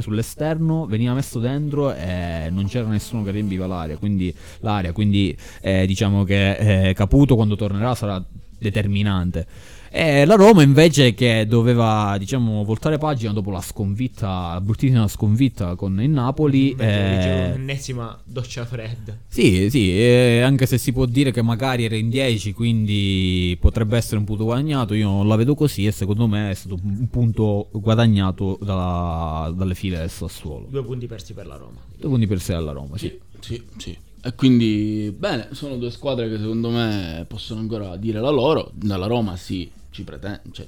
sull'esterno, 0.00 0.86
veniva 0.86 1.12
messo 1.12 1.40
dentro 1.40 1.92
e 1.92 2.48
non 2.50 2.66
c'era 2.68 2.86
nessuno 2.86 3.24
che 3.24 3.32
riempiva 3.32 3.66
l'area. 3.66 3.96
Quindi, 3.96 4.32
l'area, 4.60 4.92
quindi 4.92 5.36
eh, 5.60 5.86
diciamo 5.86 6.22
che 6.22 6.88
eh, 6.88 6.94
Caputo 6.94 7.34
quando 7.34 7.56
tornerà 7.56 7.96
sarà 7.96 8.22
determinante. 8.56 9.46
E 9.96 10.24
la 10.24 10.34
Roma 10.34 10.62
invece 10.64 11.14
che 11.14 11.46
doveva, 11.46 12.16
diciamo, 12.18 12.64
voltare 12.64 12.98
pagina 12.98 13.32
dopo 13.32 13.52
la 13.52 13.60
sconfitta, 13.60 14.54
la 14.54 14.60
bruttissima 14.60 15.06
sconfitta 15.06 15.76
con 15.76 16.02
il 16.02 16.10
Napoli. 16.10 16.70
Invece 16.70 17.28
eh, 17.28 17.44
Un'ennesima 17.52 18.20
doccia 18.24 18.64
fredda. 18.66 19.16
sì, 19.28 19.70
sì, 19.70 19.96
eh, 19.96 20.40
anche 20.40 20.66
se 20.66 20.78
si 20.78 20.92
può 20.92 21.06
dire 21.06 21.30
che 21.30 21.42
magari 21.42 21.84
era 21.84 21.94
in 21.94 22.08
10, 22.10 22.52
quindi 22.54 23.56
potrebbe 23.60 23.96
essere 23.96 24.16
un 24.16 24.24
punto 24.24 24.42
guadagnato, 24.42 24.94
io 24.94 25.06
non 25.08 25.28
la 25.28 25.36
vedo 25.36 25.54
così 25.54 25.86
e 25.86 25.92
secondo 25.92 26.26
me 26.26 26.50
è 26.50 26.54
stato 26.54 26.76
un 26.82 27.08
punto 27.08 27.68
guadagnato 27.70 28.58
dalla- 28.60 29.52
dalle 29.54 29.76
file 29.76 29.98
del 29.98 30.10
Sassuolo. 30.10 30.66
Due 30.70 30.82
punti 30.82 31.06
persi 31.06 31.34
per 31.34 31.46
la 31.46 31.54
Roma. 31.54 31.78
Due 31.96 32.08
punti 32.08 32.26
per 32.26 32.40
sé 32.40 32.52
alla 32.54 32.72
Roma, 32.72 32.98
sì. 32.98 33.16
Sì, 33.38 33.62
sì. 33.76 33.96
E 34.26 34.34
quindi, 34.34 35.14
bene, 35.16 35.50
sono 35.52 35.76
due 35.76 35.90
squadre 35.92 36.28
che 36.28 36.38
secondo 36.38 36.70
me 36.70 37.24
possono 37.28 37.60
ancora 37.60 37.94
dire 37.96 38.18
la 38.20 38.30
loro. 38.30 38.70
Dalla 38.74 39.06
Roma 39.06 39.36
si, 39.36 39.70
ci 39.94 40.02
pretende, 40.02 40.40
cioè, 40.50 40.66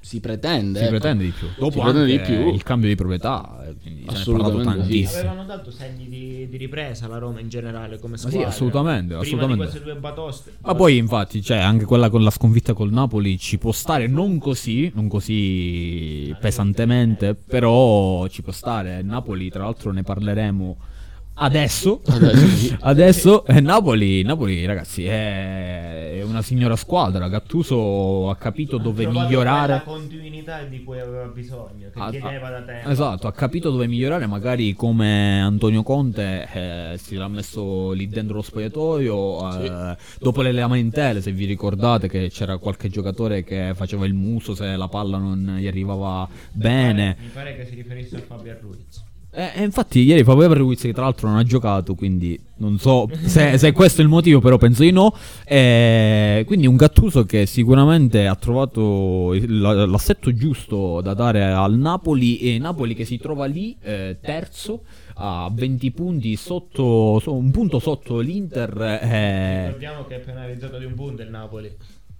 si 0.00 0.20
pretende. 0.20 0.78
Si 0.78 0.84
ecco. 0.84 0.90
pretende 0.98 1.24
di 1.24 1.30
più. 1.30 1.46
Dopo 1.56 1.70
Si 1.72 1.80
pretende 1.80 2.06
di 2.06 2.18
più. 2.20 2.52
il 2.52 2.62
cambio 2.64 2.88
di 2.88 2.94
proprietà, 2.96 3.64
eh, 3.64 3.74
Assolutamente 4.06 4.34
parlato 4.34 4.58
sì. 4.58 4.64
tantissimo. 4.64 5.18
Avevano 5.18 5.44
dato 5.44 5.70
segni 5.70 6.08
di, 6.08 6.48
di 6.48 6.56
ripresa 6.56 7.06
la 7.08 7.18
Roma 7.18 7.40
in 7.40 7.48
generale 7.48 7.98
come 7.98 8.16
sì, 8.16 8.28
squadra. 8.28 8.48
assolutamente, 8.48 9.06
Prima 9.16 9.20
assolutamente. 9.20 9.64
di 9.64 9.70
queste 9.70 9.82
due 9.84 9.94
batoste. 10.00 10.52
Ma 10.60 10.74
poi 10.74 10.96
infatti, 10.96 11.42
cioè, 11.42 11.58
anche 11.58 11.84
quella 11.84 12.08
con 12.10 12.22
la 12.22 12.30
sconfitta 12.30 12.72
col 12.72 12.90
Napoli 12.92 13.38
ci 13.38 13.58
può 13.58 13.72
stare, 13.72 14.06
non 14.08 14.38
così, 14.38 14.90
non 14.94 15.08
così 15.08 16.34
pesantemente, 16.40 17.34
però 17.34 18.26
ci 18.28 18.42
può 18.42 18.52
stare. 18.52 19.02
Napoli, 19.02 19.48
tra 19.50 19.62
l'altro, 19.64 19.92
ne 19.92 20.02
parleremo 20.02 20.76
adesso. 21.36 22.00
Adesso. 22.06 22.76
Adesso, 22.86 23.46
eh, 23.46 23.60
Napoli, 23.60 24.22
Napoli, 24.22 24.64
ragazzi, 24.64 25.04
è, 25.04 26.22
una 26.24 26.42
signora 26.42 26.76
squadra. 26.76 27.28
Gattuso 27.28 28.30
ha 28.30 28.36
capito 28.36 28.78
dove 28.78 29.06
migliorare. 29.06 29.72
La 29.72 29.82
continuità 29.82 30.62
di 30.62 30.82
cui 30.84 31.00
aveva 31.00 31.26
bisogno, 31.26 31.90
che 31.92 31.98
Ah, 31.98 32.10
chiedeva 32.10 32.50
da 32.50 32.62
tempo. 32.62 32.88
Esatto, 32.88 33.26
ha 33.26 33.32
capito 33.32 33.70
dove 33.70 33.86
migliorare, 33.86 34.26
magari 34.26 34.74
come 34.74 35.40
Antonio 35.40 35.82
Conte 35.82 36.48
eh, 36.52 36.98
si 36.98 37.14
era 37.14 37.28
messo 37.28 37.92
lì 37.92 38.06
dentro 38.08 38.36
lo 38.36 38.42
spogliatoio, 38.42 39.62
eh, 39.62 39.96
dopo 40.18 40.42
le 40.42 40.52
lamentele, 40.52 41.20
se 41.20 41.32
vi 41.32 41.44
ricordate 41.44 42.08
che 42.08 42.28
c'era 42.30 42.58
qualche 42.58 42.88
giocatore 42.88 43.44
che 43.44 43.72
faceva 43.74 44.06
il 44.06 44.14
muso 44.14 44.54
se 44.54 44.76
la 44.76 44.88
palla 44.88 45.18
non 45.18 45.56
gli 45.58 45.66
arrivava 45.66 46.28
bene. 46.52 47.16
Mi 47.20 47.28
pare 47.32 47.56
che 47.56 47.66
si 47.66 47.74
riferisse 47.74 48.16
a 48.16 48.20
Fabio 48.20 48.56
Ruiz. 48.60 49.05
Eh, 49.38 49.50
E 49.56 49.62
infatti 49.64 50.00
ieri 50.00 50.24
Fabio 50.24 50.50
Ruiz 50.54 50.80
che 50.80 50.94
tra 50.94 51.02
l'altro 51.02 51.28
non 51.28 51.36
ha 51.36 51.42
giocato, 51.42 51.94
quindi 51.94 52.40
non 52.56 52.78
so 52.78 53.06
se, 53.26 53.58
se 53.58 53.72
questo 53.72 54.00
è 54.00 54.04
il 54.04 54.08
motivo, 54.08 54.40
però 54.40 54.56
penso 54.56 54.80
di 54.82 54.90
no. 54.92 55.14
Eh, 55.44 56.42
quindi 56.46 56.66
un 56.66 56.76
Gattuso 56.76 57.26
che 57.26 57.44
sicuramente 57.44 58.26
ha 58.26 58.34
trovato 58.36 59.34
l'assetto 59.34 60.32
giusto 60.32 61.02
da 61.02 61.12
dare 61.12 61.44
al 61.44 61.76
Napoli 61.76 62.38
e 62.38 62.58
Napoli 62.58 62.94
che 62.94 63.04
si 63.04 63.18
trova 63.18 63.44
lì 63.44 63.76
eh, 63.82 64.16
terzo 64.22 64.84
a 65.16 65.50
20 65.52 65.90
punti 65.90 66.34
sotto, 66.36 67.18
so- 67.20 67.34
un 67.34 67.50
punto 67.50 67.78
sotto 67.78 68.20
l'Inter. 68.20 68.98
eh, 69.02 69.64
Ricordiamo 69.66 70.06
che 70.06 70.16
è 70.16 70.20
penalizzato 70.20 70.78
di 70.78 70.86
un 70.86 70.94
punto 70.94 71.20
il 71.20 71.28
Napoli. 71.28 71.70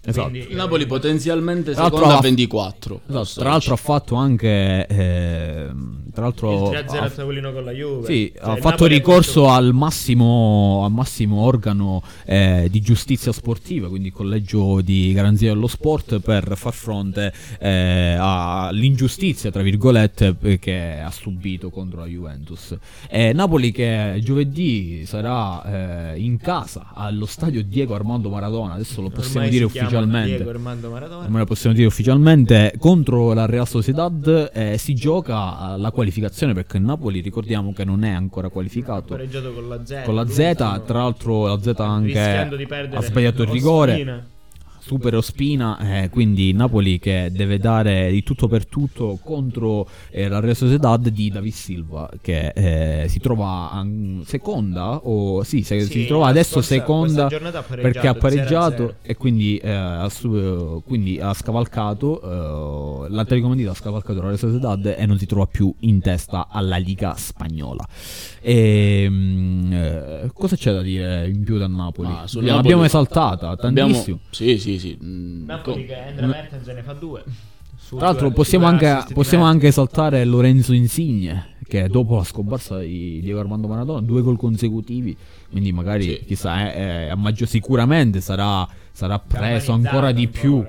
Esatto. 0.07 0.31
Quindi, 0.31 0.55
Napoli 0.55 0.87
potenzialmente 0.87 1.75
seconda 1.75 2.07
a 2.15 2.19
ha- 2.19 2.21
24. 2.21 3.01
esatto, 3.09 3.41
tra 3.41 3.51
l'altro 3.51 3.75
ha 3.75 3.77
fatto 3.77 4.15
anche 4.15 4.87
ehm, 4.87 6.11
tra 6.17 6.25
l'altro 6.25 6.71
il 6.73 6.79
3-0 6.79 6.97
ha- 6.97 7.03
a 7.05 7.11
tavolino 7.11 7.53
con 7.53 7.65
la 7.65 7.73
Juve. 7.73 8.07
Sì, 8.07 8.33
Cioè, 8.35 8.43
ha 8.43 8.55
fatto 8.57 8.69
Napoli 8.71 8.95
ricorso 8.95 9.49
al 9.49 9.75
massimo, 9.75 10.83
al 10.85 10.93
massimo 10.93 11.43
organo 11.43 12.03
eh, 12.25 12.69
di 12.71 12.81
giustizia 12.81 13.33
sportiva, 13.33 13.89
quindi 13.89 14.09
il 14.09 14.15
collegio 14.15 14.81
di 14.81 15.13
garanzia 15.13 15.53
dello 15.53 15.67
sport, 15.67 16.21
per 16.21 16.57
far 16.57 16.73
fronte 16.73 17.33
eh, 17.59 18.17
all'ingiustizia, 18.19 19.51
tra 19.51 19.63
virgolette, 19.63 20.37
eh, 20.41 20.59
che 20.59 21.01
ha 21.01 21.11
subito 21.11 21.69
contro 21.71 22.01
la 22.01 22.07
Juventus. 22.07 22.77
Eh, 23.11 23.33
Napoli 23.33 23.71
che 23.73 24.19
giovedì 24.23 25.05
sarà 25.05 26.13
eh, 26.15 26.19
in 26.19 26.39
casa 26.39 26.93
allo 26.95 27.27
stadio 27.27 27.63
Diego 27.63 27.95
Armando 27.95 28.31
Maradona, 28.31 28.75
adesso 28.75 29.03
lo 29.03 29.11
possiamo 29.11 29.45
Ormai 29.45 29.51
dire 29.51 29.69
chiama 29.69 29.96
ufficialmente. 29.99 30.37
Diego 30.37 30.51
Armando 30.51 30.91
Maradona. 30.91 31.25
Ormai 31.25 31.41
lo 31.41 31.47
possiamo 31.47 31.75
dire 31.75 31.87
ufficialmente 31.87 32.75
contro 32.79 33.33
la 33.33 33.47
Real 33.47 33.67
Sociedad 33.67 34.51
eh, 34.53 34.77
si 34.79 34.95
gioca 34.95 35.77
la 35.77 35.91
qualificazione 35.91 36.53
perché 36.53 36.77
il 36.77 36.83
Napoli 36.85 37.21
ricordiamo 37.21 37.73
che 37.73 37.85
non 37.85 38.05
è 38.05 38.11
ancora 38.11 38.49
qualificato 38.49 39.15
pareggiato 39.15 39.53
con 39.53 39.69
la 39.69 39.85
Z. 39.85 40.03
con 40.05 40.15
la 40.15 40.27
Z 40.27 40.55
tra 40.85 40.99
l'altro 40.99 41.47
la 41.47 41.59
Z 41.61 41.73
anche 41.79 42.21
ha 42.93 43.03
sbagliato 43.03 43.43
il 43.43 43.49
rigore. 43.49 44.35
Super 44.87 45.17
Ospina 45.17 46.03
eh, 46.05 46.11
quindi 46.11 46.53
Napoli 46.53 47.01
che 47.01 47.31
deve 47.33 47.59
dare 47.59 48.11
di 48.13 48.23
tutto 48.23 48.47
per 48.47 48.67
tutto 48.67 49.19
contro 49.21 49.89
eh, 50.11 50.29
la 50.29 50.39
Real 50.39 50.55
Sociedad 50.55 51.09
di 51.09 51.29
David 51.29 51.53
Silva 51.53 52.09
che 52.21 52.53
eh, 52.55 53.09
si 53.09 53.19
trova 53.19 53.71
an- 53.73 54.23
seconda 54.25 54.97
o 55.03 55.43
sì, 55.43 55.63
se- 55.63 55.81
Sì, 55.81 55.91
si 56.03 56.07
trova 56.07 56.29
adesso 56.29 56.63
scorsa- 56.63 56.75
seconda 56.75 57.27
ha 57.27 57.29
pareggiato, 57.29 57.81
perché 57.81 58.07
ha 58.07 58.13
0-0. 58.13 58.19
pareggiato 58.19 58.95
e 59.03 59.17
quindi, 59.17 59.57
eh, 59.59 59.71
ha, 59.73 60.09
quindi 60.85 61.19
ha 61.21 61.35
scavalcato 61.35 63.07
eh, 63.07 63.11
l'Atletico 63.11 63.49
Madrid 63.49 63.67
ha 63.67 63.75
scavalcato 63.75 64.21
la 64.21 64.27
Real 64.27 64.39
Sociedad 64.39 64.95
e 64.97 65.05
non 65.07 65.19
si 65.19 65.27
trova 65.27 65.47
più 65.47 65.75
in 65.81 66.01
testa 66.01 66.47
alla 66.49 66.77
Liga 66.77 67.15
spagnola 67.17 67.85
e, 68.49 69.07
mm, 69.11 69.73
eh, 69.73 70.31
cosa 70.33 70.55
c'è 70.55 70.73
da 70.73 70.81
dire 70.81 71.27
in 71.29 71.43
più 71.43 71.59
da 71.59 71.67
Napoli? 71.67 72.09
Sul 72.27 72.45
l'abbiamo 72.45 72.83
Napoli- 72.83 72.85
esaltata 72.87 73.49
Abbiamo- 73.49 73.91
tantissimo 73.91 74.19
Sì, 74.31 74.57
sì, 74.59 74.79
sì. 74.79 74.97
mm, 75.03 75.45
Napoli 75.47 75.85
che 75.87 75.99
Andrea 75.99 76.29
Mertens 76.29 76.67
ne 76.69 76.83
fa 76.83 76.93
due. 76.93 77.25
Su 77.77 77.97
Tra 77.97 78.07
l'altro 78.07 78.31
possiamo 78.31 78.67
anche, 78.67 79.05
possiamo 79.13 79.45
anche 79.45 79.67
esaltare 79.67 80.25
Lorenzo 80.25 80.73
Insigne 80.73 81.55
che 81.67 81.89
dopo 81.89 82.15
la 82.17 82.23
scomparsa 82.25 82.79
di 82.79 83.21
Diego 83.21 83.41
Armando 83.41 83.67
Maradona, 83.67 84.01
due 84.01 84.23
gol 84.23 84.37
consecutivi, 84.37 85.17
quindi 85.51 85.73
magari 85.73 86.05
Sì. 86.05 86.25
chissà, 86.25 86.73
eh, 86.73 86.81
eh, 86.81 87.09
a 87.09 87.17
maggio 87.17 87.47
sicuramente 87.47 88.21
sarà, 88.21 88.65
sarà 88.93 89.19
preso 89.19 89.73
ancora 89.73 90.13
di 90.13 90.29
più 90.29 90.65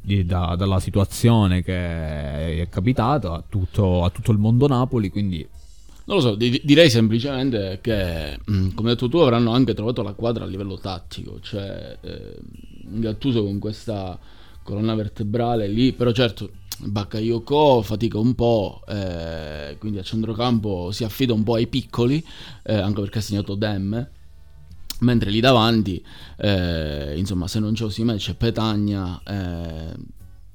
di- 0.00 0.24
da- 0.24 0.54
dalla 0.56 0.80
situazione 0.80 1.62
che 1.62 2.62
è 2.62 2.66
capitata 2.70 3.34
a 3.34 3.42
tutto, 3.46 4.04
a 4.04 4.08
tutto 4.10 4.32
il 4.32 4.38
mondo 4.38 4.66
Napoli, 4.66 5.10
quindi 5.10 5.46
Non 6.08 6.16
lo 6.16 6.22
so, 6.22 6.34
di- 6.36 6.60
direi 6.64 6.88
semplicemente 6.88 7.80
che, 7.82 8.38
mm, 8.50 8.70
come 8.70 8.88
hai 8.88 8.94
detto 8.94 9.10
tu, 9.10 9.18
avranno 9.18 9.52
anche 9.52 9.74
trovato 9.74 10.02
la 10.02 10.14
quadra 10.14 10.44
a 10.44 10.46
livello 10.46 10.78
tattico, 10.78 11.38
cioè 11.40 11.98
eh, 12.00 12.36
Gattuso 12.90 13.44
con 13.44 13.58
questa 13.58 14.18
colonna 14.62 14.94
vertebrale 14.94 15.68
lì, 15.68 15.92
però 15.92 16.10
certo 16.12 16.50
Bakayoko 16.78 17.82
fatica 17.82 18.18
un 18.18 18.34
po', 18.34 18.80
eh, 18.88 19.76
quindi 19.78 19.98
a 19.98 20.02
centrocampo 20.02 20.92
si 20.92 21.04
affida 21.04 21.34
un 21.34 21.42
po' 21.42 21.56
ai 21.56 21.66
piccoli, 21.66 22.24
eh, 22.62 22.74
anche 22.74 23.02
perché 23.02 23.18
ha 23.18 23.22
segnato 23.22 23.54
Demme, 23.54 24.10
mentre 25.00 25.28
lì 25.30 25.40
davanti, 25.40 26.02
eh, 26.38 27.18
insomma, 27.18 27.46
se 27.48 27.60
non 27.60 27.74
c'è 27.74 27.84
Osimhen 27.84 28.16
c'è 28.16 28.32
Petagna, 28.32 29.20
eh, 29.26 29.94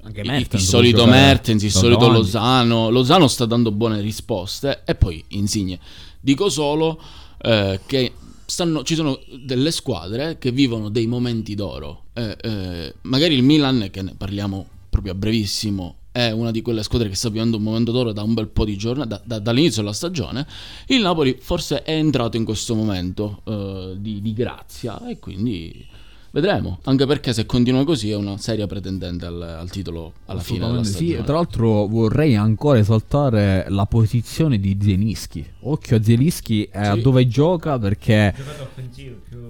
anche 0.03 0.23
Mertens 0.23 0.61
il 0.61 0.67
solito 0.67 1.05
Mertens, 1.05 1.63
il 1.63 1.71
solito. 1.71 2.09
Lozano. 2.09 2.89
Lozano 2.89 3.27
sta 3.27 3.45
dando 3.45 3.71
buone 3.71 4.01
risposte 4.01 4.81
e 4.85 4.95
poi 4.95 5.23
Insigne. 5.29 5.79
Dico 6.19 6.49
solo 6.49 7.01
eh, 7.41 7.79
che 7.85 8.13
stanno- 8.45 8.83
ci 8.83 8.95
sono 8.95 9.19
delle 9.43 9.71
squadre 9.71 10.37
che 10.37 10.51
vivono 10.51 10.89
dei 10.89 11.07
momenti 11.07 11.55
d'oro. 11.55 12.03
Eh, 12.13 12.37
eh, 12.41 12.93
magari 13.01 13.33
il 13.35 13.43
Milan, 13.43 13.87
che 13.91 14.01
ne 14.01 14.13
parliamo 14.15 14.65
proprio 14.89 15.13
a 15.13 15.15
brevissimo, 15.15 15.95
è 16.11 16.29
una 16.29 16.51
di 16.51 16.61
quelle 16.61 16.83
squadre 16.83 17.09
che 17.09 17.15
sta 17.15 17.29
vivendo 17.29 17.57
un 17.57 17.63
momento 17.63 17.91
d'oro 17.91 18.13
da 18.13 18.21
un 18.21 18.35
bel 18.35 18.47
po' 18.49 18.65
di 18.65 18.77
giorni, 18.77 19.07
da- 19.07 19.21
da- 19.23 19.39
dall'inizio 19.39 19.81
della 19.81 19.93
stagione. 19.93 20.45
Il 20.87 21.01
Napoli 21.01 21.37
forse 21.39 21.81
è 21.81 21.91
entrato 21.93 22.37
in 22.37 22.45
questo 22.45 22.75
momento 22.75 23.41
eh, 23.45 23.95
di, 23.97 24.21
di 24.21 24.33
grazia 24.33 25.07
e 25.07 25.17
quindi 25.17 25.85
vedremo. 26.33 26.79
Anche 26.85 27.05
perché 27.05 27.31
se 27.31 27.45
continua 27.45 27.85
così 27.85 28.09
è 28.09 28.15
una 28.15 28.37
seria 28.37 28.65
pretendente 28.65 29.25
al, 29.27 29.39
al 29.39 29.69
titolo 29.69 30.13
alla 30.25 30.41
fine 30.41 30.65
della 30.65 30.83
stagione. 30.83 31.17
Sì, 31.17 31.23
tra 31.23 31.35
l'altro 31.35 31.85
vorrei 31.87 32.35
ancora 32.35 32.79
esaltare 32.79 33.65
la 33.69 33.85
posizione 33.85 34.59
di 34.59 34.75
Zielinski. 34.81 35.45
Occhio 35.61 35.97
a 35.97 36.03
Zielinski 36.03 36.63
e 36.65 36.77
a 36.79 36.95
Sì. 36.95 37.01
dove 37.01 37.27
gioca 37.27 37.77
perché 37.77 38.33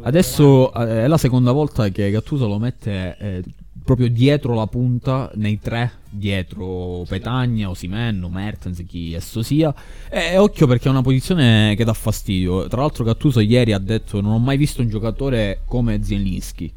adesso 0.04 0.74
eh, 0.74 1.04
è 1.06 1.08
la 1.08 1.18
seconda 1.18 1.52
volta 1.52 1.88
che 1.90 2.12
Gattuso 2.12 2.48
lo 2.48 2.60
mette 2.60 3.16
eh, 3.18 3.44
proprio 3.84 4.10
dietro 4.10 4.54
la 4.54 4.68
punta 4.68 5.30
nei 5.36 5.60
tre, 5.60 5.92
dietro 6.10 7.04
Petagna, 7.08 7.70
Osimen, 7.70 8.26
Mertens, 8.30 8.84
chi 8.88 9.14
esso 9.14 9.44
sia. 9.44 9.74
E 10.10 10.38
occhio 10.38 10.68
perché 10.68 10.88
è 10.88 10.92
una 10.92 11.02
posizione 11.02 11.76
che 11.76 11.84
dà 11.84 11.94
fastidio. 11.94 12.68
Tra 12.68 12.82
l'altro 12.82 13.04
Gattuso 13.04 13.40
ieri 13.40 13.74
ha 13.74 13.80
detto 13.80 14.22
non 14.22 14.32
ho 14.32 14.40
mai 14.40 14.58
visto 14.58 14.82
un 14.82 14.90
giocatore 14.90 15.62
come 15.66 16.04
Zielinski. 16.04 16.72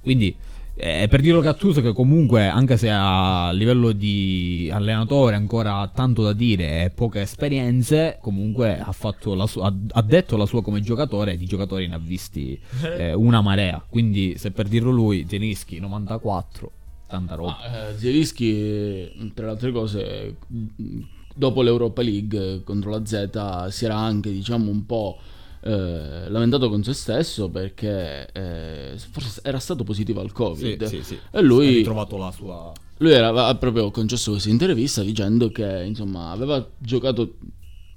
Quindi 0.00 0.34
Eh, 0.78 1.06
per 1.08 1.22
dirlo 1.22 1.40
Gattuso 1.40 1.80
che 1.80 1.94
comunque 1.94 2.46
anche 2.46 2.76
se 2.76 2.90
a 2.90 3.50
livello 3.52 3.92
di 3.92 4.68
allenatore 4.70 5.34
ancora 5.34 5.78
ha 5.78 5.88
tanto 5.88 6.22
da 6.22 6.34
dire 6.34 6.84
e 6.84 6.90
poche 6.90 7.22
esperienze, 7.22 8.18
comunque 8.20 8.78
ha, 8.78 8.92
fatto 8.92 9.34
la 9.34 9.46
sua- 9.46 9.68
ha, 9.68 9.74
ha 9.92 10.02
detto 10.02 10.36
la 10.36 10.44
sua 10.44 10.62
come 10.62 10.82
giocatore 10.82 11.32
e 11.32 11.36
di 11.38 11.46
giocatori 11.46 11.86
ne 11.86 11.94
ha 11.94 11.98
visti 11.98 12.60
eh, 12.98 13.14
una 13.14 13.40
marea. 13.40 13.82
Quindi 13.88 14.34
se 14.36 14.50
per 14.50 14.68
dirlo 14.68 14.90
lui, 14.90 15.24
Zenischi 15.26 15.78
94, 15.80 16.70
tanta 17.08 17.34
roba. 17.36 17.56
Ma, 17.58 17.88
eh, 17.88 17.96
Zielinski, 17.96 19.32
tra 19.32 19.46
le 19.46 19.52
altre 19.52 19.72
cose, 19.72 20.36
mh, 20.46 21.00
dopo 21.34 21.62
l'Europa 21.62 22.02
League 22.02 22.38
eh, 22.38 22.62
contro 22.64 22.90
la 22.90 23.04
Z 23.04 23.68
si 23.70 23.84
era 23.86 23.96
anche, 23.96 24.30
diciamo, 24.30 24.70
un 24.70 24.84
po' 24.84 25.18
eh, 25.66 26.28
lamentato 26.30 26.68
con 26.68 26.82
se 26.84 26.92
stesso 26.92 27.48
perché 27.48 28.28
eh, 28.32 28.94
forse 29.10 29.40
era 29.42 29.58
stato 29.58 29.84
positivo 29.84 30.20
al 30.20 30.32
Covid. 30.32 30.84
Sì, 30.84 30.96
sì, 30.98 31.02
sì. 31.04 31.18
E 31.30 31.42
lui, 31.42 31.66
ha 31.66 31.70
ritrovato 31.70 32.16
la 32.16 32.30
sua 32.30 32.72
lui 32.98 33.12
era, 33.12 33.54
proprio 33.56 33.90
concesso 33.90 34.30
questa 34.30 34.48
intervista 34.48 35.02
dicendo 35.02 35.50
che, 35.50 35.82
insomma, 35.84 36.30
aveva 36.30 36.66
giocato... 36.78 37.34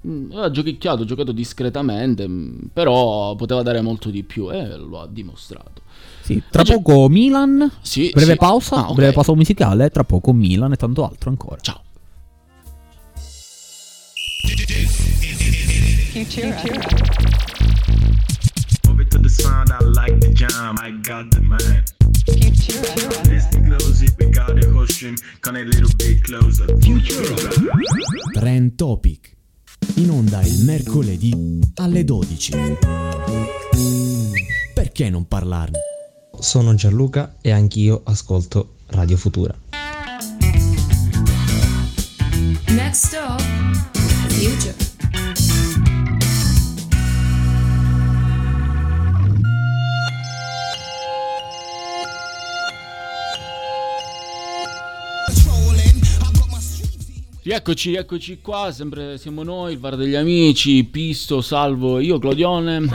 mh, 0.02 0.26
Aveva 0.32 0.50
giochicchiato, 0.50 1.04
giocato 1.06 1.32
discretamente, 1.32 2.28
mh, 2.28 2.70
però 2.74 3.34
poteva 3.34 3.62
dare 3.62 3.80
molto 3.80 4.10
di 4.10 4.22
più 4.24 4.52
e 4.52 4.76
lo 4.76 5.00
ha 5.00 5.06
dimostrato. 5.06 5.80
Sì, 6.22 6.42
tra 6.50 6.60
Invece- 6.60 6.82
poco 6.82 7.08
Milan, 7.08 7.70
Sì, 7.80 8.10
breve 8.12 8.32
sì. 8.32 8.38
pausa, 8.38 8.76
Ah, 8.76 8.88
ok. 8.90 8.94
breve 8.94 9.12
pausa 9.12 9.34
musicale, 9.34 9.88
tra 9.88 10.04
poco 10.04 10.32
Milan 10.34 10.72
e 10.72 10.76
tanto 10.76 11.04
altro 11.04 11.30
ancora. 11.30 11.60
Ciao. 11.60 11.82
Move 16.12 16.22
it 16.22 17.39
to 19.10 19.18
the 19.18 19.28
sound, 19.28 19.70
I 19.70 19.78
like 19.82 20.18
the 20.20 20.32
jam, 20.32 20.76
I 20.78 20.90
got 21.02 21.30
the 21.30 21.40
man. 21.40 21.84
Listen 23.28 23.64
close 23.64 24.02
it, 24.02 24.14
we 24.18 24.26
got 24.30 24.56
it 24.56 24.70
hushing, 24.72 25.16
come 25.40 25.56
a 25.56 25.64
little 25.64 25.90
bit 25.96 26.22
closer. 26.22 26.66
Trend 28.32 28.76
Topic. 28.76 29.36
In 29.96 30.10
onda 30.10 30.42
il 30.42 30.64
mercoledì 30.64 31.60
alle 31.76 32.04
12. 32.04 32.52
Perché 34.74 35.10
non 35.10 35.26
parlarne? 35.26 35.78
Sono 36.38 36.74
Gianluca 36.74 37.36
e 37.40 37.50
anch'io 37.50 38.02
ascolto 38.04 38.76
Radio 38.88 39.16
Futura. 39.16 39.54
Next 42.68 43.06
stop, 43.06 43.40
Future. 44.28 44.89
Rieccoci, 57.50 57.96
eccoci 57.96 58.38
qua, 58.40 58.70
sempre 58.70 59.18
siamo 59.18 59.42
noi, 59.42 59.72
il 59.72 59.80
VAR 59.80 59.96
degli 59.96 60.14
amici, 60.14 60.84
Pisto, 60.84 61.40
Salvo, 61.40 61.98
io 61.98 62.20
Clodione. 62.20 62.82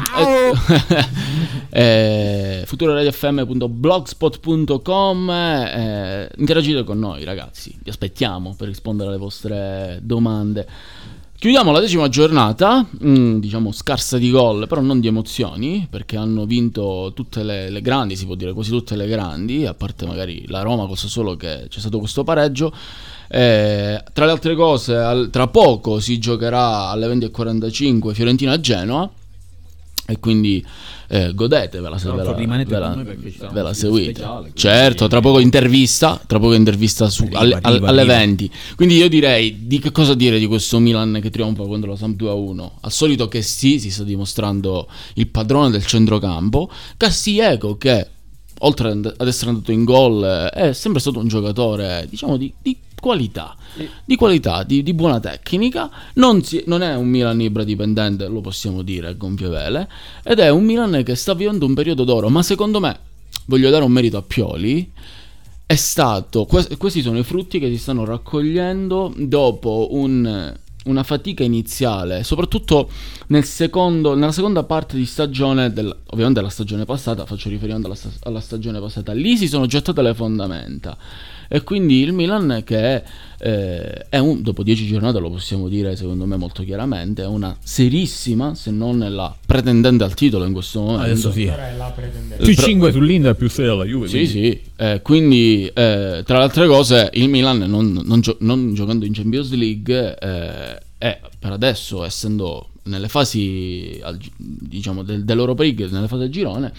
Eh, 1.76 2.64
futuroradiofm.blogspot.com 2.66 5.30
eh, 5.30 6.30
Interagite 6.38 6.86
con 6.86 6.99
noi 6.99 7.26
ragazzi, 7.26 7.78
vi 7.84 7.89
aspettiamo 7.89 8.56
per 8.58 8.70
rispondere 8.70 9.10
alle 9.10 9.18
vostre 9.18 9.99
domande. 10.01 10.66
Chiudiamo 11.38 11.72
la 11.72 11.82
decima 11.82 12.08
giornata, 12.08 12.88
mm, 13.06 13.39
diciamo 13.39 13.74
scarsa 13.74 14.18
di 14.18 14.32
gol, 14.32 14.70
però 14.70 14.80
non 14.80 15.01
di 15.01 15.08
emozioni, 15.08 15.86
perché 15.89 16.16
hanno 16.16 16.45
vinto 16.45 17.12
tutte 17.14 17.43
le, 17.43 17.70
le 17.70 17.82
grandi, 17.82 18.16
si 18.16 18.26
può 18.26 18.36
dire 18.36 18.53
quasi 18.53 18.70
tutte 18.70 18.95
le 18.95 19.08
grandi, 19.08 19.66
a 19.66 19.74
parte 19.74 20.06
magari 20.06 20.45
la 20.47 20.62
Roma 20.62 20.88
col 20.88 20.97
Sassuolo 20.97 21.36
che 21.36 21.66
c'è 21.68 21.80
stato 21.80 21.99
questo 21.99 22.24
pareggio. 22.24 22.74
Eh, 23.28 24.03
tra 24.13 24.26
le 24.26 24.32
altre 24.32 24.55
cose, 24.55 24.95
al- 24.95 25.30
tra 25.32 25.47
poco 25.47 25.99
si 25.99 26.17
giocherà 26.19 26.89
alle 26.89 27.07
20.45 27.07 28.13
Fiorentina-Genoa. 28.13 29.09
E 30.07 30.19
quindi 30.19 30.63
eh, 31.07 31.34
godetevela 31.34 31.97
se 31.97 32.11
ve 32.11 32.23
la, 32.23 32.32
ve 32.34 32.65
la- 32.78 33.49
ve 33.51 33.61
la 33.63 33.73
seguite. 33.73 34.13
speciale, 34.13 34.51
certo, 34.53 35.07
tra 35.07 35.19
poco 35.19 35.39
intervista, 35.39 36.21
tra 36.28 36.38
poco 36.39 36.53
intervista 36.53 37.09
su, 37.09 37.23
Arriva, 37.23 37.39
alle, 37.39 37.53
al- 37.55 37.61
arriva, 37.63 37.88
alle 37.88 38.01
arriva. 38.01 38.17
20. 38.17 38.51
Quindi 38.76 38.97
io 38.97 39.09
direi 39.09 39.65
di 39.65 39.80
che 39.80 39.91
cosa 39.91 40.13
dire 40.13 40.38
di 40.38 40.45
questo 40.45 40.78
Milan 40.78 41.17
che 41.23 41.32
trionfa 41.32 41.63
contro 41.63 41.89
la 41.89 41.97
Samp 41.97 42.21
2-1. 42.21 42.69
Al 42.82 42.91
solito 42.91 43.28
che 43.28 43.41
sì, 43.41 43.80
si 43.80 43.89
sta 43.89 44.03
dimostrando 44.03 44.88
il 45.15 45.28
padrone 45.28 45.71
del 45.71 45.84
centrocampo. 45.88 46.69
Castillejo 46.97 47.76
che 47.78 48.07
oltre 48.59 48.91
ad 48.91 49.11
ad 49.17 49.28
essere 49.28 49.49
andato 49.49 49.71
in 49.71 49.84
gol 49.86 50.23
eh, 50.23 50.49
è 50.69 50.73
sempre 50.73 51.01
stato 51.01 51.17
un 51.19 51.28
giocatore 51.28 52.05
diciamo 52.09 52.38
di, 52.38 52.53
di 52.61 52.78
qualità, 53.06 53.56
di 54.03 54.16
qualità, 54.16 54.64
di, 54.64 54.82
di 54.82 54.95
buona 54.95 55.20
tecnica. 55.20 55.91
Non, 56.16 56.41
si- 56.41 56.64
non 56.66 56.82
è 56.82 56.95
un 56.95 57.08
Milan 57.08 57.39
Ibra 57.39 57.64
dipendente, 57.64 58.26
lo 58.28 58.41
possiamo 58.41 58.82
dire 58.82 59.10
a 59.10 59.14
gonfie 59.14 59.47
vele, 59.47 59.88
ed 60.24 60.39
è 60.39 60.49
un 60.49 60.64
Milan 60.64 61.03
che 61.03 61.14
sta 61.14 61.36
vivendo 61.36 61.68
un 61.68 61.76
periodo 61.76 62.03
d'oro. 62.03 62.30
Ma 62.30 62.41
secondo 62.41 62.80
me, 62.80 62.97
voglio 63.45 63.70
dare 63.70 63.84
un 63.84 63.91
merito 63.91 64.18
a 64.18 64.24
Pioli, 64.24 64.89
è 65.68 65.76
stato. 65.76 66.45
que- 66.45 66.78
questi 66.78 67.03
sono 67.03 67.20
i 67.20 67.24
frutti 67.24 67.60
che 67.60 67.70
si 67.70 67.78
stanno 67.78 68.06
raccogliendo 68.06 69.14
dopo 69.18 69.89
un- 69.91 70.53
una 70.86 71.03
fatica 71.03 71.43
iniziale, 71.43 72.24
soprattutto 72.24 72.89
nel 73.28 73.43
secondo, 73.43 74.14
nella 74.16 74.32
seconda 74.32 74.64
parte 74.64 74.95
di 74.95 75.06
stagione, 75.06 75.72
del- 75.72 75.95
ovviamente 76.08 76.41
la 76.41 76.49
stagione 76.49 76.86
passata, 76.86 77.26
faccio 77.26 77.49
riferimento 77.49 77.86
alla, 77.86 77.95
sta- 77.95 78.10
alla 78.24 78.39
stagione 78.39 78.80
passata. 78.80 79.12
Lì 79.14 79.38
si 79.38 79.47
sono 79.47 79.66
gettate 79.68 80.01
le 80.01 80.14
fondamenta. 80.16 80.97
E 81.48 81.62
quindi 81.64 82.02
il 82.02 82.14
Milan 82.14 82.62
che 82.66 83.04
eh, 83.39 84.06
è 84.10 84.18
un, 84.18 84.41
dopo 84.41 84.64
dieci 84.64 84.88
giornate 84.88 85.20
lo 85.20 85.30
possiamo 85.30 85.68
dire 85.68 85.96
secondo 85.96 86.26
me 86.26 86.36
molto 86.38 86.64
chiaramente, 86.64 87.24
è 87.24 87.28
una 87.28 87.56
serissima, 87.62 88.56
se 88.56 88.72
non 88.72 88.98
la 89.10 89.36
pretendente 89.46 90.04
al 90.04 90.14
titolo 90.14 90.46
in 90.46 90.54
questo 90.54 90.82
momento. 90.82 91.04
Adesso 91.04 91.32
sì. 91.32 91.52
Più 92.38 92.50
Il 92.50 92.56
pro- 92.56 92.66
5 92.66 92.91
sull'Inter, 92.91 93.36
più 93.36 93.50
6 93.50 93.66
della 93.66 93.84
Juve. 93.86 94.08
Sì, 94.08 94.14
quindi- 94.18 94.32
sì, 94.32 94.62
eh, 94.78 95.02
quindi 95.02 95.66
eh, 95.68 96.24
tra 96.26 96.38
le 96.38 96.43
altre 96.43 96.68
cose 96.68 97.10
il 97.14 97.30
Milan 97.30 97.58
non, 97.60 98.02
non 98.04 98.22
gio- 98.22 98.38
non 98.39 98.74
giocando 98.74 99.06
in 99.06 99.14
Champions 99.14 99.52
League 99.54 100.18
eh, 100.18 100.78
è 100.98 101.20
per 101.38 101.52
adesso 101.52 102.04
essendo 102.04 102.70
nelle 102.84 103.08
fasi 103.10 104.00
diciamo 104.38 105.04
del- 105.04 105.24
dell'Europa 105.26 105.64
League, 105.64 105.88
nelle 105.89 106.08
fasi 106.08 106.22
del 106.24 106.32
girone, 106.32 106.72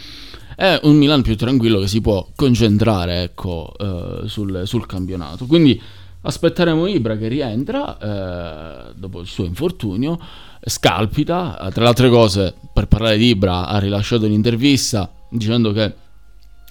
è 0.56 0.80
un 0.84 0.96
Milan 0.96 1.22
più 1.22 1.36
tranquillo 1.36 1.78
che 1.78 1.86
si 1.86 2.00
può 2.00 2.26
concentrare 2.34 3.22
ecco, 3.22 3.72
eh, 3.78 4.26
sul, 4.26 4.62
sul 4.64 4.86
campionato. 4.86 5.46
Quindi 5.46 5.80
aspetteremo 6.22 6.86
Ibra 6.86 7.16
che 7.16 7.28
rientra 7.28 7.98
eh, 7.98 8.92
dopo 8.96 9.20
il 9.20 9.26
suo 9.26 9.44
infortunio, 9.44 10.18
scalpita, 10.60 11.60
Eh, 11.60 11.70
tra 11.70 11.82
le 11.82 11.88
altre 11.88 12.08
cose 12.08 12.54
per 12.72 12.88
parlare 12.88 13.18
di 13.18 13.26
Ibra 13.26 13.68
ha 13.68 13.78
rilasciato 13.78 14.24
un'intervista 14.24 15.12
dicendo 15.28 15.72
che 15.72 15.94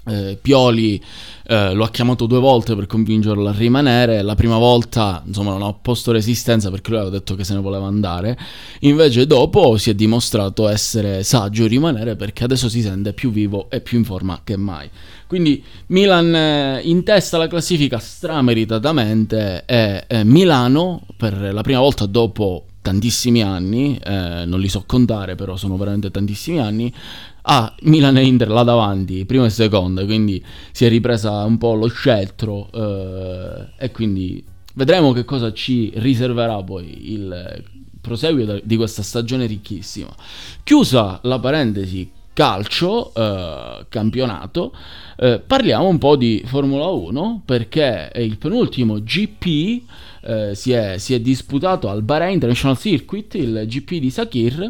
eh, 0.08 0.38
Pioli 0.42 1.02
eh, 1.48 1.74
lo 1.74 1.84
ha 1.84 1.90
chiamato 1.90 2.26
due 2.26 2.40
volte 2.40 2.76
per 2.76 2.88
convincerlo 2.88 3.48
a 3.48 3.54
rimanere. 3.56 4.22
La 4.22 4.36
prima 4.36 4.58
volta, 4.58 5.22
insomma, 5.26 5.52
non 5.52 5.62
ha 5.62 5.68
opposto 5.68 6.12
resistenza 6.12 6.70
perché 6.70 6.90
lui 6.92 7.00
aveva 7.00 7.16
detto 7.18 7.36
che 7.36 7.44
se 7.44 7.54
ne 7.54 7.60
voleva 7.60 7.88
andare. 7.88 8.38
Invece, 8.82 9.28
dopo 9.28 9.78
si 9.78 9.90
è 9.90 9.94
dimostrato 9.94 10.68
essere 10.68 11.24
saggio 11.24 11.68
rimanere 11.68 12.16
perché 12.16 12.44
adesso 12.44 12.70
si 12.70 12.82
sente 12.82 13.14
più 13.14 13.32
vivo 13.32 13.70
e 13.70 13.82
più 13.82 13.98
in 13.98 14.06
forma 14.06 14.42
che 14.44 14.58
mai. 14.58 14.90
Quindi 15.28 15.64
Milan 15.88 16.36
eh, 16.36 16.82
in 16.84 17.04
testa 17.04 17.38
alla 17.38 17.48
classifica 17.48 17.98
strameritatamente 17.98 19.66
e 19.66 20.24
Milano 20.24 21.06
per 21.18 21.54
la 21.54 21.62
prima 21.62 21.80
volta 21.80 22.06
dopo 22.06 22.66
tantissimi 22.86 23.42
anni, 23.42 23.98
eh, 23.98 24.44
non 24.46 24.60
li 24.60 24.70
so 24.70 24.84
contare 24.86 25.34
però 25.34 25.56
sono 25.56 25.76
veramente 25.76 26.12
tantissimi 26.12 26.60
anni, 26.60 26.94
ha 27.42 27.76
Milan 27.82 28.18
e 28.18 28.26
Inter 28.26 28.50
là 28.50 28.62
davanti, 28.62 29.26
prima 29.26 29.46
e 29.46 29.50
seconda, 29.50 30.06
quindi 30.06 30.44
si 30.72 30.86
è 30.86 30.90
ripresa 30.90 31.44
un 31.46 31.58
po' 31.58 31.74
lo 31.74 31.88
scettro 31.88 32.70
eh, 32.72 33.70
e 33.80 33.90
quindi 33.90 34.44
vedremo 34.76 35.14
che 35.14 35.26
cosa 35.26 35.52
ci 35.52 35.92
riserverà 35.96 36.62
poi 36.62 37.12
il 37.12 37.64
proseguio 38.02 38.62
di 38.64 38.76
questa 38.76 39.02
stagione 39.02 39.48
ricchissima. 39.48 40.14
Chiusa 40.62 41.20
la 41.24 41.40
parentesi 41.40 42.12
calcio, 42.34 43.14
eh, 43.16 43.86
campionato, 43.90 44.76
eh, 45.18 45.40
parliamo 45.40 45.88
un 45.88 45.98
po' 45.98 46.18
di 46.18 46.44
Formula 46.46 46.86
1 46.88 47.42
perché 47.46 48.10
è 48.10 48.20
il 48.20 48.38
penultimo 48.38 49.02
GP 49.02 49.82
eh, 50.26 50.56
si, 50.56 50.72
è, 50.72 50.98
si 50.98 51.14
è 51.14 51.20
disputato 51.20 51.90
al 51.90 52.02
Bahrain 52.02 52.34
International 52.34 52.78
Circuit, 52.78 53.34
il 53.36 53.66
GP 53.68 54.00
di 54.00 54.10
Sakir. 54.10 54.68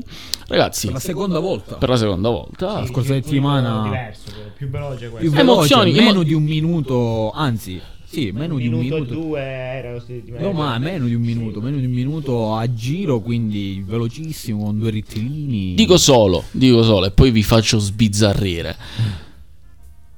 Ragazzi, 0.48 0.86
Per 0.88 0.96
la 0.96 1.02
seconda 1.02 1.40
volta. 1.40 1.76
per 1.76 1.90
la 1.90 1.96
seconda 1.98 2.30
volta. 2.30 2.80
La 2.82 2.86
scorsa 2.86 3.14
settimana 3.14 3.84
diverso, 3.84 4.32
più 4.56 4.70
veloce 4.70 5.08
più 5.08 5.12
questo. 5.12 5.30
veloce, 5.32 5.42
Emozioni, 5.74 5.92
meno 5.94 6.10
emo- 6.10 6.24
di 6.24 6.34
un 6.34 6.44
minuto, 6.44 7.32
anzi, 7.32 7.82
sì, 8.04 8.32
meno 8.32 8.58
di 8.58 8.68
un 8.68 8.80
minuto, 8.80 9.14
due 9.14 9.40
era 9.42 9.92
lo 9.94 10.00
stesso. 10.00 10.32
No, 10.38 10.52
ma 10.52 10.78
meno 10.78 11.06
di 11.08 11.16
un 11.16 11.22
minuto, 11.22 11.60
meno 11.62 11.78
di 11.78 11.86
un 11.86 11.92
minuto 11.92 12.54
a 12.56 12.72
giro, 12.74 13.20
quindi 13.22 13.84
velocissimo, 13.86 14.64
con 14.66 14.78
due 14.78 14.92
rittilini. 14.92 15.74
Dico 15.74 15.98
solo, 15.98 16.44
dico 16.52 16.84
solo, 16.84 17.08
e 17.08 17.12
poi 17.12 17.32
vi 17.32 17.44
faccio 17.44 17.80
sbizzarrire. 17.80 19.24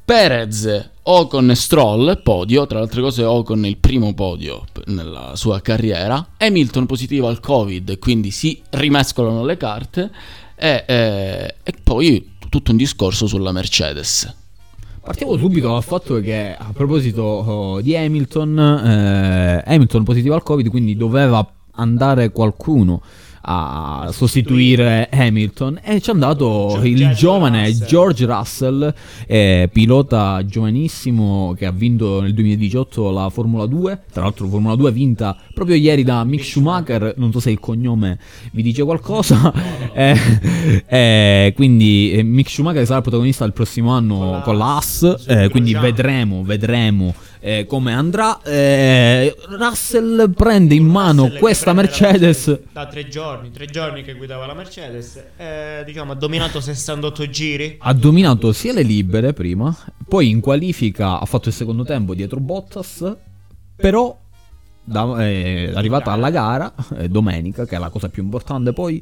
Perez, 0.07 0.91
Ocon 1.01 1.49
e 1.51 1.55
Stroll, 1.55 2.21
podio, 2.23 2.65
tra 2.65 2.77
le 2.77 2.85
altre 2.85 3.01
cose 3.01 3.25
Ocon 3.25 3.65
è 3.65 3.67
il 3.67 3.75
primo 3.75 4.13
podio 4.13 4.63
nella 4.85 5.33
sua 5.35 5.59
carriera, 5.59 6.29
Hamilton 6.37 6.85
positivo 6.85 7.27
al 7.27 7.41
Covid, 7.41 7.99
quindi 7.99 8.31
si 8.31 8.61
rimescolano 8.69 9.43
le 9.43 9.57
carte 9.57 10.09
e, 10.55 10.85
eh, 10.87 11.55
e 11.61 11.73
poi 11.83 12.35
tutto 12.47 12.71
un 12.71 12.77
discorso 12.77 13.27
sulla 13.27 13.51
Mercedes. 13.51 14.33
Partiamo 15.01 15.35
subito 15.35 15.67
dal 15.67 15.83
fatto 15.83 16.21
che 16.21 16.55
a 16.57 16.71
proposito 16.71 17.21
oh, 17.23 17.81
di 17.81 17.93
Hamilton, 17.93 18.59
eh, 18.59 19.63
Hamilton 19.65 20.05
positivo 20.05 20.35
al 20.35 20.43
Covid, 20.43 20.69
quindi 20.69 20.95
doveva 20.95 21.45
andare 21.73 22.31
qualcuno 22.31 23.01
a 23.49 24.09
sostituire 24.11 25.09
Hamilton. 25.11 25.79
E 25.81 26.01
ci 26.01 26.09
è 26.09 26.13
andato 26.13 26.79
il 26.83 27.13
giovane. 27.13 27.73
George 27.73 28.25
Russell, 28.25 28.93
eh, 29.25 29.69
pilota 29.71 30.43
giovanissimo 30.45 31.53
che 31.57 31.65
ha 31.65 31.71
vinto 31.71 32.21
nel 32.21 32.33
2018 32.33 33.09
la 33.11 33.29
Formula 33.29 33.65
2, 33.65 34.01
tra 34.11 34.23
l'altro 34.23 34.47
Formula 34.47 34.75
2 34.75 34.91
vinta 34.91 35.37
proprio 35.53 35.75
ieri 35.75 36.03
da 36.03 36.23
Mick 36.23 36.43
Schumacher, 36.43 37.13
non 37.17 37.31
so 37.31 37.39
se 37.39 37.51
il 37.51 37.59
cognome 37.59 38.19
vi 38.51 38.61
dice 38.61 38.83
qualcosa, 38.83 39.53
Eh, 39.97 40.15
eh, 40.85 41.53
quindi 41.55 42.11
eh, 42.11 42.23
Mick 42.23 42.49
Schumacher 42.49 42.85
sarà 42.85 42.97
il 42.97 43.01
protagonista 43.01 43.45
il 43.45 43.53
prossimo 43.53 43.91
anno 43.91 44.17
Con 44.17 44.31
la 44.31 44.41
con 44.41 44.57
la 44.57 44.65
Haas, 44.75 45.03
Haas, 45.03 45.21
sul 45.23 45.31
eh, 45.31 45.49
quindi 45.49 45.73
vedremo, 45.73 46.43
vedremo 46.43 47.13
eh, 47.47 47.65
come 47.65 47.93
andrà. 47.93 48.41
Eh, 48.41 49.33
Russell 49.47 50.33
prende 50.33 50.75
in 50.75 50.85
mano 50.85 51.23
Russell 51.23 51.39
questa 51.39 51.71
Mercedes. 51.71 52.59
da 52.73 52.87
tre 52.87 53.07
giorni, 53.07 53.51
tre 53.51 53.67
giorni 53.67 54.03
che 54.03 54.15
guidava 54.15 54.45
la 54.45 54.53
Mercedes, 54.53 55.23
eh, 55.37 55.83
diciamo 55.85 56.11
ha 56.11 56.15
dominato 56.15 56.59
68 56.59 57.29
giri. 57.29 57.77
Ha 57.79 57.93
dominato 57.93 58.51
sia 58.51 58.73
le 58.73 58.81
libere 58.81 59.31
prima, 59.31 59.73
poi 60.05 60.29
in 60.29 60.41
qualifica 60.41 61.21
ha 61.21 61.25
fatto 61.25 61.47
il 61.47 61.55
secondo 61.55 61.85
tempo 61.85 62.13
dietro 62.13 62.41
Bottas, 62.41 63.15
però 63.77 64.17
da- 64.83 65.25
eh, 65.25 65.71
arrivata 65.73 66.11
alla 66.11 66.29
gara, 66.29 66.73
eh, 66.97 67.07
domenica, 67.07 67.65
che 67.65 67.77
è 67.77 67.79
la 67.79 67.89
cosa 67.89 68.09
più 68.09 68.23
importante, 68.23 68.73
poi 68.73 69.01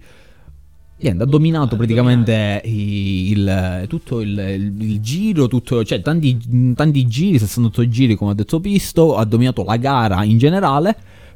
niente, 0.98 1.24
ha 1.24 1.26
dominato 1.26 1.76
praticamente 1.76 2.62
i- 2.66 3.32
il, 3.32 3.86
tutto 3.88 4.22
il, 4.22 4.30
il- 4.38 4.82
il 4.82 5.00
giro, 5.02 5.48
tutto, 5.48 5.84
cioè 5.84 6.02
tanti, 6.02 6.74
tanti 6.76 7.06
giri, 7.08 7.40
68 7.40 7.88
giri 7.88 8.16
come 8.16 8.32
ha 8.32 8.36
detto 8.36 8.60
Pisto, 8.60 9.16
ha 9.16 9.26
dominato 9.26 9.64
la 9.64 9.78
gara 9.78 10.24
in 10.24 10.38
generale, 10.38 10.96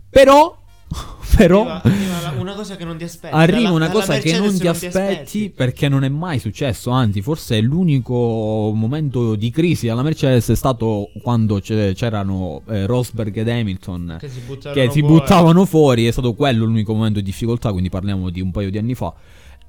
però... 0.10 0.58
però 1.38 1.68
Arriva, 1.68 2.40
una 2.40 2.54
cosa 2.56 2.76
che 2.76 2.84
non 2.84 2.98
ti 2.98 3.04
aspetti. 3.04 3.36
Arriva 3.36 3.70
una 3.70 3.90
cosa 3.92 4.18
che 4.18 4.40
non 4.40 4.58
ti 4.58 4.68
aspetti 4.68 5.52
perché 5.56 5.88
non 5.88 6.04
è 6.04 6.10
mai 6.10 6.40
successo, 6.40 6.90
anzi 6.90 7.22
forse 7.22 7.60
è 7.60 7.62
l'unico 7.62 8.72
momento 8.74 9.36
di 9.36 9.52
crisi 9.52 9.88
alla 9.88 10.02
Mercedes 10.02 10.50
è 10.50 10.56
stato 10.56 11.10
quando 11.22 11.60
c'erano 11.62 12.64
eh, 12.68 12.88
Rosberg 12.88 13.38
ed 13.38 13.48
Hamilton 13.50 14.18
Che 14.20 14.30
si 14.30 14.40
che 14.74 14.90
si 14.90 15.02
buttavano 15.04 15.66
fuori, 15.66 16.08
è 16.08 16.12
stato 16.12 16.34
quello 16.34 16.66
l'unico 16.66 16.94
momento 16.96 17.20
di 17.20 17.26
difficoltà, 17.26 17.70
quindi 17.72 17.90
parliamo 17.90 18.32
di 18.32 18.42
un 18.42 18.50
paio 18.50 18.72
di 18.72 18.80
anni 18.80 18.96
fa. 18.96 19.14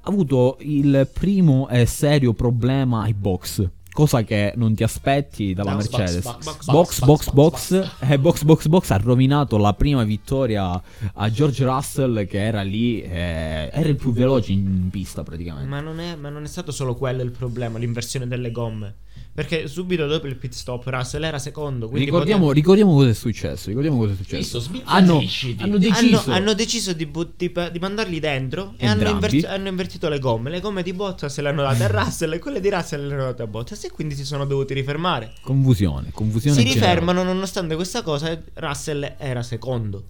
Ha 0.03 0.09
avuto 0.09 0.57
il 0.61 1.07
primo 1.13 1.69
e 1.69 1.85
serio 1.85 2.33
problema 2.33 3.03
ai 3.03 3.13
box. 3.13 3.69
Cosa 3.91 4.23
che 4.23 4.53
non 4.55 4.73
ti 4.73 4.83
aspetti 4.83 5.53
dalla 5.53 5.75
Mercedes. 5.75 6.23
box, 6.23 6.65
box, 6.65 7.03
Box, 7.03 7.31
box, 7.31 7.91
eh, 7.99 8.17
box, 8.17 8.43
box, 8.43 8.67
box 8.67 8.89
ha 8.91 8.97
rovinato 8.97 9.57
la 9.57 9.73
prima 9.73 10.03
vittoria 10.03 10.81
a 11.13 11.29
George 11.29 11.65
Russell 11.65 12.25
che 12.25 12.41
era 12.41 12.61
lì, 12.61 13.01
eh, 13.01 13.69
era 13.71 13.89
il 13.89 13.97
più 13.97 14.13
veloce 14.13 14.53
in 14.53 14.87
pista 14.89 15.23
praticamente. 15.23 15.67
Ma 15.67 15.81
non, 15.81 15.99
è, 15.99 16.15
ma 16.15 16.29
non 16.29 16.43
è 16.43 16.47
stato 16.47 16.71
solo 16.71 16.95
quello 16.95 17.21
il 17.21 17.31
problema, 17.31 17.77
l'inversione 17.77 18.27
delle 18.27 18.49
gomme. 18.49 18.95
Perché 19.33 19.69
subito 19.69 20.07
dopo 20.07 20.27
il 20.27 20.35
pit 20.35 20.51
stop 20.53 20.85
Russell 20.87 21.23
era 21.23 21.39
secondo. 21.39 21.89
Ricordiamo, 21.89 22.47
poteva- 22.47 22.53
ricordiamo 22.53 22.93
cosa 22.93 23.09
è 23.09 23.13
successo. 23.13 23.69
Ricordiamo 23.69 23.97
cosa 23.97 24.11
è 24.11 24.15
successo. 24.17 24.61
hanno, 24.83 25.23
hanno 25.57 25.77
deciso. 25.77 26.17
Hanno, 26.17 26.35
hanno 26.35 26.53
deciso 26.53 26.91
di, 26.91 27.05
bu- 27.05 27.31
di 27.37 27.49
di 27.71 27.79
mandarli 27.79 28.19
dentro 28.19 28.73
e 28.75 28.85
hanno, 28.87 29.07
inver- 29.07 29.45
hanno 29.45 29.69
invertito 29.69 30.09
le 30.09 30.19
gomme. 30.19 30.49
Le 30.49 30.59
gomme 30.59 30.83
di 30.83 30.91
Bottas 30.91 31.39
le 31.39 31.47
hanno 31.47 31.61
date 31.61 31.83
a 31.85 31.87
Russell 32.03 32.33
e 32.33 32.39
quelle 32.39 32.59
di 32.59 32.69
Russell 32.69 33.07
le 33.07 33.13
hanno 33.13 33.23
date 33.23 33.43
a 33.43 33.47
Bottas. 33.47 33.81
E 33.85 33.91
quindi 33.91 34.15
si 34.15 34.25
sono 34.25 34.45
dovuti 34.45 34.73
rifermare. 34.73 35.33
Confusione, 35.41 36.09
confusione. 36.11 36.57
Si 36.57 36.65
generale. 36.65 36.91
rifermano 36.91 37.23
nonostante 37.23 37.75
questa 37.75 38.01
cosa. 38.01 38.37
Russell 38.55 39.15
era 39.17 39.43
secondo. 39.43 40.03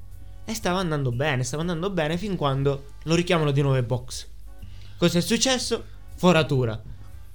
E 0.46 0.56
stava 0.56 0.80
andando 0.80 1.12
bene, 1.12 1.44
stava 1.44 1.62
andando 1.62 1.92
bene 1.92 2.18
fin 2.18 2.36
quando 2.36 2.86
lo 3.04 3.14
richiamano 3.14 3.52
di 3.52 3.62
nuovo 3.62 3.76
ai 3.78 3.84
box. 3.84 4.26
Cosa 4.98 5.20
è 5.20 5.22
successo? 5.22 5.84
Foratura. 6.16 6.82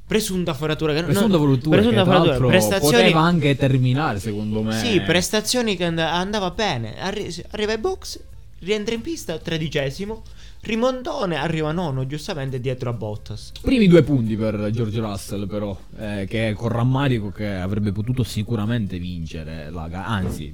Presunta 0.07 0.55
foratura. 0.55 0.95
che- 0.95 1.03
Presunta 1.03 1.29
no, 1.37 1.39
volutura 1.39 1.77
presunta 1.77 2.05
che 2.05 2.11
foratura. 2.11 2.47
Prestazioni 2.49 3.03
poteva 3.03 3.21
anche 3.23 3.57
terminare 3.57 4.21
secondo 4.21 4.63
me. 4.63 4.79
sì, 4.79 5.01
prestazioni 5.01 5.77
che 5.77 5.85
and- 5.85 5.99
andava 5.99 6.51
bene. 6.51 7.01
Arri- 7.01 7.45
arriva 7.51 7.73
ai 7.73 7.79
box, 7.79 8.21
rientra 8.61 8.95
in 8.95 9.01
pista, 9.01 9.37
tredicesimo. 9.39 10.23
Rimontone 10.61 11.37
arriva 11.37 11.71
nono, 11.71 12.07
giustamente 12.07 12.61
dietro 12.61 12.91
a 12.91 12.93
Bottas. 12.93 13.53
Primi 13.61 13.87
due 13.87 14.03
punti 14.03 14.37
per 14.37 14.71
George 14.73 14.99
Russell 15.01 15.47
però, 15.47 15.77
eh, 15.99 16.27
che 16.29 16.55
con 16.57 16.69
rammarico 16.71 17.31
che 17.31 17.47
avrebbe 17.55 17.93
potuto 17.93 18.25
sicuramente 18.25 18.99
vincere 18.99 19.71
la 19.71 19.87
gara, 19.89 20.07
anzi 20.07 20.53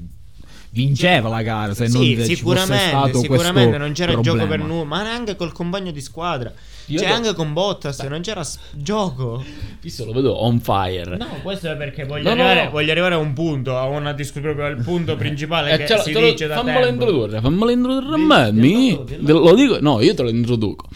vinceva 0.70 1.28
la 1.28 1.42
gara 1.42 1.74
se 1.74 1.86
non 1.88 2.02
sì, 2.02 2.08
ci 2.08 2.16
fosse 2.16 2.34
sicuramente, 2.34 2.88
stato 2.88 3.18
sicuramente 3.20 3.62
questo 3.68 3.78
non 3.78 3.92
c'era 3.92 4.12
problema. 4.12 4.38
gioco 4.38 4.48
per 4.50 4.58
nulla, 4.60 4.84
ma 4.84 5.02
neanche 5.02 5.36
col 5.36 5.52
compagno 5.52 5.90
di 5.90 6.00
squadra. 6.00 6.52
Io 6.86 6.98
cioè, 6.98 7.08
do- 7.08 7.14
anche 7.14 7.34
con 7.34 7.52
Bottas 7.52 8.00
non 8.00 8.20
c'era 8.22 8.42
s- 8.42 8.58
gioco. 8.72 9.42
Visto 9.80 10.04
lo 10.04 10.12
vedo 10.12 10.42
on 10.42 10.60
fire. 10.60 11.16
No, 11.16 11.26
questo 11.42 11.70
è 11.70 11.76
perché 11.76 12.04
voglio, 12.04 12.28
No, 12.28 12.34
no, 12.34 12.42
arrivare, 12.42 12.64
no. 12.66 12.70
voglio 12.70 12.90
arrivare 12.90 13.14
a 13.14 13.18
un 13.18 13.32
punto, 13.32 13.76
a 13.78 13.86
una 13.86 14.12
discussione 14.12 14.54
proprio 14.54 14.76
al 14.76 14.82
punto 14.82 15.16
principale 15.16 15.72
Eh, 15.72 15.84
che 15.84 15.94
lo- 15.94 16.00
si 16.02 16.12
lo- 16.12 16.20
dice 16.20 16.46
da 16.46 16.56
fammelo 16.56 16.84
tempo. 16.86 17.04
introdurre, 17.04 17.40
fammelo 17.40 17.70
introdurre 17.70 18.14
a 18.14 18.18
me. 18.18 18.52
dillo 18.52 19.04
mi- 19.20 19.26
lo 19.26 19.54
dico, 19.54 19.78
no, 19.80 20.00
io 20.00 20.14
te 20.14 20.22
lo 20.22 20.28
introduco. 20.28 20.88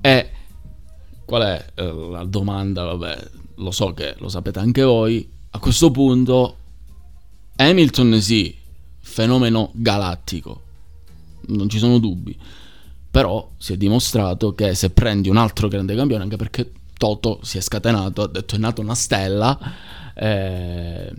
E 0.00 0.30
qual 1.24 1.42
è 1.42 1.64
eh, 1.74 1.92
la 2.10 2.24
domanda? 2.24 2.84
Vabbè, 2.84 3.18
lo 3.56 3.70
so 3.70 3.92
che 3.92 4.14
lo 4.18 4.28
sapete 4.28 4.58
anche 4.58 4.82
voi. 4.82 5.28
A 5.50 5.58
questo 5.58 5.90
punto, 5.90 6.56
Hamilton 7.56 8.20
sì, 8.20 8.54
fenomeno 9.00 9.70
galattico, 9.72 10.62
non 11.48 11.68
ci 11.68 11.78
sono 11.78 11.98
dubbi. 11.98 12.36
Però 13.16 13.52
si 13.56 13.72
è 13.72 13.78
dimostrato 13.78 14.52
che 14.52 14.74
se 14.74 14.90
prendi 14.90 15.30
un 15.30 15.38
altro 15.38 15.68
grande 15.68 15.94
campione, 15.94 16.22
anche 16.22 16.36
perché 16.36 16.70
Toto 16.98 17.40
si 17.42 17.56
è 17.56 17.62
scatenato, 17.62 18.20
ha 18.20 18.28
detto 18.28 18.56
è 18.56 18.58
nata 18.58 18.82
una 18.82 18.94
stella, 18.94 19.58
eh, 20.14 21.10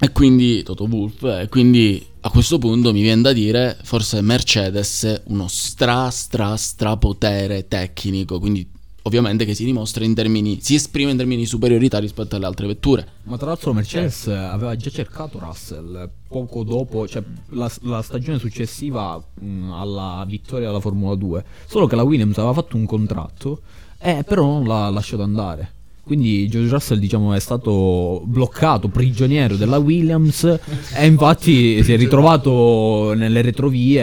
e 0.00 0.10
quindi 0.10 0.64
Toto 0.64 0.88
Wolff, 0.90 1.22
e 1.22 1.46
quindi 1.48 2.04
a 2.22 2.28
questo 2.28 2.58
punto 2.58 2.92
mi 2.92 3.02
viene 3.02 3.22
da 3.22 3.32
dire 3.32 3.78
forse 3.84 4.20
Mercedes 4.20 5.22
uno 5.26 5.46
stra 5.46 6.10
stra 6.10 6.56
stra 6.56 6.96
potere 6.96 7.68
tecnico, 7.68 8.40
quindi 8.40 8.68
ovviamente 9.02 9.44
che 9.44 9.54
si 9.54 9.64
dimostra 9.64 10.04
in 10.04 10.14
termini, 10.14 10.60
si 10.60 10.74
esprime 10.74 11.10
in 11.10 11.16
termini 11.16 11.42
di 11.42 11.46
superiorità 11.46 11.98
rispetto 11.98 12.36
alle 12.36 12.46
altre 12.46 12.66
vetture. 12.66 13.06
Ma 13.24 13.36
tra 13.36 13.46
l'altro 13.46 13.72
Mercedes 13.72 14.26
aveva 14.28 14.76
già 14.76 14.90
cercato 14.90 15.38
Russell 15.38 16.10
poco 16.28 16.62
dopo, 16.64 17.06
cioè 17.06 17.22
la, 17.50 17.70
la 17.82 18.02
stagione 18.02 18.38
successiva 18.38 19.22
mh, 19.40 19.72
alla 19.72 20.24
vittoria 20.26 20.68
della 20.68 20.80
Formula 20.80 21.14
2, 21.14 21.44
solo 21.66 21.86
che 21.86 21.96
la 21.96 22.02
Williams 22.02 22.38
aveva 22.38 22.54
fatto 22.54 22.76
un 22.76 22.86
contratto, 22.86 23.60
eh, 23.98 24.24
però 24.24 24.44
non 24.44 24.66
l'ha 24.66 24.88
lasciato 24.90 25.22
andare. 25.22 25.80
Quindi 26.04 26.48
George 26.48 26.68
Russell 26.70 26.98
diciamo 26.98 27.32
è 27.32 27.38
stato 27.38 28.22
bloccato, 28.24 28.88
prigioniero 28.88 29.54
della 29.54 29.78
Williams 29.78 30.42
e 30.96 31.06
infatti 31.06 31.80
si 31.84 31.92
è 31.92 31.96
ritrovato 31.96 33.12
nelle 33.14 33.40
retrovie 33.40 34.02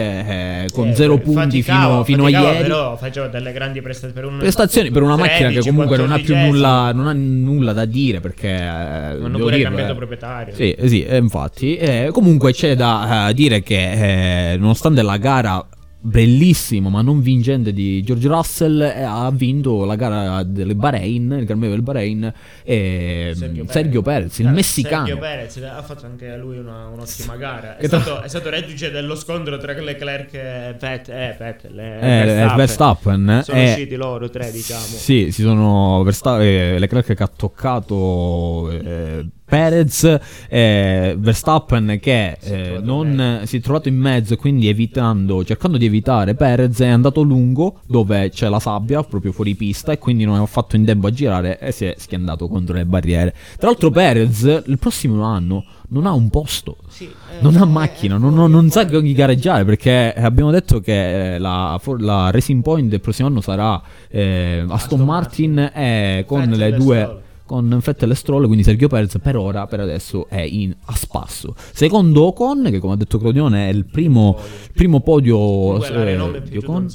eh, 0.64 0.68
con 0.72 0.88
Eh, 0.88 0.94
zero 0.94 1.18
punti 1.18 1.62
fino, 1.62 2.02
fino 2.04 2.24
a 2.24 2.30
ieri. 2.30 2.62
Però 2.62 2.96
faceva 2.96 3.26
delle 3.28 3.52
grandi 3.52 3.82
prestazioni 3.82 4.14
per 4.14 4.24
un 4.24 4.38
Prestazioni 4.38 4.90
per 4.90 5.02
una 5.02 5.16
macchina 5.16 5.48
che 5.48 5.60
13, 5.60 5.68
comunque 5.68 5.96
non 5.98 6.10
ha 6.12 6.18
più 6.18 6.34
14esimo. 6.34 6.46
nulla, 6.46 6.92
non 6.92 7.06
ha 7.06 7.12
nulla 7.12 7.72
da 7.74 7.84
dire 7.84 8.20
perché... 8.20 8.48
eh, 8.48 8.66
Hanno 8.66 9.38
pure 9.38 9.56
dirlo, 9.56 9.64
cambiato 9.64 9.92
eh. 9.92 9.96
proprietario. 9.96 10.54
Sì, 10.54 10.72
eh, 10.72 10.88
sì, 10.88 11.04
eh, 11.04 11.16
infatti. 11.18 11.76
Eh, 11.76 12.08
comunque 12.12 12.52
c'è 12.52 12.74
da 12.76 13.30
dire 13.34 13.62
che 13.62 14.56
nonostante 14.58 15.02
la 15.02 15.18
gara 15.18 15.64
bellissima 16.02 16.88
ma 16.88 17.02
non 17.02 17.20
vincente 17.20 17.72
di 17.74 18.02
George 18.02 18.26
Russell 18.26 18.80
eh, 18.80 19.02
ha 19.02 19.30
vinto 19.30 19.84
la 19.84 19.96
gara 19.96 20.42
del 20.42 20.74
Bahrain, 20.74 21.24
il 21.38 21.44
Gran 21.44 21.58
Premio 21.58 21.70
del 21.70 21.82
Bahrain 21.82 22.32
e 22.64 23.32
Sergio, 23.34 23.64
Sergio 23.68 24.00
Perez, 24.02 24.38
il 24.38 24.46
Eh, 24.46 24.50
messicano. 24.50 25.06
Sergio 25.06 25.20
Perez 25.20 25.56
ha 25.58 25.82
fatto 25.82 26.06
anche 26.06 26.36
lui 26.38 26.56
una- 26.58 26.86
un'ottima 26.88 27.36
gara. 27.36 27.76
È 27.76 27.80
Che 27.80 27.88
tra- 27.88 28.00
stato, 28.00 28.22
è 28.22 28.28
stato 28.28 28.48
reduce 28.50 28.90
dello 28.90 29.14
scontro 29.14 29.58
tra 29.58 29.72
Leclerc 29.78 30.34
e 30.34 30.74
Pet, 30.78 31.08
eh, 31.10 31.36
Vettel, 31.38 31.78
eh, 31.78 32.42
Eh, 32.44 32.54
Verstappen, 32.56 33.40
Sono 33.44 33.58
eh, 33.58 33.64
usciti 33.72 33.94
loro 33.96 34.28
tre, 34.30 34.50
diciamo. 34.50 34.80
Sì, 34.84 35.30
si 35.30 35.42
sono 35.42 36.02
Verstappen, 36.02 36.46
eh, 36.46 36.78
Leclerc 36.78 37.14
che 37.14 37.22
ha 37.22 37.30
toccato 37.34 38.70
eh, 38.70 39.26
Perez, 39.50 40.18
eh, 40.48 41.16
Verstappen 41.18 41.98
che 42.00 42.38
eh, 42.40 42.78
non 42.80 43.40
si 43.44 43.56
è 43.56 43.60
trovato 43.60 43.88
in 43.88 43.96
mezzo 43.96 44.34
e 44.34 44.36
quindi 44.36 44.68
evitando, 44.68 45.44
cercando 45.44 45.76
di 45.76 45.86
evitare 45.86 46.36
Perez 46.36 46.78
è 46.78 46.86
andato 46.86 47.22
lungo 47.22 47.80
dove 47.86 48.30
c'è 48.30 48.48
la 48.48 48.60
sabbia 48.60 49.02
proprio 49.02 49.32
fuori 49.32 49.56
pista 49.56 49.90
e 49.90 49.98
quindi 49.98 50.24
non 50.24 50.40
ha 50.40 50.46
fatto 50.46 50.76
in 50.76 50.84
tempo 50.84 51.08
a 51.08 51.10
girare 51.10 51.58
e 51.58 51.72
si 51.72 51.84
è 51.84 51.94
schiantato 51.98 52.46
contro 52.46 52.76
le 52.76 52.86
barriere. 52.86 53.34
Tra 53.58 53.68
l'altro 53.68 53.90
Perez 53.90 54.62
il 54.66 54.78
prossimo 54.78 55.20
anno 55.24 55.64
non 55.88 56.06
ha 56.06 56.12
un 56.12 56.30
posto, 56.30 56.76
Sì, 56.86 57.06
eh, 57.06 57.40
non 57.40 57.56
ha 57.56 57.62
eh, 57.62 57.66
macchina, 57.66 58.14
è 58.14 58.18
non, 58.18 58.32
non- 58.32 58.52
non 58.52 58.70
sa 58.70 58.84
chi 58.84 59.12
gareggiare 59.12 59.64
perché 59.64 60.14
abbiamo 60.14 60.52
detto 60.52 60.78
che 60.78 61.34
eh, 61.34 61.38
la, 61.38 61.80
la 61.98 62.30
Racing 62.30 62.62
Point 62.62 62.88
del 62.88 63.00
prossimo 63.00 63.26
anno 63.26 63.40
sarà 63.40 63.82
eh, 64.08 64.64
Aston 64.68 65.00
Martin 65.00 65.58
e 65.74 66.24
con 66.26 66.48
Vettel 66.48 66.58
le 66.58 66.72
due. 66.76 67.22
Con 67.50 67.78
Fettel 67.80 68.12
e 68.12 68.14
Stroll 68.14 68.44
quindi 68.46 68.62
Sergio 68.62 68.86
Perez 68.86 69.18
per 69.20 69.36
ora 69.36 69.66
per 69.66 69.80
adesso 69.80 70.28
è 70.28 70.40
in 70.40 70.72
a 70.84 70.94
spasso 70.94 71.56
secondo 71.72 72.22
Ocon 72.26 72.68
che 72.70 72.78
come 72.78 72.92
ha 72.92 72.96
detto 72.96 73.18
Clodione 73.18 73.68
è 73.68 73.72
il 73.72 73.86
primo, 73.86 74.36
primo 74.72 75.00
podio 75.00 75.36
Comunque 75.36 75.90
la 75.90 76.00
eh, 76.00 76.04
Renault 76.04 76.56
Ocon. 76.62 76.88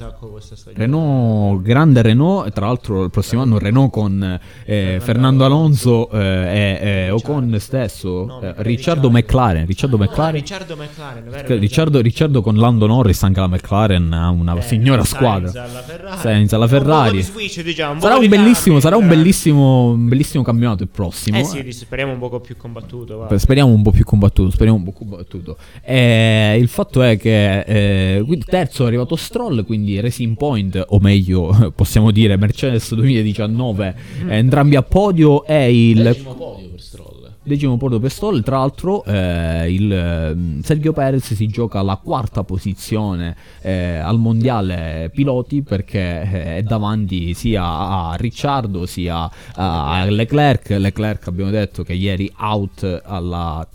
Renault, 0.75 1.61
grande 1.61 2.01
Renault, 2.01 2.47
e 2.47 2.51
tra 2.51 2.67
l'altro 2.67 3.03
il 3.03 3.09
prossimo 3.09 3.41
anno 3.41 3.57
Renault 3.57 3.91
con 3.91 4.39
eh, 4.65 4.97
Fernando 5.01 5.43
Alonso 5.43 6.09
eh, 6.11 6.79
e, 6.81 6.87
e 6.87 7.09
Ocon 7.09 7.57
stesso, 7.59 8.25
No, 8.25 8.41
eh, 8.41 8.53
Ricciardo. 8.57 9.09
McLaren, 9.09 9.65
Ricciardo 9.65 9.97
McLaren, 9.97 10.33
Ricciardo 10.35 10.75
McLaren, 10.75 11.29
vero. 11.29 11.55
Ricciardo, 11.57 11.99
Ricciardo 12.01 12.41
con 12.41 12.55
Lando 12.55 12.87
Norris, 12.87 13.21
anche 13.23 13.39
la 13.41 13.47
McLaren 13.47 14.13
ha 14.13 14.29
una 14.29 14.55
Eh, 14.57 14.61
signora 14.61 15.03
Sainz 15.03 15.15
squadra. 15.17 15.63
alla 15.63 15.81
Ferrari. 15.81 16.17
Sainz 16.17 16.53
alla 16.53 16.63
Un 16.65 16.69
po' 16.71 16.77
Ferrari. 16.77 17.21
switch, 17.21 17.61
diciamo, 17.61 17.93
un 17.93 17.99
Sarà 17.99 18.15
un 18.17 18.27
bellissimo, 18.27 18.79
sarà 18.79 18.95
un 18.97 19.07
bellissimo, 19.07 19.89
un 19.91 20.07
bellissimo 20.07 20.43
campionato 20.45 20.83
il 20.83 20.89
prossimo. 20.89 21.37
Eh 21.37 21.43
sì, 21.43 21.63
di- 21.63 21.71
speriamo 21.73 22.13
un 22.13 22.19
poco 22.19 22.39
più 22.39 22.55
combattuto. 22.55 23.25
Beh, 23.29 23.37
Speriamo 23.37 23.73
un 23.73 23.81
po' 23.81 23.91
più 23.91 24.05
combattuto. 24.05 24.49
Speriamo 24.51 24.77
un 24.77 24.85
po' 24.85 24.91
combattuto. 24.91 25.57
Eh, 25.83 26.57
il 26.59 26.67
fatto 26.67 27.01
è 27.01 27.17
che 27.17 27.59
eh, 27.61 28.39
terzo 28.45 28.83
è 28.83 28.87
arrivato 28.87 29.15
Stroll, 29.15 29.65
quindi 29.65 29.99
Racing 29.99 30.37
Point, 30.37 30.83
o 30.87 30.99
meglio, 30.99 31.73
possiamo 31.75 32.11
dire 32.11 32.37
Mercedes 32.37 32.93
2019, 32.93 33.95
eh, 34.27 34.35
entrambi 34.37 34.75
a 34.75 34.83
podio. 34.83 35.45
E 35.45 35.89
il 35.89 36.01
Decimo 36.01 36.35
podio 36.35 36.69
per 36.69 36.81
Stroll. 36.81 37.14
Decimo 37.45 37.77
podio 37.77 37.99
per 37.99 38.11
Stroll. 38.11 38.41
Tra 38.41 38.57
l'altro, 38.57 39.03
eh, 39.05 39.71
il 39.71 39.91
ehm, 39.91 40.61
Sergio 40.61 40.91
Perez 40.91 41.33
si 41.33 41.47
gioca 41.47 41.81
la 41.81 41.99
quarta 42.03 42.43
posizione 42.43 43.35
eh, 43.61 43.97
al 43.97 44.19
mondiale 44.19 45.11
piloti 45.13 45.61
perché 45.61 45.99
eh, 45.99 46.57
è 46.57 46.61
davanti 46.63 47.33
sia 47.33 47.63
a 47.63 48.15
Ricciardo 48.17 48.85
sia 48.85 49.29
a 49.53 50.05
Leclerc. 50.09 50.69
Leclerc 50.71 51.27
abbiamo 51.27 51.51
detto 51.51 51.83
che 51.83 51.93
ieri 51.93 52.31
out 52.37 53.01
alla 53.05 53.65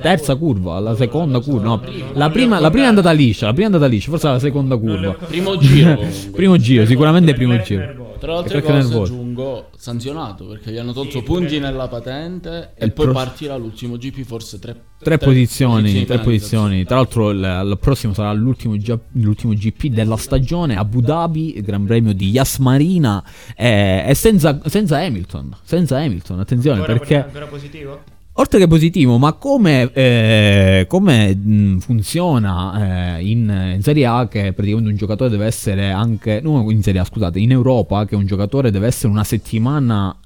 terza 0.00 0.36
curva, 0.36 0.76
alla 0.76 0.94
seconda 0.96 1.40
curva. 1.40 1.62
No, 1.62 1.82
la 2.14 2.30
prima, 2.30 2.58
la 2.58 2.70
prima 2.70 2.86
è 2.86 2.88
andata 2.88 3.10
liscia, 3.12 3.46
la 3.46 3.52
prima 3.52 3.68
è 3.68 3.72
andata 3.72 3.90
liscia, 3.90 4.10
forse 4.10 4.28
la 4.28 4.38
seconda 4.38 4.76
curva. 4.76 5.12
Primo 5.12 5.56
giro. 5.56 6.00
Primo 6.32 6.56
giro, 6.56 6.86
sicuramente 6.86 7.34
primo 7.34 7.60
giro. 7.60 8.11
Tra 8.26 8.60
cose 8.60 8.72
nervoso. 8.72 9.02
aggiungo 9.02 9.68
sanzionato 9.76 10.46
perché 10.46 10.70
gli 10.70 10.76
hanno 10.78 10.92
tolto 10.92 11.22
punti 11.22 11.58
nella 11.58 11.88
patente 11.88 12.72
e, 12.76 12.84
il 12.84 12.92
poi 12.92 13.06
pro- 13.06 13.14
partirà 13.14 13.56
l'ultimo 13.56 13.96
GP 13.96 14.22
forse 14.22 14.58
tre, 14.58 14.80
Tre 15.02 15.18
posizioni, 15.18 15.90
tre 15.92 16.04
penalizzazioni. 16.04 16.22
posizioni. 16.24 16.84
Tra 16.84 16.96
l'altro, 16.96 17.30
il, 17.30 17.38
il 17.70 17.78
prossimo 17.80 18.12
sarà 18.14 18.32
l'ultimo, 18.32 18.76
l'ultimo 19.12 19.52
GP 19.52 19.86
della 19.86 20.16
stagione. 20.16 20.76
Abu 20.76 21.00
Dhabi, 21.00 21.56
il 21.56 21.62
Gran 21.62 21.84
Premio 21.84 22.12
di 22.12 22.30
Yas 22.30 22.58
Marina. 22.58 23.22
E, 23.56 24.04
e 24.06 24.14
senza, 24.14 24.60
senza 24.66 24.98
Hamilton. 24.98 25.56
Senza 25.64 25.98
Hamilton, 25.98 26.38
attenzione 26.38 26.78
Ancora- 26.78 26.98
perché. 26.98 27.24
ancora 27.24 27.46
positivo? 27.46 28.02
Oltre 28.36 28.58
che 28.58 28.66
positivo, 28.66 29.18
ma 29.18 29.34
come, 29.34 29.92
eh, 29.92 30.86
come, 30.88 31.78
funziona 31.80 33.18
eh, 33.18 33.28
in, 33.28 33.72
in 33.74 33.82
Serie 33.82 34.06
A 34.06 34.26
che 34.26 34.54
praticamente 34.54 34.88
un 34.88 34.96
giocatore 34.96 35.28
deve 35.28 35.44
essere 35.44 35.90
anche, 35.90 36.40
no 36.42 36.70
in 36.70 36.82
Serie 36.82 37.00
A 37.00 37.04
scusate, 37.04 37.38
in 37.38 37.50
Europa 37.50 38.06
che 38.06 38.16
un 38.16 38.24
giocatore 38.24 38.70
deve 38.70 38.86
essere 38.86 39.08
una 39.12 39.24
settimana 39.24 40.16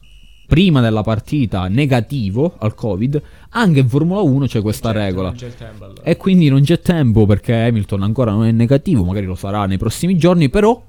prima 0.46 0.80
della 0.80 1.02
partita 1.02 1.66
negativo 1.66 2.54
al 2.58 2.74
Covid, 2.74 3.20
anche 3.50 3.80
in 3.80 3.88
Formula 3.88 4.20
1 4.20 4.46
c'è 4.46 4.62
questa 4.62 4.92
Certo, 4.92 5.04
regola. 5.04 5.32
tempo, 5.32 5.84
allora. 5.84 6.02
E 6.04 6.16
quindi 6.16 6.48
non 6.48 6.62
c'è 6.62 6.80
tempo 6.80 7.26
perché 7.26 7.54
Hamilton 7.54 8.02
ancora 8.04 8.30
non 8.30 8.46
è 8.46 8.52
negativo, 8.52 9.02
magari 9.02 9.26
lo 9.26 9.34
sarà 9.34 9.66
nei 9.66 9.78
prossimi 9.78 10.16
giorni, 10.16 10.48
però 10.48 10.80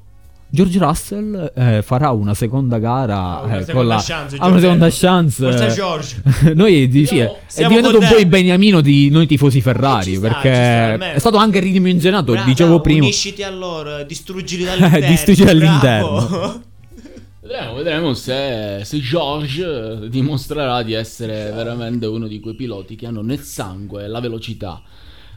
George 0.50 0.80
Russell 0.80 1.52
eh, 1.56 1.82
farà 1.82 2.12
una 2.12 2.34
seconda 2.34 2.78
gara 2.80 3.40
Ah, 3.40 3.42
una 3.42 3.58
eh, 3.58 3.66
seconda 3.66 3.74
con 3.74 3.88
la 3.88 4.02
chance, 4.02 4.36
ha 4.38 4.48
una 4.48 4.60
George. 4.60 4.62
seconda 4.62 4.90
chance. 4.90 5.44
Forza 5.44 5.68
eh. 5.68 5.74
George. 5.74 6.22
Noi 6.56 6.88
dici, 6.88 7.18
è, 7.18 7.32
è 7.56 7.68
diventato 7.68 7.98
un 8.00 8.08
po' 8.08 8.18
il 8.18 8.28
beniamino 8.28 8.80
di 8.82 9.10
noi 9.10 9.28
tifosi 9.28 9.60
Ferrari 9.62 10.14
Eh, 10.14 10.18
sta, 10.18 10.28
perché 10.28 10.96
sta, 10.96 11.12
è 11.14 11.20
stato 11.20 11.38
anche 11.38 11.60
ridimensionato, 11.60 12.32
Bravo, 12.32 12.48
dicevo 12.48 12.80
prima. 12.82 13.04
Unisciti 13.04 13.44
a 13.44 13.50
loro, 13.52 14.04
distruggili 14.04 14.64
dall'interno. 14.64 15.08
Distruggi 15.08 15.44
bravo. 15.44 15.60
dall'interno. 15.60 16.62
Vedremo, 17.48 17.74
vedremo 17.76 18.14
se, 18.14 18.82
se 18.84 19.00
George 19.00 20.02
eh, 20.04 20.10
dimostrerà 20.10 20.84
di 20.84 20.92
essere 20.94 21.50
veramente 21.52 22.06
uno 22.06 22.28
di 22.28 22.42
quei 22.42 22.56
piloti 22.56 22.96
che 22.98 23.06
hanno 23.06 23.22
nel 23.22 23.40
sangue 23.40 24.06
la 24.08 24.20
velocità. 24.20 24.82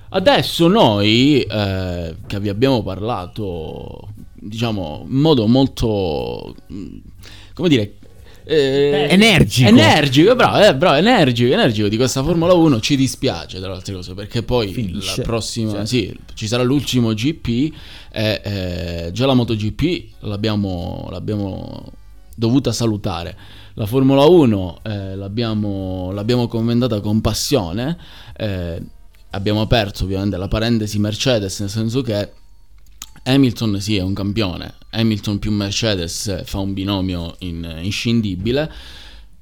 Adesso 0.08 0.66
noi, 0.66 1.40
eh, 1.42 2.16
che 2.26 2.40
vi 2.40 2.48
abbiamo 2.48 2.82
parlato, 2.82 4.08
diciamo, 4.40 5.06
in 5.08 5.16
modo 5.18 5.46
molto, 5.46 6.54
mm, 6.72 6.96
come 7.54 7.68
dire, 7.68 7.94
eh, 8.44 9.06
Energico. 9.10 9.68
energico, 9.68 10.34
bravo, 10.34 10.58
eh, 10.64 10.74
bravo, 10.74 10.96
energico, 10.96 11.52
energico 11.52 11.86
di 11.88 11.96
questa 11.96 12.22
Formula 12.24 12.52
1 12.52 12.80
ci 12.80 12.96
dispiace 12.96 13.58
tra 13.60 13.68
le 13.68 13.74
altre 13.74 13.94
cose 13.94 14.14
perché 14.14 14.42
poi 14.42 14.72
Finisce. 14.72 15.18
la 15.18 15.22
prossima, 15.22 15.70
Cioè. 15.72 15.86
sì, 15.86 16.16
ci 16.34 16.48
sarà 16.48 16.62
l'ultimo 16.64 17.12
GP 17.14 17.72
e 18.10 18.40
eh, 18.42 19.10
già 19.12 19.26
la 19.26 19.34
MotoGP 19.34 20.14
l'abbiamo, 20.20 21.06
l'abbiamo 21.12 21.92
dovuta 22.34 22.72
salutare. 22.72 23.36
La 23.74 23.86
Formula 23.86 24.24
1 24.24 24.78
eh, 24.82 25.14
l'abbiamo, 25.14 26.10
l'abbiamo 26.12 26.48
commentata 26.48 26.98
con 27.00 27.20
passione. 27.20 27.96
eh, 28.36 28.82
abbiamo 29.32 29.60
aperto 29.60 30.02
ovviamente 30.04 30.36
la 30.36 30.48
parentesi 30.48 30.98
Mercedes, 30.98 31.60
nel 31.60 31.68
senso 31.70 32.02
che 32.02 32.32
Hamilton 33.22 33.80
sì 33.80 33.96
è 33.96 34.02
un 34.02 34.14
campione. 34.14 34.74
Hamilton 34.90 35.38
più 35.38 35.52
Mercedes 35.52 36.44
fa 36.44 36.58
un 36.58 36.72
binomio 36.72 37.34
in- 37.40 37.78
inscindibile. 37.82 38.72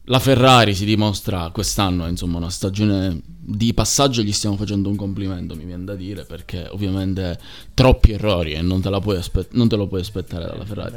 La 0.04 0.18
Ferrari 0.18 0.74
si 0.74 0.84
dimostra 0.84 1.50
quest'anno, 1.50 2.06
insomma, 2.06 2.38
una 2.38 2.50
stagione 2.50 3.20
di 3.48 3.72
passaggio. 3.72 4.22
Gli 4.22 4.32
stiamo 4.32 4.56
facendo 4.56 4.88
un 4.88 4.96
complimento, 4.96 5.54
mi 5.54 5.64
viene 5.64 5.84
da 5.84 5.94
dire, 5.94 6.24
perché 6.24 6.66
ovviamente 6.70 7.38
troppi 7.74 8.12
errori 8.12 8.52
e 8.52 8.62
non 8.62 8.80
te, 8.80 8.90
la 8.90 9.00
puoi 9.00 9.16
aspe- 9.16 9.48
non 9.52 9.68
te 9.68 9.76
lo 9.76 9.86
puoi 9.86 10.00
aspettare 10.00 10.44
dalla 10.46 10.64
Ferrari. 10.64 10.94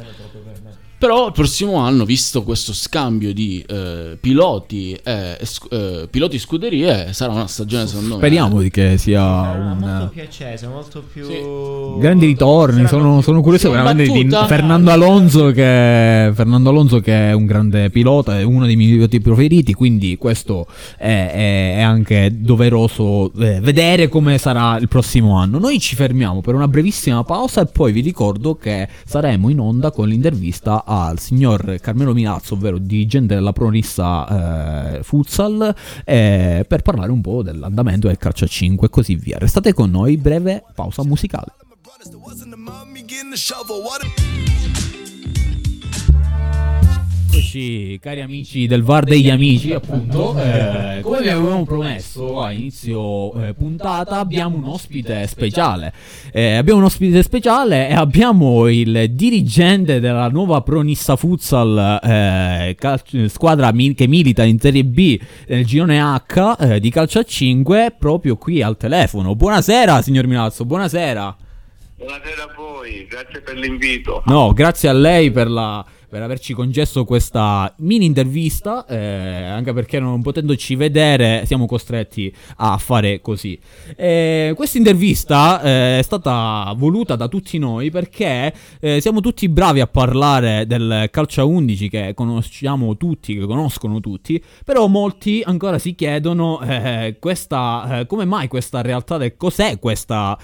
Però 1.02 1.26
il 1.26 1.32
prossimo 1.32 1.78
anno, 1.78 2.04
visto 2.04 2.44
questo 2.44 2.72
scambio 2.72 3.34
di 3.34 3.64
eh, 3.66 4.16
piloti 4.20 4.92
e 5.02 5.36
sc- 5.42 5.66
eh, 5.72 6.06
piloti 6.08 6.38
scuderie, 6.38 7.12
sarà 7.12 7.32
una 7.32 7.48
stagione 7.48 7.88
secondo 7.88 8.10
me. 8.10 8.16
Speriamo 8.18 8.60
di 8.60 8.70
che 8.70 8.96
sia 8.98 9.52
molto 9.52 9.84
un 10.04 10.08
più 10.12 10.22
accesa, 10.22 10.68
molto 10.68 11.02
più... 11.12 11.98
grandi 11.98 12.26
ritorni. 12.26 12.86
Sono, 12.86 13.20
sono 13.20 13.40
curioso 13.42 13.66
Sì, 13.66 13.72
veramente 13.74 14.12
di. 14.12 14.28
Fernando 14.46 14.92
Alonso 14.92 15.50
che 15.50 16.30
Fernando 16.34 16.70
Alonso 16.70 17.00
che 17.00 17.30
è 17.30 17.32
un 17.32 17.46
grande 17.46 17.90
pilota, 17.90 18.38
è 18.38 18.44
uno 18.44 18.64
dei 18.64 18.76
miei 18.76 18.92
piloti 18.92 19.20
preferiti, 19.20 19.74
quindi 19.74 20.16
questo 20.16 20.68
è, 20.96 21.30
è- 21.32 21.76
è 21.78 21.80
anche 21.80 22.30
doveroso 22.42 23.32
eh, 23.34 23.60
vedere 23.60 24.08
come 24.08 24.36
sarà 24.38 24.76
il 24.78 24.88
prossimo 24.88 25.36
anno. 25.36 25.58
Noi 25.58 25.78
ci 25.78 25.94
fermiamo 25.94 26.40
per 26.40 26.54
una 26.54 26.68
brevissima 26.68 27.22
pausa 27.24 27.62
e 27.62 27.66
poi 27.66 27.92
vi 27.92 28.00
ricordo 28.00 28.56
che 28.56 28.88
saremo 29.04 29.48
in 29.48 29.60
onda 29.60 29.90
con 29.90 30.08
l'intervista 30.08 30.84
al 30.84 31.18
signor 31.18 31.76
Carmelo 31.80 32.12
Milazzo, 32.12 32.54
ovvero 32.54 32.78
dirigente 32.78 33.34
della 33.34 33.52
Pronissa 33.52 34.96
eh, 34.98 35.02
Futsal, 35.02 35.74
eh, 36.04 36.64
per 36.66 36.82
parlare 36.82 37.12
un 37.12 37.20
po' 37.20 37.42
dell'andamento 37.42 38.08
del 38.08 38.18
calcio 38.18 38.44
a 38.44 38.48
5 38.48 38.86
e 38.86 38.90
così 38.90 39.14
via. 39.14 39.38
Restate 39.38 39.72
con 39.72 39.90
noi, 39.90 40.16
breve 40.16 40.64
pausa 40.74 41.04
musicale. 41.04 41.52
Eccoci 47.34 47.98
cari 47.98 48.20
amici 48.20 48.66
del 48.66 48.82
VAR 48.82 49.04
degli 49.04 49.30
amici 49.30 49.72
appunto. 49.72 50.36
Eh, 50.38 51.00
come 51.00 51.22
vi 51.22 51.30
avevamo 51.30 51.64
promesso 51.64 52.42
a 52.42 52.52
inizio 52.52 53.32
eh, 53.40 53.54
puntata 53.54 54.18
abbiamo 54.18 54.58
un 54.58 54.64
ospite 54.64 55.26
speciale. 55.26 55.94
Eh, 56.30 56.56
abbiamo 56.56 56.80
un 56.80 56.84
ospite 56.84 57.22
speciale 57.22 57.88
e 57.88 57.94
abbiamo 57.94 58.68
il 58.68 59.06
dirigente 59.12 59.98
della 59.98 60.28
nuova 60.28 60.60
Pronissa 60.60 61.16
Futsal 61.16 62.00
eh, 62.02 62.76
cal- 62.78 63.00
squadra 63.28 63.72
mi- 63.72 63.94
che 63.94 64.06
milita 64.06 64.44
in 64.44 64.58
Serie 64.58 64.84
B 64.84 65.18
nel 65.48 65.64
girone 65.64 66.02
H 66.02 66.56
eh, 66.60 66.80
di 66.80 66.90
calcio 66.90 67.20
a 67.20 67.24
5 67.24 67.94
proprio 67.98 68.36
qui 68.36 68.60
al 68.60 68.76
telefono. 68.76 69.34
Buonasera 69.34 70.02
signor 70.02 70.26
Milazzo 70.26 70.66
buonasera. 70.66 71.36
Buonasera 71.96 72.42
a 72.42 72.52
voi, 72.56 73.06
grazie 73.08 73.40
per 73.40 73.56
l'invito. 73.56 74.22
No, 74.26 74.52
grazie 74.52 74.88
a 74.88 74.92
lei 74.92 75.30
per 75.30 75.48
la, 75.48 75.84
per 76.12 76.20
averci 76.20 76.52
concesso 76.52 77.06
questa 77.06 77.72
mini 77.78 78.04
intervista, 78.04 78.84
eh, 78.84 78.96
anche 78.98 79.72
perché 79.72 79.98
non 79.98 80.20
potendoci 80.20 80.74
vedere 80.76 81.44
siamo 81.46 81.64
costretti 81.64 82.30
a 82.56 82.76
fare 82.76 83.22
così. 83.22 83.58
Eh, 83.96 84.52
questa 84.54 84.76
intervista 84.76 85.62
eh, 85.62 86.00
è 86.00 86.02
stata 86.02 86.70
voluta 86.76 87.16
da 87.16 87.28
tutti 87.28 87.56
noi 87.56 87.90
perché 87.90 88.52
eh, 88.78 89.00
siamo 89.00 89.22
tutti 89.22 89.48
bravi 89.48 89.80
a 89.80 89.86
parlare 89.86 90.66
del 90.66 91.08
calcio 91.10 91.40
a 91.40 91.44
11 91.44 91.88
che 91.88 92.12
conosciamo 92.14 92.94
tutti, 92.98 93.38
che 93.38 93.46
conoscono 93.46 93.98
tutti, 94.00 94.44
però 94.66 94.88
molti 94.88 95.42
ancora 95.42 95.78
si 95.78 95.94
chiedono 95.94 96.60
eh, 96.60 97.16
questa, 97.18 98.00
eh, 98.00 98.06
come 98.06 98.26
mai 98.26 98.48
questa 98.48 98.82
realtà, 98.82 99.16
del, 99.16 99.34
cos'è, 99.38 99.78
questa, 99.78 100.38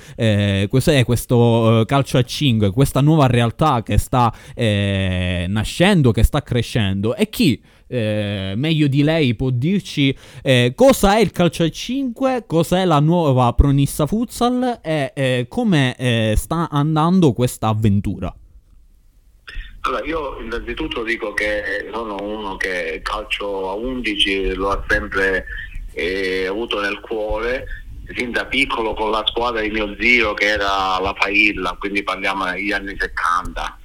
cos'è 0.70 1.04
questo 1.04 1.82
calcio 1.84 2.16
a 2.16 2.22
5, 2.22 2.70
questa 2.70 3.02
nuova 3.02 3.26
realtà 3.26 3.82
che 3.82 3.98
sta 3.98 4.32
nascendo, 5.58 6.12
che 6.12 6.22
sta 6.22 6.42
crescendo 6.42 7.14
e 7.14 7.28
chi 7.28 7.60
eh, 7.88 8.52
meglio 8.56 8.86
di 8.86 9.02
lei 9.02 9.34
può 9.34 9.50
dirci 9.50 10.16
eh, 10.42 10.72
cosa 10.74 11.16
è 11.16 11.20
il 11.20 11.30
calcio 11.30 11.64
a 11.64 11.70
5, 11.70 12.44
cosa 12.46 12.78
è 12.78 12.84
la 12.84 13.00
nuova 13.00 13.52
Pronissa 13.52 14.06
Futsal 14.06 14.80
e 14.82 15.12
eh, 15.14 15.46
come 15.48 15.96
eh, 15.96 16.34
sta 16.36 16.68
andando 16.70 17.32
questa 17.32 17.68
avventura. 17.68 18.34
Allora, 19.80 20.04
io 20.04 20.40
innanzitutto 20.40 21.02
dico 21.02 21.32
che 21.32 21.88
sono 21.92 22.16
uno 22.20 22.56
che 22.56 23.00
calcio 23.02 23.70
a 23.70 23.74
11 23.74 24.54
lo 24.54 24.70
ha 24.70 24.84
sempre 24.86 25.46
eh, 25.92 26.46
avuto 26.46 26.80
nel 26.80 27.00
cuore 27.00 27.64
sin 28.14 28.32
da 28.32 28.46
piccolo 28.46 28.94
con 28.94 29.10
la 29.10 29.22
squadra 29.26 29.60
di 29.60 29.70
mio 29.70 29.94
zio 29.98 30.34
che 30.34 30.46
era 30.46 30.98
la 31.00 31.14
Failla, 31.18 31.76
quindi 31.78 32.02
parliamo 32.02 32.50
degli 32.50 32.72
anni 32.72 32.96
70 32.98 33.78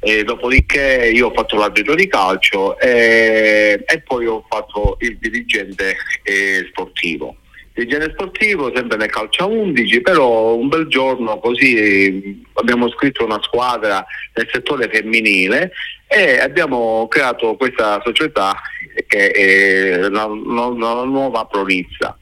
e 0.00 0.24
dopodiché 0.24 1.10
io 1.12 1.28
ho 1.28 1.32
fatto 1.32 1.56
l'arbitro 1.56 1.94
di 1.94 2.08
calcio 2.08 2.78
e, 2.78 3.84
e 3.86 4.00
poi 4.00 4.26
ho 4.26 4.44
fatto 4.48 4.96
il 5.00 5.18
dirigente 5.18 5.96
eh, 6.22 6.66
sportivo. 6.70 7.36
Dirigente 7.74 8.12
sportivo 8.12 8.72
sempre 8.74 8.96
nel 8.96 9.10
calcio 9.10 9.44
a 9.44 9.46
11, 9.46 10.00
però 10.00 10.54
un 10.54 10.68
bel 10.68 10.86
giorno 10.88 11.38
così 11.38 12.42
abbiamo 12.54 12.90
scritto 12.90 13.24
una 13.24 13.40
squadra 13.42 14.04
nel 14.34 14.48
settore 14.50 14.88
femminile 14.90 15.70
e 16.08 16.40
abbiamo 16.40 17.06
creato 17.08 17.54
questa 17.56 18.00
società 18.04 18.60
che 19.06 19.30
è 19.30 19.96
la, 20.08 20.26
la, 20.26 20.68
la 20.68 21.04
nuova 21.04 21.44
Pronizza. 21.44 22.18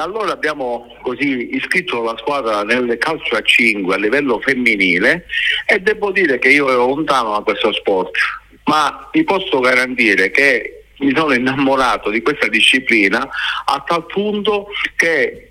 Da 0.00 0.06
allora 0.06 0.32
abbiamo 0.32 0.96
così 1.02 1.54
iscritto 1.54 2.02
la 2.02 2.16
squadra 2.16 2.62
nel 2.62 2.96
calcio 2.96 3.36
a 3.36 3.42
5 3.42 3.94
a 3.94 3.98
livello 3.98 4.40
femminile 4.40 5.26
e 5.66 5.78
devo 5.80 6.10
dire 6.10 6.38
che 6.38 6.48
io 6.48 6.70
ero 6.70 6.86
lontano 6.86 7.32
da 7.32 7.42
questo 7.42 7.70
sport, 7.74 8.16
ma 8.64 9.10
vi 9.12 9.24
posso 9.24 9.60
garantire 9.60 10.30
che 10.30 10.84
mi 11.00 11.12
sono 11.14 11.34
innamorato 11.34 12.08
di 12.08 12.22
questa 12.22 12.48
disciplina 12.48 13.28
a 13.66 13.84
tal 13.86 14.06
punto 14.06 14.68
che 14.96 15.50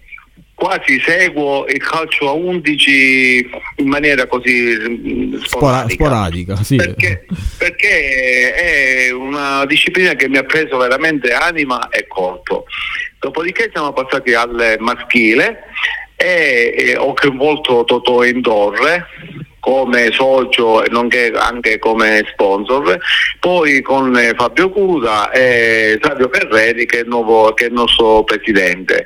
quasi 0.56 1.00
seguo 1.06 1.68
il 1.68 1.78
calcio 1.78 2.30
a 2.30 2.32
11 2.32 3.50
in 3.78 3.88
maniera 3.88 4.26
così 4.26 5.40
sporadica, 5.44 5.94
sporadica 5.94 6.56
sì. 6.64 6.76
perché, 6.76 7.26
perché, 7.56 8.54
è 8.56 9.12
una 9.12 9.64
disciplina 9.68 10.16
che 10.16 10.28
mi 10.28 10.38
ha 10.38 10.44
preso 10.44 10.76
veramente 10.78 11.34
anima 11.34 11.88
e 11.90 12.08
corpo. 12.08 12.66
Dopodiché 13.20 13.70
siamo 13.72 13.92
passati 13.92 14.34
al 14.34 14.78
maschile 14.80 15.64
e, 16.16 16.74
e 16.78 16.98
ho 16.98 17.14
coinvolto 17.14 17.84
Totò 17.84 18.24
Indorre 18.24 19.08
come 19.60 20.12
socio 20.12 20.84
e 20.84 20.90
nonché 20.90 21.32
anche 21.36 21.80
come 21.80 22.26
sponsor, 22.32 22.98
poi 23.40 23.82
con 23.82 24.18
Fabio 24.36 24.70
Cusa 24.70 25.32
e 25.32 25.98
Fabio 26.02 26.30
Ferreri 26.32 26.86
che 26.86 27.02
è, 27.02 27.04
nuovo, 27.04 27.54
che 27.54 27.66
è 27.66 27.68
il 27.68 27.74
nostro 27.74 28.24
presidente. 28.24 29.06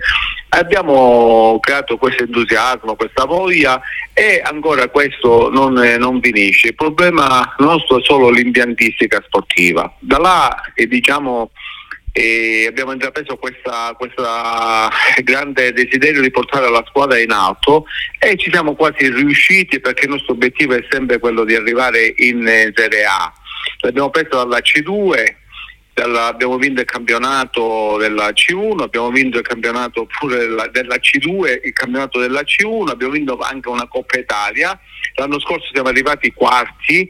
Abbiamo 0.50 1.58
creato 1.60 1.98
questo 1.98 2.24
entusiasmo, 2.24 2.96
questa 2.96 3.26
voglia 3.26 3.82
e 4.14 4.40
ancora 4.44 4.88
questo 4.90 5.50
non, 5.50 5.74
non 5.74 6.22
finisce. 6.22 6.68
Il 6.68 6.76
problema 6.76 7.56
nostro 7.58 7.98
è 7.98 8.04
solo 8.04 8.30
l'impiantistica 8.30 9.24
sportiva. 9.26 9.92
Da 9.98 10.20
là 10.20 10.62
eh, 10.76 10.86
diciamo, 10.86 11.50
e 12.16 12.68
abbiamo 12.70 12.92
intrapreso 12.92 13.38
questa, 13.38 13.98
grande 15.24 15.74
desiderio 15.74 16.22
di 16.22 16.30
portare 16.30 16.70
la 16.70 16.84
squadra 16.88 17.18
in 17.18 17.32
alto 17.32 17.86
e 18.20 18.38
ci 18.38 18.52
siamo 18.52 18.76
quasi 18.76 19.10
riusciti 19.10 19.80
perché 19.80 20.06
il 20.06 20.12
nostro 20.12 20.34
obiettivo 20.34 20.76
è 20.76 20.86
sempre 20.92 21.18
quello 21.18 21.44
di 21.44 21.56
arrivare 21.56 22.14
in 22.18 22.72
Serie 22.76 23.04
A. 23.04 23.34
L'abbiamo 23.80 24.12
preso 24.12 24.30
dalla 24.30 24.60
C2 24.60 25.42
della, 25.94 26.28
abbiamo 26.28 26.58
vinto 26.58 26.82
il 26.82 26.88
campionato 26.88 27.98
della 27.98 28.30
C1, 28.30 28.82
abbiamo 28.82 29.10
vinto 29.12 29.38
il 29.38 29.44
campionato 29.44 30.08
pure 30.20 30.38
della, 30.38 30.68
della, 30.68 30.96
C2, 30.96 31.62
il 31.64 31.74
campionato 31.74 32.20
della 32.20 32.42
C1, 32.42 32.90
abbiamo 32.90 33.14
vinto 33.14 33.38
anche 33.38 33.70
una 33.70 33.88
Coppa 33.88 34.18
Italia. 34.18 34.78
L'anno 35.16 35.40
scorso 35.40 35.70
siamo 35.72 35.90
arrivati 35.90 36.34
quarti, 36.34 37.08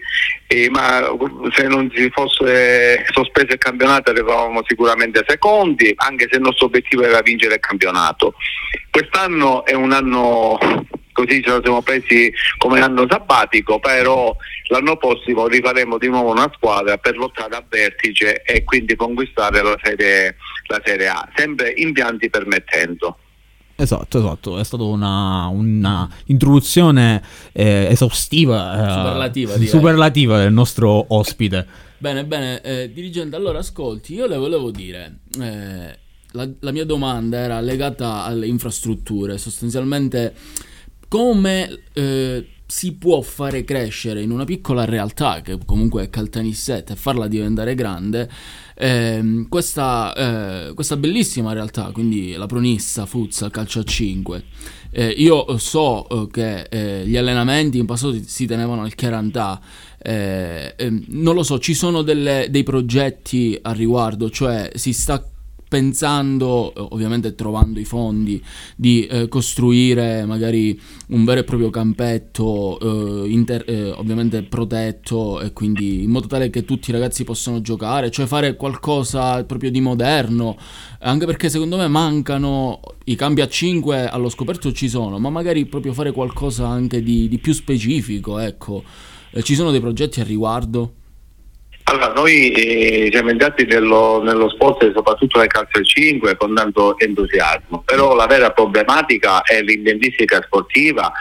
eh, 0.47 0.69
ma 0.69 1.09
se 1.53 1.67
non 1.67 1.89
si 1.95 2.09
fosse 2.09 3.05
sospeso 3.11 3.53
il 3.53 3.57
campionato 3.57 4.09
arrivavamo 4.09 4.61
sicuramente 4.67 5.23
secondi, 5.25 5.93
anche 5.95 6.27
se 6.29 6.35
il 6.35 6.41
nostro 6.41 6.65
obiettivo 6.65 7.03
era 7.03 7.21
vincere 7.21 7.55
il 7.55 7.59
campionato. 7.61 8.33
Quest'anno 8.89 9.63
è 9.63 9.73
un 9.73 9.93
anno 9.93 10.57
così 11.13 11.41
ce 11.41 11.51
lo 11.51 11.61
siamo 11.63 11.81
presi 11.81 12.33
come 12.57 12.81
anno 12.81 13.05
sabbatico, 13.07 13.79
però 13.79 14.35
l'anno 14.67 14.97
prossimo 14.97 15.47
rifaremo 15.47 15.97
di 15.97 16.07
nuovo 16.07 16.31
una 16.31 16.51
squadra 16.53 16.97
per 16.97 17.15
lottare 17.15 17.55
a 17.55 17.63
vertice 17.67 18.41
e 18.41 18.63
quindi 18.63 18.95
conquistare 18.95 19.63
la 19.63 19.77
serie, 19.81 20.35
la 20.67 20.81
serie 20.83 21.07
A, 21.07 21.29
sempre 21.35 21.73
impianti 21.77 22.29
permettendo. 22.29 23.17
Esatto, 23.75 24.19
esatto, 24.19 24.59
è 24.59 24.63
stata 24.63 24.83
una, 24.83 25.47
una 25.47 26.07
introduzione 26.25 27.21
eh, 27.53 27.87
esaustiva, 27.89 28.73
eh, 28.75 28.91
superlativa, 28.91 29.57
superlativa, 29.57 30.37
del 30.37 30.53
nostro 30.53 31.05
ospite. 31.15 31.65
Bene, 31.97 32.23
bene, 32.23 32.61
eh, 32.61 32.91
dirigente, 32.93 33.35
allora 33.35 33.59
ascolti, 33.59 34.13
io 34.13 34.27
le 34.27 34.37
volevo 34.37 34.69
dire, 34.69 35.19
eh, 35.39 35.97
la, 36.33 36.47
la 36.59 36.71
mia 36.71 36.85
domanda 36.85 37.37
era 37.37 37.61
legata 37.61 38.23
alle 38.23 38.45
infrastrutture, 38.45 39.39
sostanzialmente 39.39 40.33
come 41.13 41.81
eh, 41.93 42.47
si 42.65 42.93
può 42.93 43.21
fare 43.21 43.63
crescere 43.63 44.23
in 44.23 44.31
una 44.31 44.45
piccola 44.45 44.83
realtà 44.83 45.41
che 45.41 45.59
comunque 45.63 46.01
è 46.01 46.09
Caltanissette 46.09 46.93
e 46.93 46.95
farla 46.95 47.27
diventare 47.27 47.75
grande 47.75 48.27
eh, 48.73 49.45
questa, 49.47 50.11
eh, 50.15 50.73
questa, 50.73 50.97
bellissima 50.97 51.53
realtà, 51.53 51.91
quindi 51.93 52.33
la 52.33 52.47
Pronissa, 52.47 53.05
Futsal, 53.05 53.51
Calcio 53.51 53.81
a 53.81 53.83
5. 53.83 54.43
Eh, 54.89 55.09
io 55.09 55.55
so 55.59 56.09
eh, 56.09 56.27
che 56.31 56.61
eh, 56.63 57.05
gli 57.05 57.15
allenamenti 57.15 57.77
in 57.77 57.85
passato 57.85 58.17
si 58.25 58.47
tenevano 58.47 58.81
al 58.81 58.95
Chiarantà, 58.95 59.61
eh, 60.01 60.73
ehm, 60.75 61.03
non 61.09 61.35
lo 61.35 61.43
so, 61.43 61.59
ci 61.59 61.75
sono 61.75 62.01
delle, 62.01 62.47
dei 62.49 62.63
progetti 62.63 63.55
a 63.61 63.71
riguardo, 63.71 64.31
cioè 64.31 64.71
si 64.73 64.93
sta 64.93 65.23
pensando, 65.73 66.71
ovviamente 66.93 67.33
trovando 67.33 67.79
i 67.79 67.83
fondi, 67.83 68.39
di 68.75 69.07
eh, 69.07 69.27
costruire 69.27 70.23
magari 70.23 70.79
un 71.07 71.25
vero 71.25 71.39
e 71.39 71.43
proprio 71.43 71.71
campetto, 71.71 72.77
eh, 72.79 73.27
inter- 73.31 73.67
eh, 73.67 73.89
ovviamente 73.89 74.43
protetto, 74.43 75.41
e 75.41 75.51
quindi 75.51 76.03
in 76.03 76.11
modo 76.11 76.27
tale 76.27 76.51
che 76.51 76.63
tutti 76.63 76.91
i 76.91 76.93
ragazzi 76.93 77.23
possano 77.23 77.59
giocare, 77.61 78.11
cioè 78.11 78.27
fare 78.27 78.55
qualcosa 78.55 79.43
proprio 79.45 79.71
di 79.71 79.81
moderno, 79.81 80.57
anche 80.99 81.25
perché 81.25 81.49
secondo 81.49 81.77
me 81.77 81.87
mancano 81.87 82.79
i 83.05 83.15
cambi 83.15 83.41
a 83.41 83.47
5 83.47 84.07
allo 84.07 84.29
scoperto 84.29 84.71
ci 84.71 84.87
sono, 84.87 85.17
ma 85.17 85.31
magari 85.31 85.65
proprio 85.65 85.93
fare 85.93 86.11
qualcosa 86.11 86.67
anche 86.67 87.01
di, 87.01 87.27
di 87.27 87.39
più 87.39 87.53
specifico, 87.53 88.37
ecco. 88.37 88.83
Eh, 89.31 89.41
ci 89.41 89.55
sono 89.55 89.71
dei 89.71 89.79
progetti 89.79 90.21
a 90.21 90.23
riguardo? 90.23 91.01
Allora, 91.85 92.13
noi 92.13 92.51
eh, 92.51 93.09
siamo 93.11 93.29
entrati 93.29 93.65
nello, 93.65 94.21
nello, 94.23 94.49
sport 94.49 94.89
soprattutto 94.93 95.39
nel 95.39 95.47
calcio 95.47 95.81
5 95.81 96.37
con 96.37 96.55
tanto 96.55 96.97
entusiasmo, 96.97 97.83
però 97.85 98.15
la 98.15 98.25
vera 98.25 98.51
problematica 98.51 99.41
è 99.41 99.61
l'indentistica 99.61 100.41
sportiva, 100.43 101.11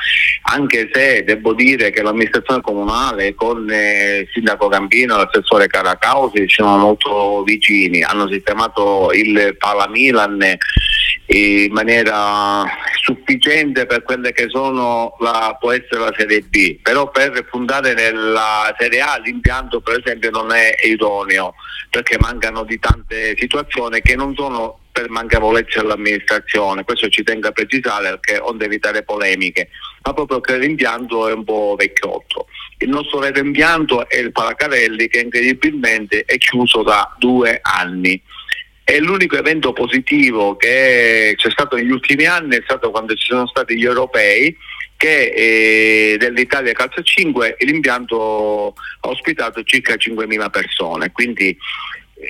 anche 0.43 0.89
se 0.93 1.25
devo 1.25 1.53
dire 1.53 1.91
che 1.91 2.03
l'amministrazione 2.03 2.61
comunale 2.61 3.35
con 3.35 3.69
eh, 3.71 4.19
il 4.19 4.29
sindaco 4.33 4.69
Gambino 4.69 5.15
e 5.15 5.25
l'assessore 5.25 5.67
Caracausi 5.67 6.45
sono 6.49 6.77
molto 6.77 7.43
vicini, 7.43 8.03
hanno 8.03 8.29
sistemato 8.29 9.11
il 9.13 9.57
Pala 9.59 9.89
Milan 9.89 10.59
in 11.27 11.73
maniera 11.73 12.65
sufficiente 13.01 13.87
per 13.87 14.03
quelle 14.03 14.33
che 14.33 14.49
sono 14.49 15.17
la, 15.21 15.57
può 15.59 15.73
essere 15.73 16.01
la 16.01 16.15
Serie 16.17 16.43
B, 16.43 16.79
però 16.83 17.11
per 17.11 17.47
fundare 17.51 17.95
nella 17.95 18.75
Serie 18.79 19.01
A 19.01 19.19
l'impianto 19.23 19.81
per 19.81 20.01
esempio 20.05 20.31
non 20.31 20.52
è 20.53 20.75
idoneo 20.85 21.55
perché 21.91 22.17
mancano 22.19 22.65
di 22.65 22.79
tante 22.79 23.35
situazioni 23.37 24.01
che 24.01 24.17
non 24.17 24.35
sono 24.35 24.79
per 24.93 25.09
mancavolezza 25.11 25.81
dell'amministrazione, 25.81 26.85
questo 26.85 27.09
ci 27.09 27.23
tengo 27.23 27.49
a 27.49 27.53
precisare 27.53 28.19
perché 28.19 28.39
onde 28.39 28.67
evitare 28.67 29.03
polemiche, 29.03 29.69
ma 30.03 30.13
proprio 30.13 30.41
che 30.41 30.59
l'impianto 30.59 31.29
è 31.29 31.33
un 31.33 31.45
po' 31.45 31.75
vecchiotto. 31.77 32.47
Il 32.79 32.91
nostro 32.91 33.21
vero 33.21 33.39
impianto 33.39 34.09
è 34.09 34.19
il 34.19 34.33
Palacarelli 34.33 35.09
che 35.09 35.21
incredibilmente 35.21 36.25
è 36.25 36.37
chiuso 36.37 36.83
da 36.83 37.15
due 37.19 37.61
anni. 37.63 38.21
E 38.85 38.99
l'unico 38.99 39.37
evento 39.37 39.73
positivo 39.73 40.57
che 40.57 41.35
c'è 41.37 41.51
stato 41.51 41.77
negli 41.77 41.91
ultimi 41.91 42.27
anni 42.27 42.57
è 42.57 42.63
stato 42.65 42.91
quando 42.91 43.15
ci 43.15 43.27
sono 43.27 43.47
stati 43.47 43.77
gli 43.77 43.85
europei 43.85 44.55
che 45.03 45.33
eh, 45.35 46.17
dell'Italia 46.17 46.73
Calcio 46.75 47.03
5 47.03 47.57
l'impianto 47.63 48.69
ha 49.01 49.09
ospitato 49.09 49.65
circa 49.65 49.95
5.000 49.95 50.49
persone, 50.49 51.11
quindi 51.11 51.59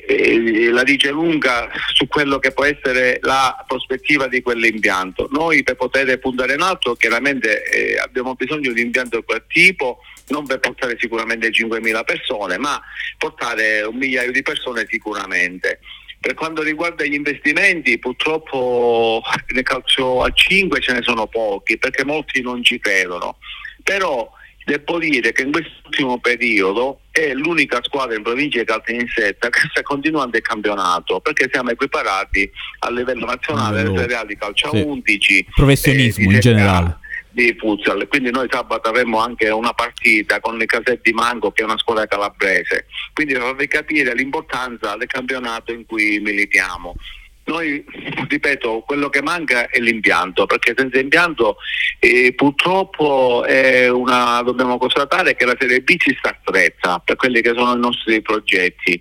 eh, 0.08 0.70
la 0.70 0.82
dice 0.82 1.10
lunga 1.10 1.68
su 1.92 2.08
quello 2.08 2.38
che 2.38 2.52
può 2.52 2.64
essere 2.64 3.18
la 3.20 3.62
prospettiva 3.68 4.26
di 4.26 4.40
quell'impianto. 4.40 5.28
Noi 5.32 5.62
per 5.62 5.76
poter 5.76 6.18
puntare 6.18 6.54
in 6.54 6.62
alto 6.62 6.94
chiaramente 6.94 7.62
eh, 7.64 7.98
abbiamo 7.98 8.34
bisogno 8.36 8.72
di 8.72 8.80
un 8.80 8.86
impianto 8.86 9.18
di 9.18 9.24
quel 9.26 9.44
tipo, 9.48 9.98
non 10.28 10.46
per 10.46 10.60
portare 10.60 10.96
sicuramente 10.98 11.50
5.000 11.50 12.04
persone, 12.04 12.56
ma 12.56 12.80
portare 13.18 13.82
un 13.82 13.96
migliaio 13.96 14.32
di 14.32 14.40
persone 14.40 14.86
sicuramente. 14.88 15.80
Per 16.22 16.34
quanto 16.34 16.62
riguarda 16.62 17.04
gli 17.04 17.14
investimenti, 17.14 17.98
purtroppo 17.98 19.20
nel 19.52 19.64
calcio 19.64 20.22
a 20.22 20.30
5 20.30 20.80
ce 20.80 20.92
ne 20.92 21.02
sono 21.02 21.26
pochi 21.26 21.78
perché 21.78 22.04
molti 22.04 22.40
non 22.40 22.62
ci 22.62 22.78
credono. 22.78 23.38
Però 23.82 24.30
devo 24.64 24.98
dire 25.00 25.32
che 25.32 25.42
in 25.42 25.50
quest'ultimo 25.50 26.20
periodo 26.20 27.00
è 27.10 27.32
l'unica 27.34 27.80
squadra 27.82 28.14
in 28.14 28.22
provincia 28.22 28.60
di 28.60 28.64
Caltanissetta 28.64 29.48
che 29.48 29.60
sta 29.68 29.82
continuando 29.82 30.36
il 30.36 30.42
campionato 30.44 31.18
perché 31.18 31.48
siamo 31.50 31.70
equiparati 31.70 32.48
a 32.80 32.90
livello 32.92 33.26
nazionale 33.26 33.80
alle 33.80 33.88
Allora, 33.88 34.00
serie 34.02 34.16
A 34.16 34.24
di 34.24 34.36
calcio 34.36 34.68
a 34.68 34.76
sì. 34.76 34.80
11 34.80 35.46
Professionismo 35.56 36.30
eh, 36.30 36.34
in 36.34 36.40
generale. 36.40 37.00
Di 37.32 37.54
futsal. 37.58 38.06
Quindi 38.08 38.30
noi 38.30 38.46
sabato 38.50 38.88
avremo 38.88 39.18
anche 39.18 39.48
una 39.48 39.72
partita 39.72 40.40
con 40.40 40.60
il 40.60 40.66
Casetti 40.66 41.12
Mango 41.12 41.50
che 41.50 41.62
è 41.62 41.64
una 41.64 41.78
scuola 41.78 42.06
calabrese. 42.06 42.86
Quindi 43.12 43.34
farvi 43.34 43.66
capire 43.66 44.14
l'importanza 44.14 44.96
del 44.96 45.08
campionato 45.08 45.72
in 45.72 45.86
cui 45.86 46.20
militiamo. 46.20 46.94
Noi, 47.44 47.84
ripeto, 48.28 48.84
quello 48.86 49.08
che 49.08 49.20
manca 49.20 49.66
è 49.66 49.80
l'impianto, 49.80 50.46
perché 50.46 50.74
senza 50.76 51.00
impianto 51.00 51.56
eh, 51.98 52.32
purtroppo 52.36 53.44
una, 53.44 54.42
dobbiamo 54.42 54.78
constatare 54.78 55.34
che 55.34 55.44
la 55.44 55.56
Serie 55.58 55.80
B 55.80 55.96
ci 55.96 56.14
sta 56.16 56.38
stretta 56.40 57.00
per 57.04 57.16
quelli 57.16 57.40
che 57.40 57.52
sono 57.54 57.74
i 57.74 57.80
nostri 57.80 58.22
progetti. 58.22 59.00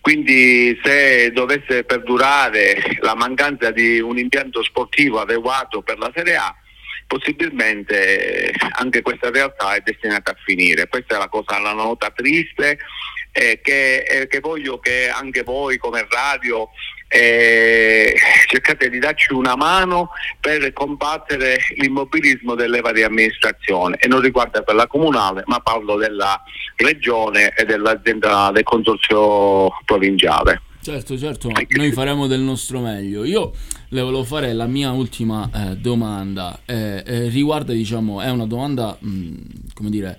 Quindi 0.00 0.78
se 0.82 1.30
dovesse 1.32 1.84
perdurare 1.84 2.98
la 3.00 3.14
mancanza 3.14 3.70
di 3.70 4.00
un 4.00 4.18
impianto 4.18 4.62
sportivo 4.62 5.20
adeguato 5.20 5.82
per 5.82 5.98
la 5.98 6.10
Serie 6.14 6.36
A, 6.36 6.54
possibilmente 7.06 8.52
anche 8.78 9.02
questa 9.02 9.30
realtà 9.30 9.74
è 9.74 9.80
destinata 9.80 10.32
a 10.32 10.36
finire. 10.44 10.88
Questa 10.88 11.16
è 11.16 11.18
la 11.18 11.28
cosa, 11.28 11.58
la 11.60 11.72
nota 11.72 12.10
triste 12.10 12.78
eh, 13.32 13.60
che, 13.62 13.98
eh, 13.98 14.26
che 14.26 14.40
voglio 14.40 14.78
che 14.78 15.08
anche 15.08 15.42
voi 15.42 15.76
come 15.76 16.06
radio 16.08 16.70
eh, 17.08 18.14
cercate 18.46 18.88
di 18.88 18.98
darci 18.98 19.32
una 19.32 19.54
mano 19.54 20.10
per 20.40 20.72
combattere 20.72 21.58
l'immobilismo 21.76 22.54
delle 22.54 22.80
varie 22.80 23.04
amministrazioni 23.04 23.96
e 23.98 24.08
non 24.08 24.20
riguarda 24.20 24.62
quella 24.62 24.86
comunale 24.86 25.42
ma 25.46 25.60
parlo 25.60 25.96
della 25.96 26.42
regione 26.76 27.52
e 27.54 27.64
dell'azienda 27.64 28.50
del 28.52 28.64
consorzio 28.64 29.68
provinciale. 29.84 30.62
Certo, 30.82 31.18
certo, 31.18 31.48
ma 31.48 31.60
noi 31.68 31.90
faremo 31.90 32.26
del 32.26 32.40
nostro 32.40 32.80
meglio. 32.80 33.24
Io 33.24 33.52
le 33.88 34.00
volevo 34.00 34.24
fare 34.24 34.52
la 34.52 34.66
mia 34.66 34.90
ultima 34.92 35.48
eh, 35.52 35.76
domanda. 35.76 36.60
eh, 36.64 37.02
eh, 37.06 37.28
riguarda, 37.28 37.72
diciamo, 37.72 38.20
è 38.20 38.30
una 38.30 38.46
domanda, 38.46 38.96
mh, 38.98 39.34
come 39.74 39.90
dire, 39.90 40.18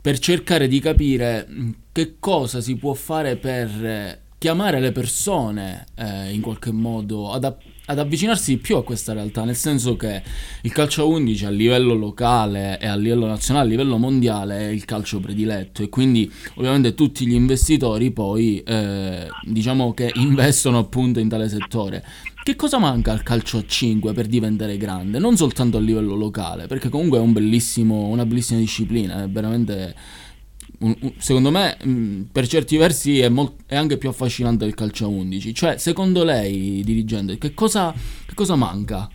per 0.00 0.18
cercare 0.18 0.66
di 0.66 0.80
capire 0.80 1.46
mh, 1.48 1.70
che 1.92 2.16
cosa 2.18 2.60
si 2.60 2.76
può 2.76 2.92
fare 2.94 3.36
per 3.36 3.68
eh, 3.84 4.20
chiamare 4.42 4.80
le 4.80 4.90
persone 4.90 5.86
eh, 5.94 6.32
in 6.32 6.40
qualche 6.40 6.72
modo 6.72 7.30
ad, 7.30 7.44
ad 7.44 7.98
avvicinarsi 8.00 8.54
di 8.54 8.60
più 8.60 8.74
a 8.74 8.82
questa 8.82 9.12
realtà, 9.12 9.44
nel 9.44 9.54
senso 9.54 9.94
che 9.94 10.20
il 10.62 10.72
calcio 10.72 11.02
a 11.02 11.04
11 11.04 11.44
a 11.44 11.50
livello 11.50 11.94
locale 11.94 12.80
e 12.80 12.88
a 12.88 12.96
livello 12.96 13.26
nazionale, 13.26 13.66
a 13.66 13.70
livello 13.70 13.98
mondiale 13.98 14.58
è 14.58 14.68
il 14.70 14.84
calcio 14.84 15.20
prediletto 15.20 15.84
e 15.84 15.88
quindi 15.88 16.28
ovviamente 16.54 16.96
tutti 16.96 17.24
gli 17.24 17.34
investitori 17.34 18.10
poi 18.10 18.60
eh, 18.66 19.28
diciamo 19.42 19.94
che 19.94 20.10
investono 20.16 20.78
appunto 20.78 21.20
in 21.20 21.28
tale 21.28 21.48
settore. 21.48 22.04
Che 22.44 22.56
cosa 22.56 22.78
manca 22.78 23.12
al 23.12 23.22
calcio 23.22 23.58
a 23.58 23.64
5 23.64 24.12
per 24.12 24.26
diventare 24.26 24.76
grande? 24.76 25.20
Non 25.20 25.36
soltanto 25.36 25.76
a 25.76 25.80
livello 25.80 26.16
locale, 26.16 26.66
perché 26.66 26.88
comunque 26.88 27.18
è 27.18 27.20
un 27.20 27.32
una 28.10 28.26
bellissima 28.26 28.58
disciplina, 28.58 29.22
è 29.22 29.28
veramente 29.28 29.94
secondo 31.18 31.52
me 31.52 31.76
mh, 31.80 32.22
per 32.32 32.48
certi 32.48 32.76
versi 32.76 33.20
è, 33.20 33.28
mol- 33.28 33.54
è 33.66 33.76
anche 33.76 33.98
più 33.98 34.08
affascinante 34.08 34.64
del 34.64 34.74
calcio 34.74 35.04
a 35.04 35.08
11 35.08 35.54
cioè 35.54 35.78
secondo 35.78 36.24
lei 36.24 36.82
dirigente 36.84 37.38
che 37.38 37.54
cosa, 37.54 37.94
che 38.26 38.34
cosa 38.34 38.56
manca 38.56 39.08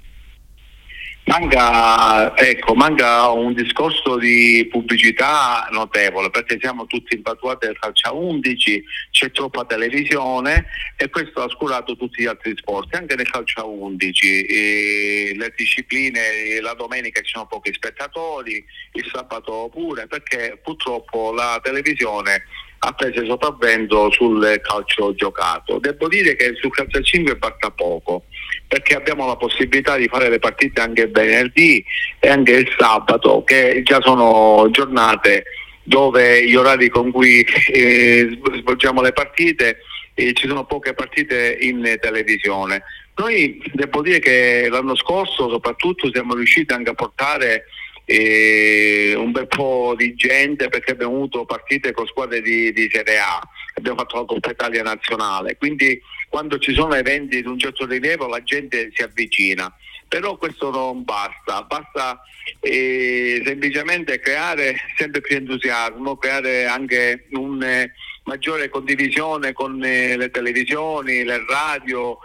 Manca, 1.27 2.37
ecco, 2.37 2.73
manca 2.73 3.29
un 3.31 3.53
discorso 3.53 4.17
di 4.17 4.65
pubblicità 4.71 5.67
notevole 5.71 6.29
perché 6.29 6.57
siamo 6.57 6.85
tutti 6.85 7.15
impatuati 7.17 7.65
del 7.65 7.77
calcio 7.77 8.07
a 8.07 8.13
11, 8.13 8.81
c'è 9.11 9.31
troppa 9.31 9.65
televisione 9.65 10.67
e 10.95 11.09
questo 11.09 11.41
ha 11.41 11.43
oscurato 11.43 11.97
tutti 11.97 12.21
gli 12.21 12.27
altri 12.27 12.53
sport, 12.55 12.95
anche 12.95 13.15
nel 13.15 13.29
calcio 13.29 13.59
a 13.59 13.65
11, 13.65 14.45
eh, 14.45 15.33
le 15.35 15.53
discipline, 15.53 16.61
la 16.61 16.73
domenica 16.75 17.19
ci 17.19 17.33
sono 17.33 17.45
pochi 17.45 17.73
spettatori, 17.73 18.63
il 18.93 19.09
sabato 19.11 19.69
pure 19.69 20.07
perché 20.07 20.57
purtroppo 20.63 21.33
la 21.33 21.59
televisione 21.61 22.43
ha 22.79 22.91
preso 22.93 23.25
sopravvento 23.25 24.11
sul 24.11 24.59
calcio 24.61 25.13
giocato. 25.15 25.79
Devo 25.79 26.07
dire 26.07 26.35
che 26.35 26.53
sul 26.59 26.71
calcio 26.71 26.99
a 26.99 27.01
5 27.01 27.35
basta 27.35 27.71
poco 27.71 28.25
perché 28.67 28.95
abbiamo 28.95 29.25
la 29.25 29.35
possibilità 29.35 29.95
di 29.95 30.07
fare 30.07 30.29
le 30.29 30.39
partite 30.39 30.81
anche 30.81 31.07
venerdì 31.07 31.83
e 32.19 32.29
anche 32.29 32.51
il 32.53 32.73
sabato, 32.77 33.43
che 33.43 33.81
già 33.83 34.01
sono 34.01 34.67
giornate 34.71 35.43
dove 35.83 36.45
gli 36.45 36.55
orari 36.55 36.89
con 36.89 37.11
cui 37.11 37.45
eh, 37.71 38.37
svolgiamo 38.59 39.01
le 39.01 39.13
partite 39.13 39.77
eh, 40.13 40.33
ci 40.33 40.47
sono 40.47 40.65
poche 40.65 40.93
partite 40.93 41.57
in 41.61 41.97
televisione. 42.01 42.83
Noi 43.15 43.61
devo 43.71 44.01
dire 44.01 44.19
che 44.19 44.67
l'anno 44.69 44.95
scorso 44.95 45.49
soprattutto 45.49 46.09
siamo 46.11 46.35
riusciti 46.35 46.73
anche 46.73 46.89
a 46.89 46.95
portare 46.95 47.65
eh, 48.09 49.13
un 49.17 49.33
bel 49.33 49.47
po' 49.47 49.93
di 49.97 50.15
gente 50.15 50.69
perché 50.69 50.91
abbiamo 50.91 51.15
avuto 51.15 51.43
partite 51.43 51.91
con 51.91 52.07
squadre 52.07 52.41
di, 52.41 52.71
di 52.71 52.89
Serie 52.89 53.17
A, 53.17 53.41
abbiamo 53.73 53.97
fatto 53.97 54.15
la 54.15 54.25
Coppa 54.25 54.51
Italia 54.51 54.81
nazionale, 54.81 55.57
quindi 55.57 55.99
quando 56.29 56.57
ci 56.57 56.73
sono 56.73 56.95
eventi 56.95 57.41
di 57.41 57.47
un 57.47 57.59
certo 57.59 57.85
rilievo 57.85 58.27
la 58.27 58.41
gente 58.43 58.91
si 58.93 59.03
avvicina. 59.03 59.73
Però 60.07 60.37
questo 60.37 60.71
non 60.71 61.03
basta, 61.03 61.63
basta 61.63 62.21
eh, 62.61 63.41
semplicemente 63.43 64.21
creare 64.21 64.77
sempre 64.95 65.19
più 65.19 65.35
entusiasmo, 65.35 66.15
creare 66.15 66.65
anche 66.65 67.25
un 67.31 67.61
eh, 67.61 67.91
maggiore 68.27 68.69
condivisione 68.69 69.53
con 69.53 69.83
eh, 69.83 70.17
le 70.17 70.29
televisioni, 70.29 71.23
le 71.23 71.43
radio, 71.47 72.19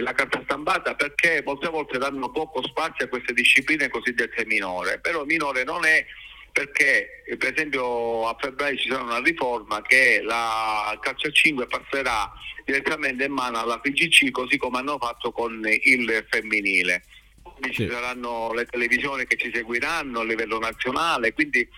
la 0.00 0.12
carta 0.12 0.40
stampata 0.44 0.94
perché 0.94 1.42
molte 1.44 1.68
volte 1.68 1.98
danno 1.98 2.30
poco 2.30 2.62
spazio 2.62 3.04
a 3.04 3.08
queste 3.08 3.34
discipline 3.34 3.88
cosiddette 3.88 4.46
minore, 4.46 5.00
però 5.00 5.24
minore 5.24 5.64
non 5.64 5.84
è 5.84 6.06
perché 6.54 7.24
eh, 7.26 7.36
per 7.36 7.52
esempio 7.52 8.28
a 8.28 8.36
febbraio 8.38 8.76
ci 8.76 8.88
sarà 8.88 9.02
una 9.02 9.20
riforma 9.20 9.82
che 9.82 10.22
la 10.22 10.96
calcio 11.02 11.26
a 11.26 11.32
5 11.32 11.66
passerà 11.66 12.32
direttamente 12.64 13.24
in 13.24 13.32
mano 13.32 13.58
alla 13.58 13.80
PGC 13.80 14.30
così 14.30 14.56
come 14.56 14.78
hanno 14.78 14.96
fatto 14.98 15.32
con 15.32 15.60
il 15.66 16.24
femminile. 16.30 17.02
Quindi 17.42 17.74
ci 17.74 17.88
saranno 17.90 18.52
le 18.52 18.66
televisioni 18.66 19.26
che 19.26 19.36
ci 19.36 19.50
seguiranno 19.52 20.20
a 20.20 20.24
livello 20.24 20.60
nazionale, 20.60 21.32
quindi 21.32 21.68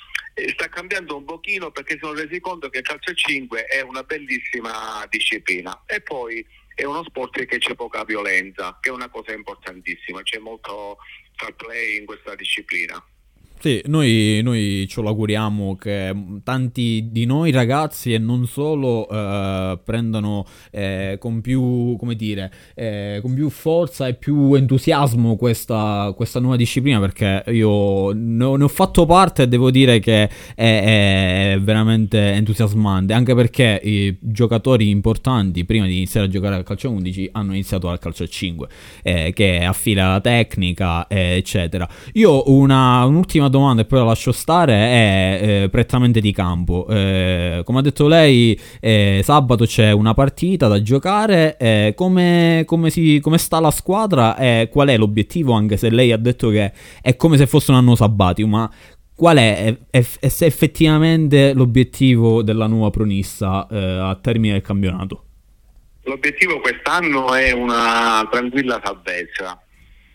sta 0.48 0.68
cambiando 0.68 1.16
un 1.16 1.24
pochino 1.24 1.70
perché 1.70 1.94
si 1.94 2.00
sono 2.02 2.12
resi 2.12 2.40
conto 2.40 2.68
che 2.68 2.78
il 2.78 2.84
calcio 2.84 3.10
a 3.10 3.14
5 3.14 3.64
è 3.64 3.80
una 3.80 4.02
bellissima 4.02 5.06
disciplina 5.08 5.82
e 5.86 6.02
poi 6.02 6.46
è 6.74 6.84
uno 6.84 7.02
sport 7.04 7.46
che 7.46 7.56
c'è 7.56 7.74
poca 7.74 8.04
violenza, 8.04 8.78
che 8.80 8.90
è 8.90 8.92
una 8.92 9.08
cosa 9.08 9.32
importantissima, 9.32 10.22
c'è 10.22 10.38
molto 10.38 10.98
fair 11.34 11.54
play 11.54 11.96
in 11.96 12.04
questa 12.04 12.34
disciplina. 12.34 13.02
Sì, 13.58 13.82
noi, 13.86 14.40
noi 14.42 14.86
ce 14.88 15.00
lo 15.00 15.08
auguriamo 15.08 15.76
che 15.76 16.14
tanti 16.42 17.08
di 17.10 17.24
noi 17.24 17.50
ragazzi 17.50 18.12
e 18.12 18.18
non 18.18 18.46
solo 18.46 19.08
eh, 19.08 19.78
prendano 19.82 20.44
eh, 20.70 21.16
con 21.18 21.40
più, 21.40 21.96
dire, 22.14 22.52
eh, 22.74 23.18
con 23.22 23.34
più 23.34 23.48
forza 23.48 24.06
e 24.06 24.14
più 24.14 24.54
entusiasmo 24.54 25.36
questa, 25.36 26.12
questa 26.14 26.38
nuova 26.38 26.56
disciplina 26.56 27.00
perché 27.00 27.44
io 27.48 28.12
ne 28.12 28.44
ne 28.56 28.64
ho 28.64 28.68
fatto 28.68 29.06
parte 29.06 29.42
e 29.44 29.48
devo 29.48 29.70
dire 29.70 29.98
che 29.98 30.28
è, 30.54 31.54
è 31.54 31.58
veramente 31.60 32.32
entusiasmante 32.32 33.12
anche 33.12 33.34
perché 33.34 33.80
i 33.82 34.16
giocatori 34.20 34.90
importanti 34.90 35.64
prima 35.64 35.86
di 35.86 35.96
iniziare 35.96 36.26
a 36.26 36.28
giocare 36.28 36.54
al 36.54 36.62
calcio 36.62 36.88
a 36.88 36.90
11 36.90 37.30
hanno 37.32 37.52
iniziato 37.52 37.88
al 37.88 37.98
calcio 37.98 38.24
a 38.24 38.26
5 38.26 38.68
eh, 39.02 39.32
che 39.34 39.64
affila 39.64 40.08
la 40.08 40.20
tecnica 40.20 41.06
eh, 41.06 41.36
eccetera. 41.36 41.88
Io 42.12 42.50
una, 42.50 43.04
un'ultima 43.04 43.45
ultima 43.46 43.48
domanda 43.48 43.82
e 43.82 43.84
poi 43.84 43.98
la 44.00 44.04
lascio 44.06 44.32
stare 44.32 44.72
è 44.74 45.38
eh, 45.64 45.68
prettamente 45.70 46.20
di 46.20 46.32
campo. 46.32 46.86
Eh, 46.88 47.62
come 47.64 47.78
ha 47.78 47.82
detto 47.82 48.06
lei, 48.08 48.58
eh, 48.80 49.20
sabato 49.22 49.64
c'è 49.64 49.90
una 49.92 50.14
partita 50.14 50.68
da 50.68 50.82
giocare. 50.82 51.56
eh, 51.58 51.92
come, 51.96 52.62
come 52.66 52.90
si- 52.90 53.20
come 53.20 53.38
sta 53.38 53.60
la 53.60 53.70
squadra 53.70 54.36
e 54.36 54.68
qual 54.70 54.88
è 54.88 54.96
l'obiettivo? 54.96 55.52
Anche 55.52 55.76
se 55.76 55.90
lei 55.90 56.12
ha 56.12 56.16
detto 56.16 56.50
che 56.50 56.72
è 57.00 57.16
come 57.16 57.36
se 57.36 57.46
fosse 57.46 57.70
un 57.70 57.76
anno 57.78 57.94
sabbatico, 57.94 58.48
ma 58.48 58.70
qual 59.14 59.36
è, 59.38 59.76
è- 59.90 60.04
è- 60.20 60.28
se 60.28 60.46
effettivamente 60.46 61.52
l'obiettivo 61.54 62.42
della 62.42 62.66
nuova 62.66 62.90
pronissa 62.90 63.66
eh, 63.68 63.76
a 63.78 64.14
termine 64.20 64.54
del 64.54 64.62
campionato? 64.62 65.22
L'obiettivo 66.04 66.60
quest'anno 66.60 67.34
è 67.34 67.50
una 67.52 68.26
tranquilla 68.30 68.80
salvezza, 68.84 69.60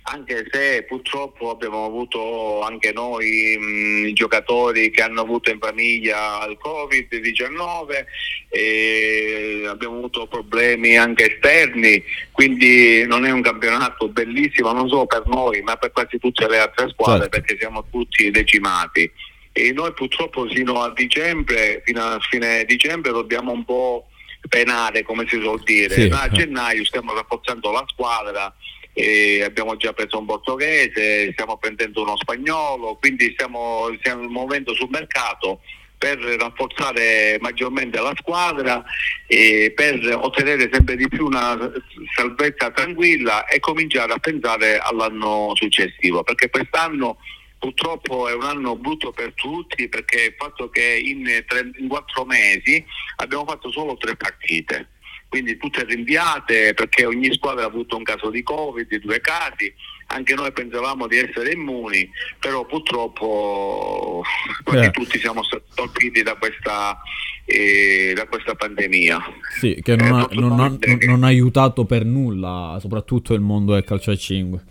anche 0.03 0.47
se 0.51 0.83
purtroppo 0.83 1.51
abbiamo 1.51 1.85
avuto 1.85 2.61
anche 2.61 2.91
noi 2.91 3.55
mh, 3.57 4.13
giocatori 4.13 4.89
che 4.89 5.01
hanno 5.03 5.21
avuto 5.21 5.51
in 5.51 5.59
famiglia 5.59 6.45
il 6.47 6.57
Covid-19 6.61 8.05
e 8.49 9.63
abbiamo 9.67 9.97
avuto 9.97 10.27
problemi 10.27 10.97
anche 10.97 11.35
esterni, 11.35 12.03
quindi 12.31 13.05
non 13.05 13.25
è 13.25 13.31
un 13.31 13.41
campionato 13.41 14.09
bellissimo 14.09 14.71
non 14.71 14.89
solo 14.89 15.05
per 15.05 15.23
noi 15.27 15.61
ma 15.61 15.75
per 15.75 15.91
quasi 15.91 16.17
tutte 16.17 16.47
le 16.47 16.59
altre 16.59 16.89
squadre 16.89 17.29
Certo. 17.29 17.39
perché 17.39 17.57
siamo 17.59 17.85
tutti 17.89 18.31
decimati. 18.31 19.09
E 19.53 19.73
noi 19.73 19.91
purtroppo 19.93 20.47
fino 20.47 20.81
a 20.81 20.91
dicembre, 20.93 21.81
fino 21.85 22.01
a 22.01 22.17
fine 22.21 22.63
dicembre 22.65 23.11
dobbiamo 23.11 23.51
un 23.51 23.65
po' 23.65 24.07
penare 24.47 25.03
come 25.03 25.25
si 25.27 25.39
suol 25.39 25.61
dire. 25.63 25.93
Sì. 25.93 26.07
Ma 26.07 26.21
a 26.21 26.29
gennaio 26.29 26.83
stiamo 26.85 27.13
rafforzando 27.13 27.71
la 27.71 27.83
squadra, 27.87 28.53
e 28.93 29.43
abbiamo 29.43 29.77
già 29.77 29.93
preso 29.93 30.19
un 30.19 30.25
portoghese, 30.25 31.31
stiamo 31.31 31.57
prendendo 31.57 32.01
uno 32.01 32.17
spagnolo, 32.17 32.95
quindi 32.95 33.31
stiamo, 33.33 33.87
stiamo 33.99 34.27
muovendo 34.27 34.73
sul 34.73 34.89
mercato 34.89 35.61
per 35.97 36.17
rafforzare 36.17 37.37
maggiormente 37.41 37.99
la 38.01 38.13
squadra 38.17 38.83
e 39.27 39.71
per 39.75 40.17
ottenere 40.19 40.67
sempre 40.71 40.95
di 40.95 41.07
più 41.07 41.27
una 41.27 41.55
salvezza 42.15 42.71
tranquilla 42.71 43.45
e 43.45 43.59
cominciare 43.59 44.11
a 44.11 44.17
pensare 44.17 44.79
all'anno 44.79 45.51
successivo, 45.53 46.23
perché 46.23 46.49
quest'anno 46.49 47.17
purtroppo 47.59 48.27
è 48.27 48.33
un 48.33 48.41
anno 48.41 48.75
brutto 48.75 49.11
per 49.11 49.33
tutti 49.35 49.87
perché 49.87 50.23
il 50.23 50.35
fatto 50.35 50.71
che 50.71 50.99
in, 51.05 51.43
tre- 51.45 51.69
in 51.77 51.87
quattro 51.87 52.25
mesi 52.25 52.83
abbiamo 53.17 53.45
fatto 53.45 53.71
solo 53.71 53.95
tre 53.97 54.15
partite 54.15 54.89
quindi 55.31 55.55
tutte 55.55 55.85
rinviate 55.85 56.73
perché 56.73 57.05
ogni 57.05 57.31
squadra 57.33 57.63
ha 57.63 57.67
avuto 57.67 57.95
un 57.95 58.03
caso 58.03 58.29
di 58.29 58.43
Covid, 58.43 58.93
due 58.99 59.21
casi, 59.21 59.73
anche 60.07 60.33
noi 60.35 60.51
pensavamo 60.51 61.07
di 61.07 61.15
essere 61.19 61.53
immuni, 61.53 62.09
però 62.37 62.65
purtroppo 62.65 64.21
quasi 64.63 64.85
Eh. 64.87 64.91
tutti 64.91 65.17
siamo 65.19 65.41
stati 65.43 65.63
colpiti 65.73 66.21
da 66.21 66.35
questa, 66.35 66.99
eh, 67.45 68.11
da 68.13 68.27
questa 68.27 68.55
pandemia. 68.55 69.19
Sì, 69.57 69.79
che 69.81 69.95
non 69.95 70.11
ha, 70.19 70.27
non 70.31 70.51
ha- 70.59 70.67
non- 70.67 70.79
non 71.05 71.23
ha 71.23 71.27
aiutato 71.27 71.85
per 71.85 72.03
nulla, 72.03 72.77
soprattutto 72.81 73.33
il 73.33 73.39
mondo 73.39 73.73
del 73.73 73.85
calcio 73.85 74.11
a 74.11 74.17
5. 74.17 74.63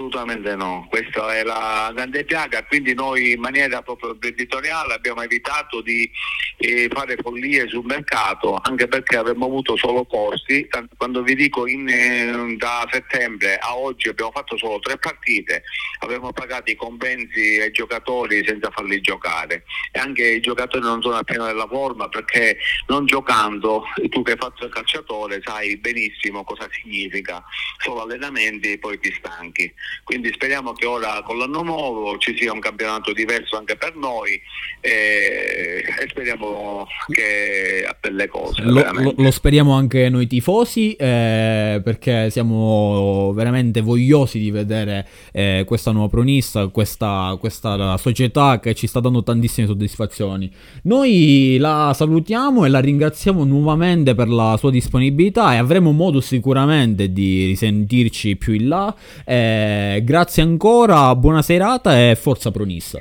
Assolutamente 0.00 0.56
no, 0.56 0.86
questa 0.88 1.36
è 1.36 1.42
la 1.42 1.92
grande 1.94 2.24
piaga, 2.24 2.64
quindi 2.64 2.94
noi 2.94 3.32
in 3.32 3.40
maniera 3.40 3.82
proprio 3.82 4.16
editoriale 4.18 4.94
abbiamo 4.94 5.20
evitato 5.20 5.82
di 5.82 6.10
eh, 6.56 6.88
fare 6.90 7.16
follie 7.20 7.68
sul 7.68 7.84
mercato, 7.84 8.58
anche 8.62 8.88
perché 8.88 9.18
avremmo 9.18 9.44
avuto 9.44 9.76
solo 9.76 10.06
costi, 10.06 10.66
Tant- 10.68 10.96
quando 10.96 11.22
vi 11.22 11.34
dico 11.34 11.66
in, 11.66 11.86
eh, 11.86 12.56
da 12.56 12.88
settembre 12.90 13.58
a 13.58 13.76
oggi 13.76 14.08
abbiamo 14.08 14.30
fatto 14.30 14.56
solo 14.56 14.78
tre 14.78 14.96
partite, 14.96 15.64
avremmo 15.98 16.32
pagato 16.32 16.70
i 16.70 16.76
compensi 16.76 17.60
ai 17.60 17.70
giocatori 17.70 18.42
senza 18.46 18.70
farli 18.70 19.02
giocare. 19.02 19.64
E 19.92 19.98
anche 19.98 20.26
i 20.26 20.40
giocatori 20.40 20.82
non 20.82 21.02
sono 21.02 21.16
a 21.16 21.24
pieno 21.24 21.44
della 21.44 21.68
forma 21.68 22.08
perché 22.08 22.56
non 22.86 23.04
giocando, 23.04 23.84
tu 24.08 24.22
che 24.22 24.32
hai 24.32 24.38
fatto 24.38 24.64
il 24.64 24.72
calciatore 24.72 25.42
sai 25.44 25.76
benissimo 25.76 26.42
cosa 26.42 26.66
significa, 26.70 27.44
solo 27.76 28.00
allenamenti 28.00 28.72
e 28.72 28.78
poi 28.78 28.98
ti 28.98 29.12
stanchi. 29.12 29.70
Quindi 30.04 30.30
speriamo 30.32 30.72
che 30.72 30.86
ora 30.86 31.22
con 31.24 31.38
l'anno 31.38 31.62
nuovo 31.62 32.18
ci 32.18 32.36
sia 32.36 32.52
un 32.52 32.60
campionato 32.60 33.12
diverso 33.12 33.56
anche 33.56 33.76
per 33.76 33.94
noi 33.96 34.40
e, 34.80 35.84
e 35.84 36.08
speriamo 36.08 36.86
che 37.08 37.84
a 37.86 37.96
belle 38.00 38.28
cose. 38.28 38.62
Lo, 38.62 38.84
lo- 38.92 39.14
lo 39.16 39.30
speriamo 39.30 39.72
anche 39.74 40.08
noi 40.08 40.26
tifosi 40.26 40.94
eh, 40.94 41.80
perché 41.82 42.30
siamo 42.30 43.32
veramente 43.34 43.80
vogliosi 43.80 44.38
di 44.38 44.50
vedere 44.50 45.06
eh, 45.32 45.64
questa 45.66 45.92
nuova 45.92 46.08
pronissa, 46.08 46.68
questa, 46.68 47.36
questa 47.38 47.96
società 47.96 48.58
che 48.60 48.74
ci 48.74 48.86
sta 48.86 49.00
dando 49.00 49.22
tantissime 49.22 49.66
soddisfazioni. 49.66 50.50
Noi 50.84 51.56
la 51.58 51.92
salutiamo 51.94 52.64
e 52.64 52.68
la 52.68 52.80
ringraziamo 52.80 53.44
nuovamente 53.44 54.14
per 54.14 54.28
la 54.28 54.56
sua 54.58 54.70
disponibilità 54.70 55.54
e 55.54 55.56
avremo 55.56 55.92
modo 55.92 56.20
sicuramente 56.20 57.12
di 57.12 57.46
risentirci 57.46 58.36
più 58.36 58.54
in 58.54 58.68
là. 58.68 58.94
Eh, 59.24 59.79
grazie 60.02 60.42
ancora, 60.42 61.14
buona 61.16 61.42
serata 61.42 61.98
e 61.98 62.16
forza 62.16 62.50
pronissa. 62.50 63.00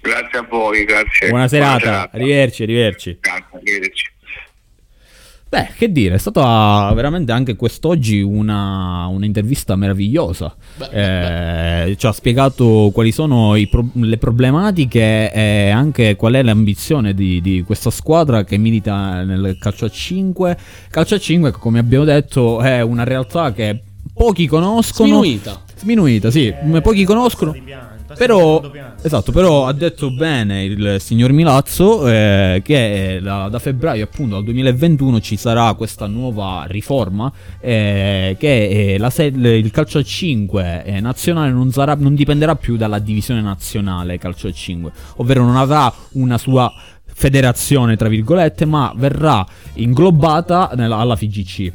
Grazie 0.00 0.38
a 0.38 0.46
voi, 0.48 0.84
grazie. 0.84 1.28
Buona 1.28 1.48
serata, 1.48 2.10
arrivederci, 2.10 2.62
arrivederci. 2.62 3.18
Grazie, 3.20 3.46
arrivederci. 3.52 4.04
Beh, 5.50 5.70
che 5.76 5.90
dire, 5.90 6.14
è 6.14 6.18
stata 6.18 6.92
veramente 6.94 7.32
anche 7.32 7.56
quest'oggi 7.56 8.20
una, 8.20 9.06
un'intervista 9.06 9.74
meravigliosa. 9.74 10.54
Eh, 10.92 11.96
ci 11.98 12.06
ha 12.06 12.12
spiegato 12.12 12.92
quali 12.94 13.10
sono 13.10 13.56
i 13.56 13.66
pro- 13.66 13.90
le 13.94 14.16
problematiche 14.16 15.32
e 15.32 15.70
anche 15.70 16.14
qual 16.14 16.34
è 16.34 16.42
l'ambizione 16.44 17.14
di, 17.14 17.40
di 17.40 17.64
questa 17.66 17.90
squadra 17.90 18.44
che 18.44 18.58
milita 18.58 19.24
nel 19.24 19.58
calcio 19.58 19.86
a 19.86 19.90
5. 19.90 20.56
Calcio 20.88 21.16
a 21.16 21.18
5, 21.18 21.50
come 21.50 21.80
abbiamo 21.80 22.04
detto, 22.04 22.60
è 22.60 22.80
una 22.80 23.02
realtà 23.02 23.52
che 23.52 23.82
pochi 24.14 24.46
conoscono. 24.46 25.08
Sminuita. 25.08 25.64
Sminuita, 25.80 26.30
sì, 26.30 26.52
pochi 26.82 27.04
conoscono. 27.04 27.52
Però, 28.16 28.60
esatto, 29.02 29.30
però 29.32 29.66
ha 29.66 29.72
detto 29.72 30.10
bene 30.10 30.64
il 30.64 30.96
signor 30.98 31.30
Milazzo 31.32 32.08
eh, 32.08 32.60
che 32.64 33.16
eh, 33.16 33.20
da, 33.20 33.48
da 33.48 33.58
febbraio 33.60 34.02
appunto 34.04 34.36
al 34.36 34.42
2021 34.44 35.20
ci 35.20 35.36
sarà 35.36 35.72
questa 35.74 36.06
nuova 36.08 36.64
riforma 36.66 37.32
eh, 37.60 38.36
che 38.38 38.94
eh, 38.94 38.98
la 38.98 39.10
se- 39.10 39.26
il 39.26 39.70
calcio 39.70 39.98
a 39.98 40.02
5 40.02 40.82
eh, 40.84 41.00
nazionale 41.00 41.52
non, 41.52 41.70
sarà, 41.70 41.94
non 41.94 42.14
dipenderà 42.16 42.56
più 42.56 42.76
dalla 42.76 42.98
divisione 42.98 43.40
nazionale 43.42 44.18
calcio 44.18 44.48
a 44.48 44.52
5, 44.52 44.90
ovvero 45.16 45.44
non 45.44 45.56
avrà 45.56 45.90
una 46.14 46.36
sua 46.36 46.70
federazione 47.14 47.96
tra 47.96 48.08
virgolette 48.08 48.64
ma 48.64 48.92
verrà 48.96 49.46
inglobata 49.74 50.72
nella- 50.74 50.96
alla 50.96 51.14
FIGC 51.16 51.72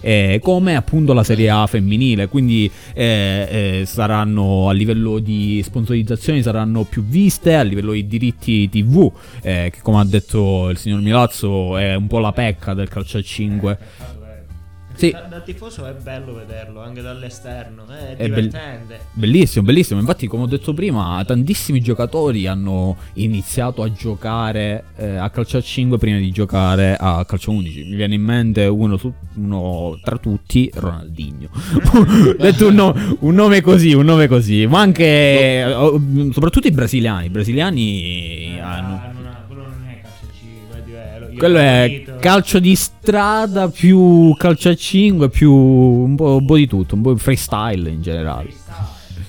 eh, 0.00 0.40
come 0.42 0.76
appunto 0.76 1.12
la 1.12 1.24
Serie 1.24 1.50
A 1.50 1.66
femminile, 1.66 2.28
quindi 2.28 2.70
eh, 2.94 3.80
eh, 3.80 3.86
saranno 3.86 4.68
a 4.68 4.72
livello 4.72 5.18
di 5.18 5.60
sponsorizzazioni 5.62 6.42
saranno 6.42 6.84
più 6.84 7.04
viste, 7.04 7.54
a 7.54 7.62
livello 7.62 7.92
di 7.92 8.06
diritti 8.06 8.68
TV, 8.68 9.10
eh, 9.42 9.70
che 9.72 9.80
come 9.82 10.00
ha 10.00 10.04
detto 10.04 10.68
il 10.70 10.76
signor 10.76 11.00
Milazzo 11.00 11.76
è 11.76 11.94
un 11.94 12.06
po' 12.06 12.18
la 12.18 12.32
pecca 12.32 12.74
del 12.74 12.88
calcio 12.88 13.18
a 13.18 13.22
5. 13.22 13.78
Sì. 14.98 15.10
Da, 15.12 15.20
da 15.20 15.40
tifoso 15.40 15.86
è 15.86 15.92
bello 15.92 16.34
vederlo 16.34 16.82
anche 16.82 17.00
dall'esterno, 17.02 17.84
è, 17.86 18.16
È 18.16 18.28
bel- 18.28 18.48
divertente. 18.48 18.98
Bellissimo, 19.12 19.64
bellissimo. 19.64 20.00
Infatti, 20.00 20.26
come 20.26 20.42
ho 20.42 20.46
detto 20.46 20.74
prima, 20.74 21.22
tantissimi 21.24 21.80
giocatori 21.80 22.48
hanno 22.48 22.96
iniziato 23.14 23.82
a 23.84 23.92
giocare 23.92 24.84
eh, 24.96 25.16
a 25.16 25.30
calcio 25.30 25.58
a 25.58 25.60
5 25.60 25.98
prima 25.98 26.18
di 26.18 26.32
giocare 26.32 26.96
a 26.98 27.24
calcio 27.24 27.52
11. 27.52 27.84
Mi 27.84 27.94
viene 27.94 28.16
in 28.16 28.22
mente 28.22 28.66
uno, 28.66 28.96
su- 28.96 29.12
uno 29.34 29.98
tra 30.02 30.16
tutti, 30.18 30.68
Ronaldinho. 30.74 31.48
detto 32.36 32.66
un, 32.66 32.74
no- 32.74 33.16
un 33.20 33.34
nome 33.36 33.60
così, 33.60 33.94
un 33.94 34.04
nome 34.04 34.26
così. 34.26 34.66
Ma 34.66 34.80
anche, 34.80 35.04
eh, 35.04 36.30
soprattutto 36.32 36.66
i 36.66 36.72
brasiliani. 36.72 37.26
I 37.26 37.30
brasiliani 37.30 38.58
hanno. 38.60 38.94
Ah, 38.94 39.10
non 39.12 39.17
Quello 41.38 41.58
è 41.58 42.16
calcio 42.18 42.58
di 42.58 42.74
strada 42.74 43.68
più 43.68 44.34
calcio 44.36 44.70
a 44.70 44.74
5 44.74 45.30
più 45.30 45.52
un 45.52 46.16
po', 46.16 46.36
un 46.36 46.44
po' 46.44 46.56
di 46.56 46.66
tutto, 46.66 46.96
un 46.96 47.02
po' 47.02 47.16
freestyle 47.16 47.88
in 47.88 48.02
generale. 48.02 48.52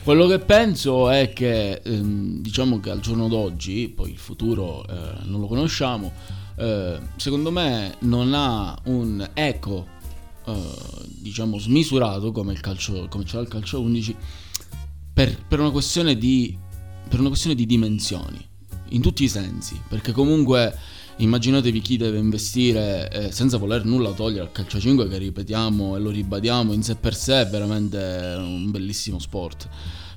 Quello 0.04 0.26
che 0.26 0.40
penso 0.40 1.08
è 1.12 1.32
che, 1.34 1.82
ehm, 1.84 2.42
diciamo 2.42 2.80
che 2.80 2.90
al 2.90 3.00
giorno 3.00 3.28
d'oggi, 3.28 3.90
poi 3.90 4.10
il 4.10 4.18
futuro 4.18 4.84
eh, 4.88 4.94
non 5.26 5.40
lo 5.40 5.46
conosciamo, 5.46 6.12
eh, 6.56 7.00
secondo 7.16 7.52
me 7.52 7.96
non 8.00 8.34
ha 8.34 8.76
un 8.86 9.30
eco, 9.36 9.86
eh, 10.48 10.54
diciamo, 11.22 11.60
smisurato 11.60 12.32
come, 12.32 12.54
il 12.54 12.60
calcio, 12.60 13.06
come 13.08 13.24
ce 13.24 13.36
l'ha 13.36 13.44
il 13.44 13.50
calcio 13.50 13.80
11 13.82 14.16
per, 15.14 15.46
per 15.48 15.60
una 15.60 15.70
questione 15.70 16.18
di, 16.18 16.58
per 17.08 17.20
una 17.20 17.28
questione 17.28 17.56
di 17.56 17.68
dimensioni, 17.68 18.44
in 18.90 19.02
tutti 19.02 19.24
i 19.24 19.30
sensi, 19.30 19.80
perché 19.88 20.12
comunque 20.12 20.76
immaginatevi 21.20 21.82
chi 21.82 21.98
deve 21.98 22.18
investire 22.18 23.10
eh, 23.12 23.32
senza 23.32 23.58
voler 23.58 23.86
nulla 23.86 24.12
togliere 24.12 24.42
al 24.42 24.52
calcio 24.52 24.80
5 24.80 25.08
che 25.08 25.18
ripetiamo 25.18 25.96
e 25.96 26.00
lo 26.00 26.10
ribadiamo 26.10 26.74
in 26.74 26.84
sé 26.84 26.96
per 26.96 27.16
sé 27.16 27.42
è 27.42 27.48
veramente 27.48 27.98
un 28.38 28.72
bellissimo 28.72 29.20
sport. 29.20 29.68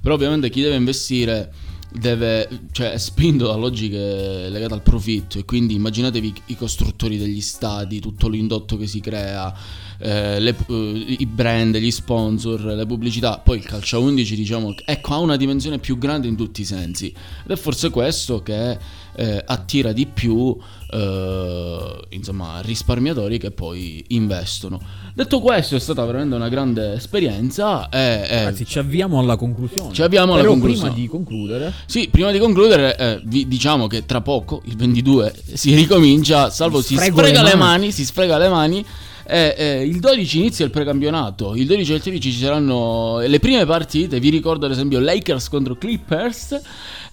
Però 0.00 0.14
ovviamente 0.14 0.50
chi 0.50 0.62
deve 0.62 0.76
investire 0.76 1.52
deve, 1.92 2.48
cioè, 2.72 2.92
è 2.92 2.98
spinto 2.98 3.46
da 3.46 3.54
logiche 3.54 4.48
legate 4.48 4.74
al 4.74 4.82
profitto 4.82 5.38
e 5.38 5.44
quindi 5.44 5.74
immaginatevi 5.74 6.34
i 6.46 6.56
costruttori 6.56 7.18
degli 7.18 7.40
stadi, 7.40 8.00
tutto 8.00 8.28
l'indotto 8.28 8.76
che 8.76 8.86
si 8.86 9.00
crea, 9.00 9.54
eh, 9.98 10.40
le- 10.40 10.56
i 10.66 11.26
brand, 11.26 11.76
gli 11.76 11.90
sponsor, 11.90 12.64
le 12.64 12.86
pubblicità, 12.86 13.38
poi 13.38 13.58
il 13.58 13.64
calcio 13.64 13.96
a 13.96 14.00
11 14.00 14.34
diciamo 14.34 14.74
ecco, 14.84 15.12
ha 15.12 15.18
una 15.18 15.36
dimensione 15.36 15.78
più 15.78 15.98
grande 15.98 16.28
in 16.28 16.36
tutti 16.36 16.62
i 16.62 16.64
sensi. 16.64 17.06
Ed 17.44 17.50
è 17.50 17.56
forse 17.56 17.90
questo 17.90 18.42
che 18.42 18.78
eh, 19.14 19.42
attira 19.44 19.92
di 19.92 20.06
più 20.06 20.56
eh, 20.90 22.00
insomma 22.10 22.60
risparmiatori 22.60 23.38
che 23.38 23.50
poi 23.50 24.04
investono. 24.08 24.80
Detto 25.14 25.40
questo 25.40 25.76
è 25.76 25.78
stata 25.78 26.04
veramente 26.04 26.34
una 26.34 26.48
grande 26.48 26.94
esperienza 26.94 27.88
e, 27.88 27.98
e 27.98 28.44
Ragazzi, 28.44 28.64
ci 28.66 28.78
avviamo 28.78 29.18
alla 29.18 29.36
conclusione. 29.36 29.92
Ci 29.92 30.02
avviamo 30.02 30.32
alla 30.32 30.42
Però 30.42 30.52
conclusione. 30.52 30.90
prima 30.92 31.02
di 31.02 31.08
concludere, 31.08 31.72
Sì, 31.86 32.08
prima 32.10 32.30
di 32.30 32.38
concludere, 32.38 32.96
eh, 32.96 33.20
vi 33.24 33.46
diciamo 33.46 33.86
che 33.86 34.06
tra 34.06 34.20
poco, 34.20 34.62
il 34.64 34.76
22, 34.76 35.34
si 35.52 35.74
ricomincia. 35.74 36.50
Salvo 36.50 36.80
si 36.80 36.96
sfrega 36.96 37.42
le 37.42 37.50
le 37.50 37.56
mani. 37.56 37.92
si 37.92 38.04
sfrega 38.04 38.38
le 38.38 38.48
mani. 38.48 38.84
E, 39.24 39.54
eh, 39.56 39.82
il 39.86 40.00
12 40.00 40.38
inizia 40.38 40.64
il 40.64 40.70
precampionato. 40.70 41.54
Il 41.54 41.66
12 41.66 41.92
e 41.92 41.94
il 41.96 42.02
13 42.02 42.32
ci 42.32 42.38
saranno 42.38 43.18
le 43.18 43.38
prime 43.38 43.64
partite. 43.66 44.18
Vi 44.18 44.30
ricordo, 44.30 44.66
ad 44.66 44.72
esempio, 44.72 44.98
Lakers 44.98 45.48
contro 45.48 45.76
Clippers. 45.76 46.60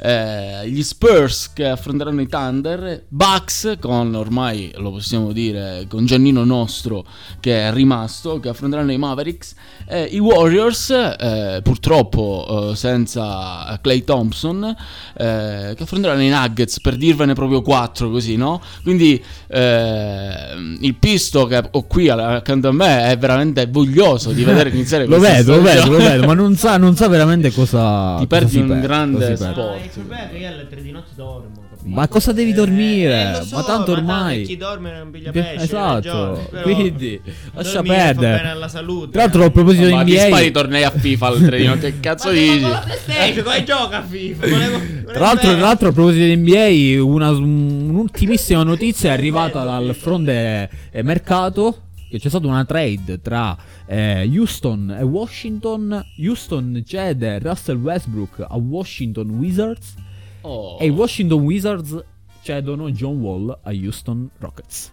Eh, 0.01 0.69
gli 0.69 0.81
Spurs 0.81 1.51
che 1.53 1.67
affronteranno 1.67 2.21
i 2.21 2.27
Thunder. 2.27 3.03
Bucks 3.07 3.76
con 3.80 4.15
ormai 4.15 4.71
lo 4.77 4.91
possiamo 4.91 5.31
dire 5.31 5.85
con 5.89 6.05
Giannino 6.05 6.43
Nostro 6.43 7.05
che 7.39 7.67
è 7.67 7.73
rimasto. 7.73 8.39
Che 8.39 8.49
affronteranno 8.49 8.91
i 8.91 8.97
Mavericks. 8.97 9.55
E 9.88 10.03
i 10.03 10.19
Warriors, 10.19 10.89
eh, 10.91 11.59
purtroppo 11.63 12.69
eh, 12.71 12.76
senza 12.76 13.77
Clay 13.81 14.03
Thompson, 14.03 14.63
eh, 14.63 15.73
che 15.76 15.84
affronteranno 15.84 16.21
i 16.21 16.30
Nuggets 16.30 16.80
per 16.80 16.95
dirvene 16.95 17.34
proprio 17.34 17.61
4 17.61 18.09
così, 18.09 18.35
no? 18.35 18.61
Quindi 18.84 19.21
eh, 19.47 20.53
il 20.80 20.95
pisto 20.95 21.45
che 21.45 21.61
ho 21.71 21.84
qui 21.84 22.07
accanto 22.09 22.67
a 22.67 22.71
me 22.71 23.11
è 23.11 23.17
veramente 23.17 23.65
voglioso 23.67 24.31
di 24.31 24.43
vedere 24.43 24.69
iniziare 24.73 25.05
lo 25.05 25.17
questa 25.17 25.38
vedo, 25.38 25.55
lo 25.55 25.61
vedo, 25.61 25.91
lo 25.91 25.97
vedo, 25.97 26.26
ma 26.26 26.34
non 26.34 26.55
sa, 26.55 26.77
non 26.77 26.95
sa 26.95 27.07
veramente 27.07 27.51
cosa. 27.51 28.15
Ti 28.19 28.27
cosa 28.27 28.27
perdi 28.27 28.51
si 28.51 28.59
un 28.59 28.67
perde, 28.67 28.81
grande 28.81 29.30
cosa 29.31 29.51
sport. 29.51 29.89
Ma 29.98 30.02
il 30.02 30.07
problema 30.07 30.24
è 30.24 30.32
che 30.32 30.38
io 30.38 30.48
alle 30.49 30.68
3 30.68 30.82
di 30.82 30.91
notte 30.91 31.10
dormo. 31.16 31.52
capito? 31.70 31.90
Ma 31.95 32.07
cosa 32.07 32.32
devi 32.32 32.53
dormire? 32.53 33.40
Eh, 33.40 33.44
so, 33.44 33.56
ma 33.57 33.64
tanto 33.64 33.91
ormai. 33.94 34.44
Chi 34.44 34.57
dorme 34.57 34.98
non 34.98 35.11
piglia 35.11 35.32
pesce. 35.32 35.64
esatto, 35.64 36.34
ragione, 36.36 36.61
quindi 36.61 37.22
lascia 37.53 37.82
perdere. 37.82 38.36
bene 38.38 38.49
alla 38.52 38.68
salute. 38.68 39.11
Tra 39.11 39.22
l'altro, 39.24 39.44
a 39.45 39.49
proposito 39.49 39.86
di 39.88 39.94
Ma 39.94 40.03
ti 40.03 40.11
NBA, 40.14 40.26
spari 40.26 40.52
tornei 40.52 40.84
a 40.84 40.91
FIFA 40.91 41.28
al 41.28 41.41
3 41.41 41.57
di 41.57 41.66
notte, 41.66 41.91
che 41.94 41.99
cazzo 42.02 42.28
Ma 42.28 42.34
dici? 42.34 42.60
PlayStation, 42.60 43.44
come 43.44 43.64
gioca 43.64 43.98
a 43.98 44.03
FIFA? 44.03 44.48
Volevo- 44.48 44.78
volevo 44.78 45.11
Tra 45.11 45.20
l'altro, 45.20 45.49
tra 45.52 45.60
l'altro, 45.60 45.88
a 45.90 45.91
proposito 45.91 46.24
di 46.26 46.36
NBA, 46.38 47.03
una- 47.03 47.30
un'ultimissima 47.32 48.64
notizia 48.64 49.10
è 49.10 49.14
arrivata 49.14 49.64
dal 49.64 49.95
fronte 49.95 50.70
eh, 50.91 51.03
mercato. 51.03 51.84
Che 52.10 52.18
c'è 52.18 52.30
stata 52.30 52.48
una 52.48 52.65
trade 52.65 53.22
tra 53.22 53.56
eh, 53.86 54.27
Houston 54.34 54.95
e 54.98 55.03
Washington. 55.03 56.03
Houston 56.18 56.81
cede 56.84 57.38
Russell 57.38 57.77
Westbrook 57.77 58.45
a 58.48 58.57
Washington 58.57 59.30
Wizards. 59.30 59.94
Oh. 60.41 60.77
E 60.80 60.88
i 60.88 60.90
Washington 60.90 61.41
Wizards 61.41 62.03
cedono 62.41 62.90
John 62.90 63.19
Wall 63.19 63.60
a 63.61 63.69
Houston 63.72 64.27
Rockets. 64.40 64.91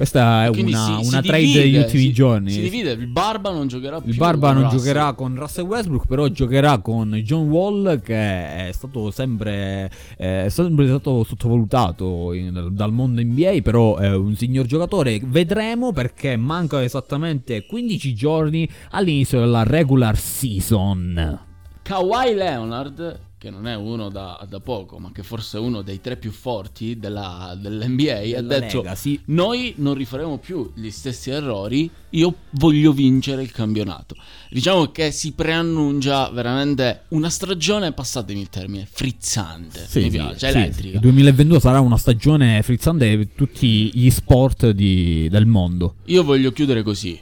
Questa 0.00 0.44
è 0.44 0.48
una, 0.48 0.56
si- 0.56 1.08
una 1.08 1.20
si 1.20 1.26
trade 1.28 1.38
divide, 1.40 1.60
degli 1.60 1.76
ultimi 1.76 2.02
si- 2.04 2.12
giorni. 2.14 2.50
Si 2.52 2.60
divide, 2.62 2.92
il 2.92 3.06
Barba 3.08 3.50
non 3.50 3.66
giocherà 3.68 4.00
più. 4.00 4.10
Il 4.10 4.16
Barba 4.16 4.52
non 4.52 4.62
Russell. 4.62 4.78
giocherà 4.78 5.12
con 5.12 5.36
Russell 5.36 5.66
Westbrook, 5.66 6.06
però 6.06 6.26
giocherà 6.28 6.78
con 6.78 7.12
John 7.22 7.48
Wall, 7.50 8.00
che 8.00 8.14
è 8.14 8.70
stato 8.72 9.10
sempre, 9.10 9.90
è 10.16 10.46
sempre 10.48 10.86
stato 10.86 11.22
sottovalutato 11.22 12.32
in- 12.32 12.68
dal 12.72 12.92
mondo 12.94 13.20
NBA. 13.20 13.60
Però 13.62 13.98
è 13.98 14.14
un 14.16 14.34
signor 14.36 14.64
giocatore. 14.64 15.20
Vedremo 15.22 15.92
perché 15.92 16.34
mancano 16.36 16.82
esattamente 16.82 17.66
15 17.66 18.14
giorni 18.14 18.66
all'inizio 18.92 19.40
della 19.40 19.64
regular 19.64 20.16
season. 20.16 21.40
Kawhi 21.82 22.34
Leonard, 22.34 23.20
che 23.40 23.48
non 23.48 23.66
è 23.66 23.74
uno 23.74 24.10
da, 24.10 24.44
da 24.46 24.60
poco, 24.60 24.98
ma 24.98 25.12
che 25.12 25.22
forse 25.22 25.56
è 25.56 25.60
uno 25.60 25.80
dei 25.80 26.02
tre 26.02 26.18
più 26.18 26.30
forti 26.30 26.98
della- 26.98 27.56
dell'NBA, 27.58 28.36
ha 28.36 28.42
detto: 28.42 28.82
Lega, 28.82 28.94
sì. 28.94 29.18
Noi 29.26 29.72
non 29.78 29.94
rifaremo 29.94 30.36
più 30.36 30.70
gli 30.74 30.90
stessi 30.90 31.30
errori. 31.30 31.90
Io 32.10 32.34
voglio 32.50 32.92
vincere 32.92 33.40
il 33.42 33.50
campionato. 33.50 34.14
Diciamo 34.50 34.90
che 34.90 35.10
si 35.10 35.32
preannuncia 35.32 36.28
veramente 36.28 37.04
una 37.08 37.30
stagione, 37.30 37.92
passatemi 37.92 38.42
il 38.42 38.50
termine, 38.50 38.86
frizzante. 38.90 39.86
Sì, 39.86 40.00
Mi 40.00 40.10
piace, 40.10 40.50
sì. 40.50 40.56
elettrica. 40.58 40.94
Il 40.96 41.00
2022 41.00 41.60
sarà 41.60 41.80
una 41.80 41.96
stagione 41.96 42.60
frizzante 42.62 43.16
per 43.16 43.28
tutti 43.28 43.90
gli 43.98 44.10
sport 44.10 44.68
di- 44.68 45.28
del 45.30 45.46
mondo. 45.46 45.94
Io 46.06 46.22
voglio 46.24 46.52
chiudere 46.52 46.82
così. 46.82 47.18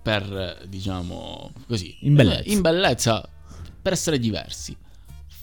Per, 0.00 0.66
diciamo, 0.68 1.50
così. 1.66 1.96
In 2.02 2.14
bellezza. 2.14 2.52
In 2.52 2.60
bellezza. 2.60 3.28
Per 3.84 3.92
essere 3.92 4.18
diversi. 4.18 4.74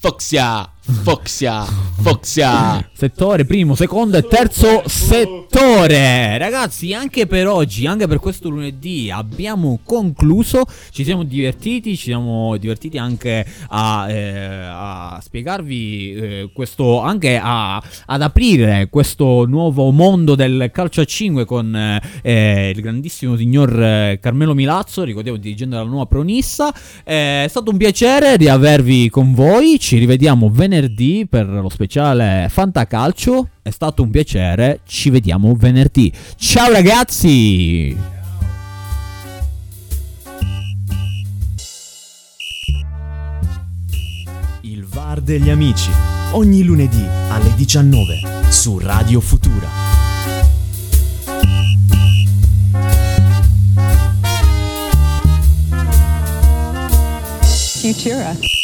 Foxia, 0.02 0.68
Foxia, 0.80 1.64
Foxia. 1.64 2.90
Settore 2.92 3.44
primo, 3.44 3.76
secondo 3.76 4.16
e 4.16 4.26
terzo 4.26 4.82
settore. 4.86 6.36
Ragazzi, 6.38 6.92
anche 6.92 7.28
per 7.28 7.46
oggi, 7.46 7.86
anche 7.86 8.08
per 8.08 8.18
questo 8.18 8.48
lunedì 8.48 9.08
abbiamo 9.08 9.78
concluso. 9.84 10.64
Ci 10.90 11.04
siamo 11.04 11.22
divertiti, 11.22 11.96
ci 11.96 12.06
siamo 12.06 12.56
divertiti 12.56 12.98
anche 12.98 13.46
a, 13.68 14.10
eh, 14.10 14.64
a 14.68 15.20
spiegarvi 15.22 16.12
eh, 16.14 16.50
questo, 16.52 17.00
anche 17.00 17.38
a- 17.40 17.80
ad 18.06 18.22
aprire 18.22 18.88
questo 18.90 19.44
nuovo 19.46 19.90
mondo 19.92 20.34
del 20.34 20.70
calcio 20.72 21.00
a 21.00 21.04
5 21.04 21.44
con 21.44 22.00
eh, 22.22 22.72
il 22.74 22.80
grandissimo 22.80 23.36
signor 23.36 23.80
eh, 23.80 24.18
Carmelo 24.20 24.52
Milazzo, 24.54 25.04
ricordiamo 25.04 25.38
dirigente 25.38 25.76
della 25.76 25.88
nuova 25.88 26.06
Pronissa. 26.06 26.74
Eh, 27.04 27.44
è 27.44 27.48
stato 27.48 27.70
un 27.70 27.76
piacere 27.76 28.36
di 28.36 28.48
avervi 28.48 29.08
con 29.08 29.32
voi. 29.32 29.78
Ci 29.92 29.98
rivediamo 29.98 30.48
venerdì 30.50 31.26
per 31.28 31.46
lo 31.46 31.68
speciale 31.68 32.46
Fantacalcio. 32.48 33.48
È 33.60 33.68
stato 33.68 34.02
un 34.02 34.08
piacere. 34.08 34.80
Ci 34.86 35.10
vediamo 35.10 35.54
venerdì. 35.54 36.10
Ciao 36.36 36.72
ragazzi! 36.72 37.94
Il 44.62 44.86
VAR 44.86 45.20
degli 45.20 45.50
amici. 45.50 45.90
Ogni 46.30 46.62
lunedì 46.62 47.04
alle 47.28 47.54
19 47.54 48.48
su 48.48 48.78
Radio 48.78 49.20
Futura. 49.20 49.68
Futura. 57.82 58.61